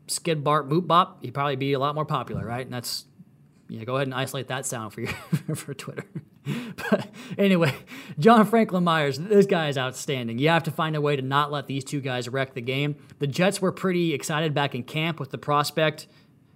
Skid 0.05 0.43
Bart 0.43 0.69
Boot 0.69 0.85
Bop, 0.85 1.23
he'd 1.23 1.33
probably 1.33 1.55
be 1.55 1.73
a 1.73 1.79
lot 1.79 1.95
more 1.95 2.05
popular, 2.05 2.45
right? 2.45 2.63
And 2.63 2.71
that's 2.71 3.05
yeah, 3.67 3.83
go 3.83 3.95
ahead 3.95 4.07
and 4.07 4.13
isolate 4.13 4.47
that 4.49 4.65
sound 4.65 4.93
for 4.93 5.01
your 5.01 5.09
for 5.55 5.73
Twitter. 5.73 6.05
but 6.75 7.07
anyway, 7.37 7.73
John 8.19 8.45
Franklin 8.45 8.83
Myers, 8.83 9.17
this 9.17 9.45
guy 9.45 9.69
is 9.69 9.77
outstanding. 9.77 10.37
You 10.37 10.49
have 10.49 10.63
to 10.63 10.71
find 10.71 10.95
a 10.95 11.01
way 11.01 11.15
to 11.15 11.21
not 11.21 11.51
let 11.51 11.67
these 11.67 11.83
two 11.83 12.01
guys 12.01 12.29
wreck 12.29 12.53
the 12.53 12.61
game. 12.61 12.95
The 13.19 13.27
Jets 13.27 13.61
were 13.61 13.71
pretty 13.71 14.13
excited 14.13 14.53
back 14.53 14.75
in 14.75 14.83
camp 14.83 15.19
with 15.19 15.31
the 15.31 15.37
prospect 15.37 16.07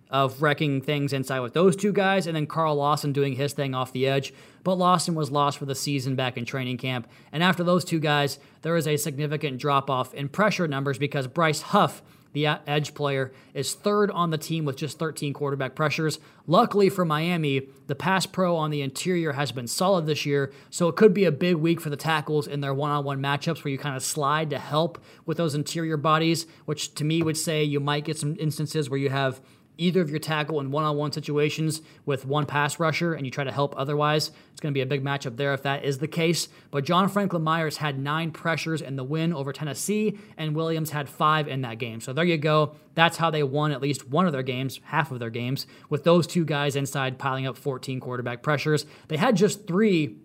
of 0.09 0.41
wrecking 0.41 0.81
things 0.81 1.13
inside 1.13 1.39
with 1.39 1.53
those 1.53 1.75
two 1.75 1.93
guys, 1.93 2.25
and 2.25 2.35
then 2.35 2.47
Carl 2.47 2.75
Lawson 2.75 3.13
doing 3.13 3.33
his 3.33 3.53
thing 3.53 3.75
off 3.75 3.93
the 3.93 4.07
edge. 4.07 4.33
But 4.63 4.75
Lawson 4.75 5.13
was 5.15 5.31
lost 5.31 5.57
for 5.57 5.65
the 5.65 5.75
season 5.75 6.15
back 6.15 6.35
in 6.35 6.45
training 6.45 6.77
camp. 6.77 7.07
And 7.31 7.43
after 7.43 7.63
those 7.63 7.85
two 7.85 7.99
guys, 7.99 8.39
there 8.61 8.73
was 8.73 8.87
a 8.87 8.97
significant 8.97 9.59
drop 9.59 9.89
off 9.89 10.13
in 10.13 10.29
pressure 10.29 10.67
numbers 10.67 10.97
because 10.97 11.27
Bryce 11.27 11.61
Huff 11.61 12.01
the 12.33 12.45
edge 12.45 12.93
player, 12.93 13.31
is 13.53 13.73
third 13.73 14.11
on 14.11 14.29
the 14.29 14.37
team 14.37 14.65
with 14.65 14.77
just 14.77 14.99
13 14.99 15.33
quarterback 15.33 15.75
pressures. 15.75 16.19
Luckily 16.47 16.89
for 16.89 17.05
Miami, 17.05 17.69
the 17.87 17.95
pass 17.95 18.25
pro 18.25 18.55
on 18.55 18.71
the 18.71 18.81
interior 18.81 19.33
has 19.33 19.51
been 19.51 19.67
solid 19.67 20.05
this 20.05 20.25
year, 20.25 20.51
so 20.69 20.87
it 20.87 20.95
could 20.95 21.13
be 21.13 21.25
a 21.25 21.31
big 21.31 21.55
week 21.55 21.81
for 21.81 21.89
the 21.89 21.97
tackles 21.97 22.47
in 22.47 22.61
their 22.61 22.73
one 22.73 22.91
on 22.91 23.03
one 23.03 23.19
matchups 23.19 23.63
where 23.63 23.71
you 23.71 23.77
kind 23.77 23.95
of 23.95 24.03
slide 24.03 24.49
to 24.49 24.59
help 24.59 25.03
with 25.25 25.37
those 25.37 25.55
interior 25.55 25.97
bodies, 25.97 26.45
which 26.65 26.93
to 26.95 27.03
me 27.03 27.21
would 27.21 27.37
say 27.37 27.63
you 27.63 27.79
might 27.79 28.05
get 28.05 28.17
some 28.17 28.35
instances 28.39 28.89
where 28.89 28.99
you 28.99 29.09
have 29.09 29.41
either 29.79 30.01
of 30.01 30.09
your 30.09 30.19
tackle 30.19 30.59
in 30.59 30.71
one-on-one 30.71 31.11
situations 31.11 31.81
with 32.05 32.25
one 32.25 32.45
pass 32.45 32.79
rusher 32.79 33.13
and 33.13 33.25
you 33.25 33.31
try 33.31 33.43
to 33.43 33.51
help 33.51 33.73
otherwise. 33.77 34.31
It's 34.51 34.59
going 34.59 34.73
to 34.73 34.77
be 34.77 34.81
a 34.81 34.85
big 34.85 35.03
matchup 35.03 35.37
there 35.37 35.53
if 35.53 35.63
that 35.63 35.83
is 35.83 35.99
the 35.99 36.07
case. 36.07 36.49
But 36.69 36.83
John 36.83 37.07
Franklin 37.07 37.43
Myers 37.43 37.77
had 37.77 37.97
nine 37.97 38.31
pressures 38.31 38.81
in 38.81 38.95
the 38.95 39.03
win 39.03 39.33
over 39.33 39.53
Tennessee, 39.53 40.19
and 40.37 40.55
Williams 40.55 40.91
had 40.91 41.07
five 41.07 41.47
in 41.47 41.61
that 41.61 41.79
game. 41.79 42.01
So 42.01 42.13
there 42.13 42.25
you 42.25 42.37
go. 42.37 42.75
That's 42.93 43.17
how 43.17 43.29
they 43.29 43.43
won 43.43 43.71
at 43.71 43.81
least 43.81 44.09
one 44.09 44.25
of 44.25 44.33
their 44.33 44.43
games, 44.43 44.79
half 44.83 45.11
of 45.11 45.19
their 45.19 45.29
games, 45.29 45.65
with 45.89 46.03
those 46.03 46.27
two 46.27 46.43
guys 46.45 46.75
inside 46.75 47.17
piling 47.17 47.47
up 47.47 47.57
14 47.57 47.99
quarterback 47.99 48.43
pressures. 48.43 48.85
They 49.07 49.17
had 49.17 49.35
just 49.35 49.65
three 49.65 50.17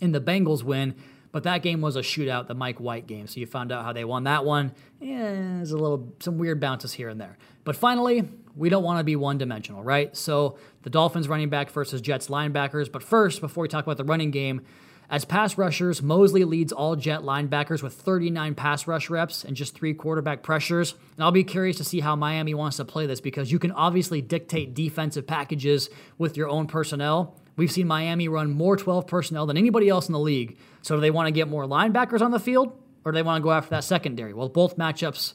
in 0.00 0.12
the 0.12 0.20
Bengals 0.20 0.62
win. 0.62 0.94
But 1.36 1.42
that 1.42 1.60
game 1.60 1.82
was 1.82 1.96
a 1.96 2.00
shootout, 2.00 2.46
the 2.46 2.54
Mike 2.54 2.80
White 2.80 3.06
game. 3.06 3.26
So 3.26 3.40
you 3.40 3.46
found 3.46 3.70
out 3.70 3.84
how 3.84 3.92
they 3.92 4.06
won 4.06 4.24
that 4.24 4.46
one. 4.46 4.72
Yeah, 5.02 5.32
there's 5.32 5.70
a 5.70 5.76
little 5.76 6.14
some 6.18 6.38
weird 6.38 6.60
bounces 6.60 6.94
here 6.94 7.10
and 7.10 7.20
there. 7.20 7.36
But 7.62 7.76
finally, 7.76 8.26
we 8.54 8.70
don't 8.70 8.82
want 8.82 9.00
to 9.00 9.04
be 9.04 9.16
one 9.16 9.36
dimensional, 9.36 9.82
right? 9.82 10.16
So 10.16 10.56
the 10.80 10.88
Dolphins 10.88 11.28
running 11.28 11.50
back 11.50 11.68
versus 11.68 12.00
Jets 12.00 12.28
linebackers. 12.28 12.90
But 12.90 13.02
first, 13.02 13.42
before 13.42 13.60
we 13.60 13.68
talk 13.68 13.84
about 13.84 13.98
the 13.98 14.04
running 14.04 14.30
game, 14.30 14.62
As 15.08 15.24
pass 15.24 15.56
rushers, 15.56 16.02
Mosley 16.02 16.44
leads 16.44 16.72
all 16.72 16.96
Jet 16.96 17.20
linebackers 17.20 17.82
with 17.82 17.92
39 17.94 18.54
pass 18.56 18.88
rush 18.88 19.08
reps 19.08 19.44
and 19.44 19.56
just 19.56 19.74
three 19.74 19.94
quarterback 19.94 20.42
pressures. 20.42 20.94
And 21.16 21.22
I'll 21.22 21.30
be 21.30 21.44
curious 21.44 21.76
to 21.76 21.84
see 21.84 22.00
how 22.00 22.16
Miami 22.16 22.54
wants 22.54 22.78
to 22.78 22.84
play 22.84 23.06
this 23.06 23.20
because 23.20 23.52
you 23.52 23.60
can 23.60 23.70
obviously 23.70 24.20
dictate 24.20 24.74
defensive 24.74 25.26
packages 25.26 25.90
with 26.18 26.36
your 26.36 26.48
own 26.48 26.66
personnel. 26.66 27.36
We've 27.56 27.72
seen 27.72 27.86
Miami 27.86 28.28
run 28.28 28.52
more 28.52 28.76
12 28.76 29.06
personnel 29.06 29.46
than 29.46 29.56
anybody 29.56 29.88
else 29.88 30.08
in 30.08 30.12
the 30.12 30.20
league. 30.20 30.58
So 30.82 30.94
do 30.94 31.00
they 31.00 31.10
want 31.10 31.26
to 31.26 31.32
get 31.32 31.48
more 31.48 31.64
linebackers 31.64 32.20
on 32.20 32.30
the 32.30 32.40
field 32.40 32.78
or 33.04 33.12
do 33.12 33.16
they 33.16 33.22
want 33.22 33.40
to 33.40 33.44
go 33.44 33.52
after 33.52 33.70
that 33.70 33.84
secondary? 33.84 34.34
Well, 34.34 34.48
both 34.48 34.76
matchups 34.76 35.34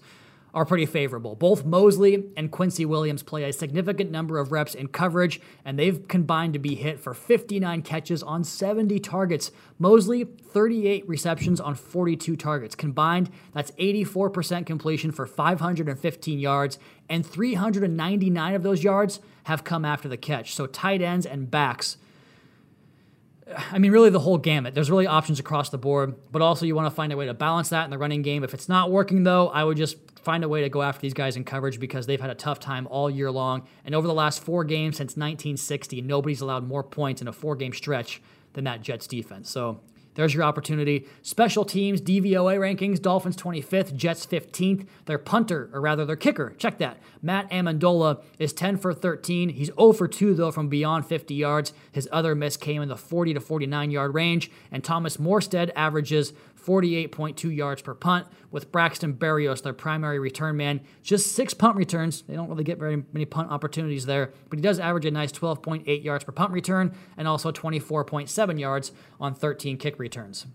are 0.53 0.65
pretty 0.65 0.86
favorable. 0.86 1.36
Both 1.36 1.65
Mosley 1.65 2.25
and 2.36 2.51
Quincy 2.51 2.86
Williams 2.86 3.23
play 3.23 3.43
a 3.45 3.53
significant 3.53 4.12
number 4.12 4.38
of 4.38 4.51
reps 4.51 4.75
in 4.75 4.89
coverage, 4.89 5.39
and 5.63 5.79
they've 5.79 6.05
combined 6.07 6.53
to 6.53 6.60
be 6.60 6.75
hit 6.75 6.99
for 6.99 7.13
59 7.13 7.81
catches 7.84 8.21
on 8.21 8.43
70 8.43 8.99
targets. 8.99 9.51
Mosley, 9.79 10.25
38 10.25 11.07
receptions 11.07 11.62
on 11.62 11.75
42 11.75 12.36
targets. 12.36 12.75
Combined, 12.75 13.29
that's 13.53 13.71
84% 13.71 14.65
completion 14.65 15.12
for 15.12 15.25
515 15.25 16.39
yards, 16.39 16.77
and 17.07 17.25
399 17.25 18.55
of 18.55 18.63
those 18.63 18.84
yards 18.84 19.21
have 19.45 19.63
come 19.63 19.86
after 19.86 20.10
the 20.10 20.17
catch. 20.17 20.53
So 20.53 20.67
tight 20.67 21.01
ends 21.01 21.25
and 21.25 21.49
backs 21.49 21.97
I 23.71 23.79
mean, 23.79 23.91
really 23.91 24.09
the 24.09 24.19
whole 24.19 24.37
gamut. 24.37 24.73
There's 24.73 24.89
really 24.89 25.07
options 25.07 25.39
across 25.39 25.69
the 25.69 25.77
board, 25.77 26.15
but 26.31 26.41
also 26.41 26.65
you 26.65 26.75
want 26.75 26.87
to 26.87 26.95
find 26.95 27.11
a 27.11 27.17
way 27.17 27.25
to 27.25 27.33
balance 27.33 27.69
that 27.69 27.85
in 27.85 27.91
the 27.91 27.97
running 27.97 28.21
game. 28.21 28.43
If 28.43 28.53
it's 28.53 28.69
not 28.69 28.91
working, 28.91 29.23
though, 29.23 29.49
I 29.49 29.63
would 29.63 29.77
just 29.77 29.97
find 30.21 30.43
a 30.43 30.49
way 30.49 30.61
to 30.61 30.69
go 30.69 30.81
after 30.81 31.01
these 31.01 31.13
guys 31.13 31.35
in 31.35 31.43
coverage 31.43 31.79
because 31.79 32.05
they've 32.05 32.21
had 32.21 32.29
a 32.29 32.35
tough 32.35 32.59
time 32.59 32.87
all 32.87 33.09
year 33.09 33.31
long. 33.31 33.67
And 33.85 33.95
over 33.95 34.07
the 34.07 34.13
last 34.13 34.43
four 34.43 34.63
games 34.63 34.97
since 34.97 35.11
1960, 35.11 36.01
nobody's 36.01 36.41
allowed 36.41 36.67
more 36.67 36.83
points 36.83 37.21
in 37.21 37.27
a 37.27 37.33
four 37.33 37.55
game 37.55 37.73
stretch 37.73 38.21
than 38.53 38.63
that 38.65 38.81
Jets 38.81 39.07
defense. 39.07 39.49
So 39.49 39.81
there's 40.15 40.34
your 40.34 40.43
opportunity. 40.43 41.08
Special 41.21 41.63
teams, 41.63 42.02
DVOA 42.02 42.58
rankings, 42.58 43.02
Dolphins 43.02 43.38
25th, 43.38 43.95
Jets 43.95 44.26
15th. 44.26 44.86
Their 45.06 45.17
punter, 45.17 45.69
or 45.74 45.82
rather 45.82 46.06
their 46.06 46.15
kicker, 46.15 46.54
check 46.58 46.78
that. 46.80 46.97
Matt 47.21 47.50
Ammendola 47.50 48.21
is 48.39 48.54
10 48.54 48.78
for 48.78 48.93
13. 48.93 49.50
He's 49.50 49.67
0 49.67 49.93
for 49.93 50.08
2, 50.08 50.34
though, 50.34 50.52
from 50.52 50.67
beyond 50.67 51.06
50 51.06 51.34
yards. 51.34 51.74
His 51.91 52.10
other 52.12 52.36
miss 52.36 52.58
came 52.58 52.82
in 52.82 52.89
the 52.89 52.97
40 52.97 53.36
to 53.36 53.39
49 53.39 53.91
yard 53.91 54.13
range. 54.13 54.52
And 54.71 54.84
Thomas 54.84 55.17
Morstead 55.17 55.71
averages 55.76 56.34
48.2 56.65 57.56
yards 57.56 57.82
per 57.82 57.93
punt, 57.93 58.28
with 58.52 58.71
Braxton 58.71 59.13
Berrios, 59.13 59.63
their 59.63 59.74
primary 59.74 60.19
return 60.19 60.58
man. 60.58 60.82
Just 61.02 61.34
six 61.34 61.54
punt 61.54 61.76
returns. 61.78 62.21
They 62.24 62.36
don't 62.36 62.50
really 62.50 62.63
get 62.63 62.78
very 62.78 63.04
many 63.13 63.26
punt 63.26 63.50
opportunities 63.50 64.06
there, 64.06 64.34
but 64.50 64.60
he 64.60 64.63
does 64.63 64.80
average 64.80 65.06
a 65.06 65.12
nice 65.12 65.32
12.8 65.32 66.04
yards 66.04 66.24
per 66.24 66.32
punt 66.32 66.52
return 66.52 66.95
and 67.17 67.28
also 67.28 67.52
24.7 67.52 68.60
yards 68.60 68.91
on 69.19 69.34
13 69.34 69.78
kick 69.78 69.97
returns. 69.97 70.45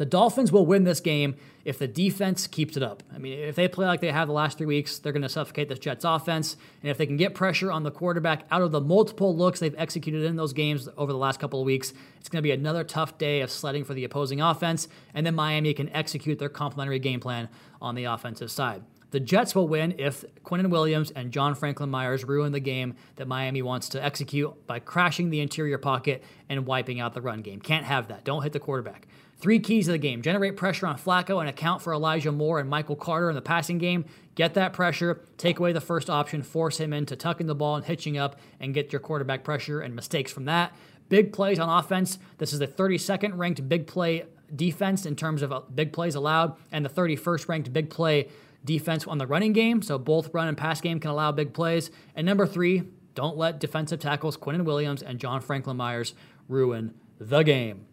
The 0.00 0.06
Dolphins 0.06 0.50
will 0.50 0.64
win 0.64 0.84
this 0.84 0.98
game 0.98 1.36
if 1.62 1.78
the 1.78 1.86
defense 1.86 2.46
keeps 2.46 2.74
it 2.74 2.82
up. 2.82 3.02
I 3.14 3.18
mean, 3.18 3.38
if 3.38 3.54
they 3.54 3.68
play 3.68 3.84
like 3.84 4.00
they 4.00 4.10
have 4.10 4.28
the 4.28 4.32
last 4.32 4.56
three 4.56 4.66
weeks, 4.66 4.98
they're 4.98 5.12
going 5.12 5.20
to 5.20 5.28
suffocate 5.28 5.68
this 5.68 5.78
Jets 5.78 6.06
offense. 6.06 6.56
And 6.80 6.90
if 6.90 6.96
they 6.96 7.04
can 7.04 7.18
get 7.18 7.34
pressure 7.34 7.70
on 7.70 7.82
the 7.82 7.90
quarterback 7.90 8.46
out 8.50 8.62
of 8.62 8.72
the 8.72 8.80
multiple 8.80 9.36
looks 9.36 9.60
they've 9.60 9.74
executed 9.76 10.24
in 10.24 10.36
those 10.36 10.54
games 10.54 10.88
over 10.96 11.12
the 11.12 11.18
last 11.18 11.38
couple 11.38 11.60
of 11.60 11.66
weeks, 11.66 11.92
it's 12.18 12.30
going 12.30 12.38
to 12.38 12.42
be 12.42 12.50
another 12.50 12.82
tough 12.82 13.18
day 13.18 13.42
of 13.42 13.50
sledding 13.50 13.84
for 13.84 13.92
the 13.92 14.04
opposing 14.04 14.40
offense. 14.40 14.88
And 15.12 15.26
then 15.26 15.34
Miami 15.34 15.74
can 15.74 15.90
execute 15.90 16.38
their 16.38 16.48
complementary 16.48 16.98
game 16.98 17.20
plan 17.20 17.50
on 17.82 17.94
the 17.94 18.04
offensive 18.04 18.50
side. 18.50 18.82
The 19.10 19.20
Jets 19.20 19.54
will 19.54 19.68
win 19.68 19.96
if 19.98 20.24
Quinnen 20.44 20.70
Williams 20.70 21.10
and 21.10 21.30
John 21.30 21.54
Franklin 21.54 21.90
Myers 21.90 22.24
ruin 22.24 22.52
the 22.52 22.60
game 22.60 22.94
that 23.16 23.28
Miami 23.28 23.60
wants 23.60 23.90
to 23.90 24.02
execute 24.02 24.66
by 24.66 24.78
crashing 24.78 25.28
the 25.28 25.40
interior 25.40 25.76
pocket 25.76 26.24
and 26.48 26.64
wiping 26.64 27.00
out 27.00 27.12
the 27.12 27.20
run 27.20 27.42
game. 27.42 27.60
Can't 27.60 27.84
have 27.84 28.08
that. 28.08 28.24
Don't 28.24 28.42
hit 28.42 28.54
the 28.54 28.60
quarterback. 28.60 29.06
Three 29.40 29.58
keys 29.58 29.88
of 29.88 29.92
the 29.92 29.98
game 29.98 30.20
generate 30.20 30.56
pressure 30.56 30.86
on 30.86 30.98
Flacco 30.98 31.40
and 31.40 31.48
account 31.48 31.80
for 31.80 31.94
Elijah 31.94 32.30
Moore 32.30 32.60
and 32.60 32.68
Michael 32.68 32.96
Carter 32.96 33.30
in 33.30 33.34
the 33.34 33.42
passing 33.42 33.78
game. 33.78 34.04
Get 34.34 34.54
that 34.54 34.72
pressure, 34.72 35.22
take 35.38 35.58
away 35.58 35.72
the 35.72 35.80
first 35.80 36.10
option, 36.10 36.42
force 36.42 36.78
him 36.78 36.92
into 36.92 37.16
tucking 37.16 37.46
the 37.46 37.54
ball 37.54 37.76
and 37.76 37.84
hitching 37.84 38.18
up, 38.18 38.38
and 38.60 38.74
get 38.74 38.92
your 38.92 39.00
quarterback 39.00 39.42
pressure 39.42 39.80
and 39.80 39.94
mistakes 39.94 40.30
from 40.30 40.44
that. 40.44 40.72
Big 41.08 41.32
plays 41.32 41.58
on 41.58 41.68
offense. 41.68 42.18
This 42.38 42.52
is 42.52 42.58
the 42.58 42.68
32nd 42.68 43.36
ranked 43.36 43.66
big 43.68 43.86
play 43.86 44.24
defense 44.54 45.06
in 45.06 45.16
terms 45.16 45.42
of 45.42 45.52
uh, 45.52 45.60
big 45.74 45.92
plays 45.92 46.14
allowed, 46.14 46.56
and 46.70 46.84
the 46.84 46.90
31st 46.90 47.48
ranked 47.48 47.72
big 47.72 47.88
play 47.90 48.28
defense 48.64 49.06
on 49.06 49.18
the 49.18 49.26
running 49.26 49.52
game. 49.52 49.80
So 49.80 49.98
both 49.98 50.32
run 50.34 50.48
and 50.48 50.56
pass 50.56 50.80
game 50.80 51.00
can 51.00 51.10
allow 51.10 51.32
big 51.32 51.54
plays. 51.54 51.90
And 52.14 52.26
number 52.26 52.46
three, 52.46 52.82
don't 53.14 53.36
let 53.36 53.58
defensive 53.58 54.00
tackles 54.00 54.36
Quinnen 54.36 54.64
Williams 54.64 55.02
and 55.02 55.18
John 55.18 55.40
Franklin 55.40 55.76
Myers 55.76 56.14
ruin 56.48 56.94
the 57.18 57.42
game. 57.42 57.86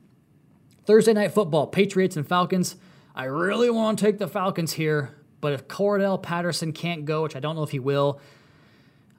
Thursday 0.87 1.11
night 1.11 1.33
football, 1.33 1.67
Patriots 1.67 2.15
and 2.15 2.25
Falcons. 2.25 2.77
I 3.13 3.25
really 3.25 3.69
want 3.69 3.99
to 3.99 4.05
take 4.05 4.19
the 4.19 4.27
Falcons 4.27 4.71
here, 4.71 5.17
but 5.41 5.51
if 5.51 5.67
Cordarrelle 5.67 6.23
Patterson 6.23 6.71
can't 6.71 7.03
go, 7.03 7.23
which 7.23 7.35
I 7.35 7.41
don't 7.41 7.57
know 7.57 7.63
if 7.63 7.71
he 7.71 7.79
will, 7.79 8.21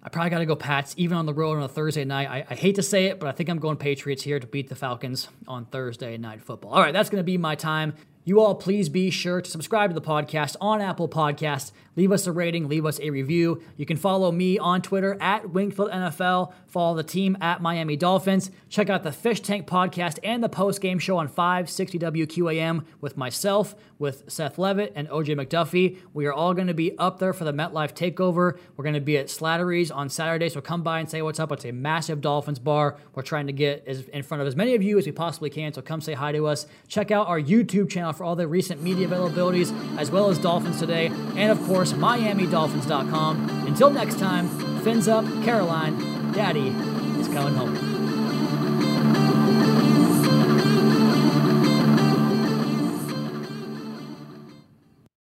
I 0.02 0.08
probably 0.08 0.30
got 0.30 0.38
to 0.38 0.46
go 0.46 0.56
Pats, 0.56 0.94
even 0.96 1.18
on 1.18 1.26
the 1.26 1.34
road 1.34 1.58
on 1.58 1.62
a 1.62 1.68
Thursday 1.68 2.06
night. 2.06 2.30
I, 2.30 2.46
I, 2.48 2.54
hate 2.54 2.76
to 2.76 2.82
say 2.82 3.06
it, 3.06 3.20
but 3.20 3.28
I 3.28 3.32
think 3.32 3.50
I'm 3.50 3.58
going 3.58 3.76
Patriots 3.76 4.22
here 4.22 4.40
to 4.40 4.46
beat 4.46 4.70
the 4.70 4.76
Falcons 4.76 5.28
on 5.46 5.66
Thursday 5.66 6.16
night 6.16 6.40
football. 6.40 6.70
All 6.70 6.80
right, 6.80 6.92
that's 6.92 7.10
going 7.10 7.20
to 7.20 7.24
be 7.24 7.36
my 7.36 7.54
time. 7.54 7.92
You 8.28 8.42
all 8.42 8.54
please 8.54 8.90
be 8.90 9.08
sure 9.08 9.40
to 9.40 9.50
subscribe 9.50 9.88
to 9.88 9.94
the 9.94 10.02
podcast 10.02 10.54
on 10.60 10.82
Apple 10.82 11.08
Podcasts. 11.08 11.72
Leave 11.96 12.12
us 12.12 12.26
a 12.26 12.32
rating, 12.32 12.68
leave 12.68 12.84
us 12.84 13.00
a 13.00 13.10
review. 13.10 13.60
You 13.76 13.86
can 13.86 13.96
follow 13.96 14.30
me 14.30 14.56
on 14.56 14.82
Twitter 14.82 15.16
at 15.20 15.50
Wingfield 15.50 15.90
NFL. 15.90 16.52
Follow 16.68 16.94
the 16.94 17.02
team 17.02 17.36
at 17.40 17.60
Miami 17.60 17.96
Dolphins. 17.96 18.52
Check 18.68 18.88
out 18.88 19.02
the 19.02 19.10
Fish 19.10 19.40
Tank 19.40 19.66
podcast 19.66 20.20
and 20.22 20.44
the 20.44 20.48
post 20.48 20.80
game 20.80 21.00
show 21.00 21.16
on 21.16 21.26
560 21.26 21.98
WQAM 21.98 22.84
with 23.00 23.16
myself, 23.16 23.74
with 23.98 24.30
Seth 24.30 24.58
Levit 24.58 24.92
and 24.94 25.08
OJ 25.08 25.34
McDuffie. 25.34 25.96
We 26.14 26.26
are 26.26 26.32
all 26.32 26.54
going 26.54 26.68
to 26.68 26.74
be 26.74 26.96
up 26.98 27.18
there 27.18 27.32
for 27.32 27.42
the 27.42 27.52
MetLife 27.52 27.94
takeover. 27.94 28.58
We're 28.76 28.84
going 28.84 28.94
to 28.94 29.00
be 29.00 29.16
at 29.16 29.26
Slattery's 29.26 29.90
on 29.90 30.08
Saturday, 30.08 30.50
so 30.50 30.60
come 30.60 30.84
by 30.84 31.00
and 31.00 31.10
say 31.10 31.20
what's 31.22 31.40
up. 31.40 31.50
It's 31.50 31.64
a 31.64 31.72
massive 31.72 32.20
Dolphins 32.20 32.60
bar. 32.60 32.96
We're 33.14 33.22
trying 33.22 33.48
to 33.48 33.52
get 33.52 33.84
as, 33.88 34.02
in 34.02 34.22
front 34.22 34.42
of 34.42 34.46
as 34.46 34.54
many 34.54 34.76
of 34.76 34.84
you 34.84 34.98
as 34.98 35.06
we 35.06 35.12
possibly 35.12 35.50
can, 35.50 35.72
so 35.72 35.82
come 35.82 36.00
say 36.00 36.12
hi 36.12 36.30
to 36.30 36.46
us. 36.46 36.66
Check 36.86 37.10
out 37.10 37.26
our 37.26 37.40
YouTube 37.40 37.90
channel 37.90 38.12
for 38.18 38.24
all 38.24 38.34
the 38.34 38.48
recent 38.48 38.82
media 38.82 39.06
availabilities, 39.06 39.72
as 39.96 40.10
well 40.10 40.28
as 40.28 40.38
Dolphins 40.38 40.80
Today, 40.80 41.06
and 41.36 41.52
of 41.52 41.62
course, 41.66 41.92
MiamiDolphins.com. 41.92 43.48
Until 43.66 43.90
next 43.90 44.18
time, 44.18 44.48
fins 44.80 45.06
up, 45.06 45.24
Caroline, 45.44 46.32
Daddy 46.32 46.68
is 47.20 47.28
coming 47.28 47.54
home. 47.54 47.97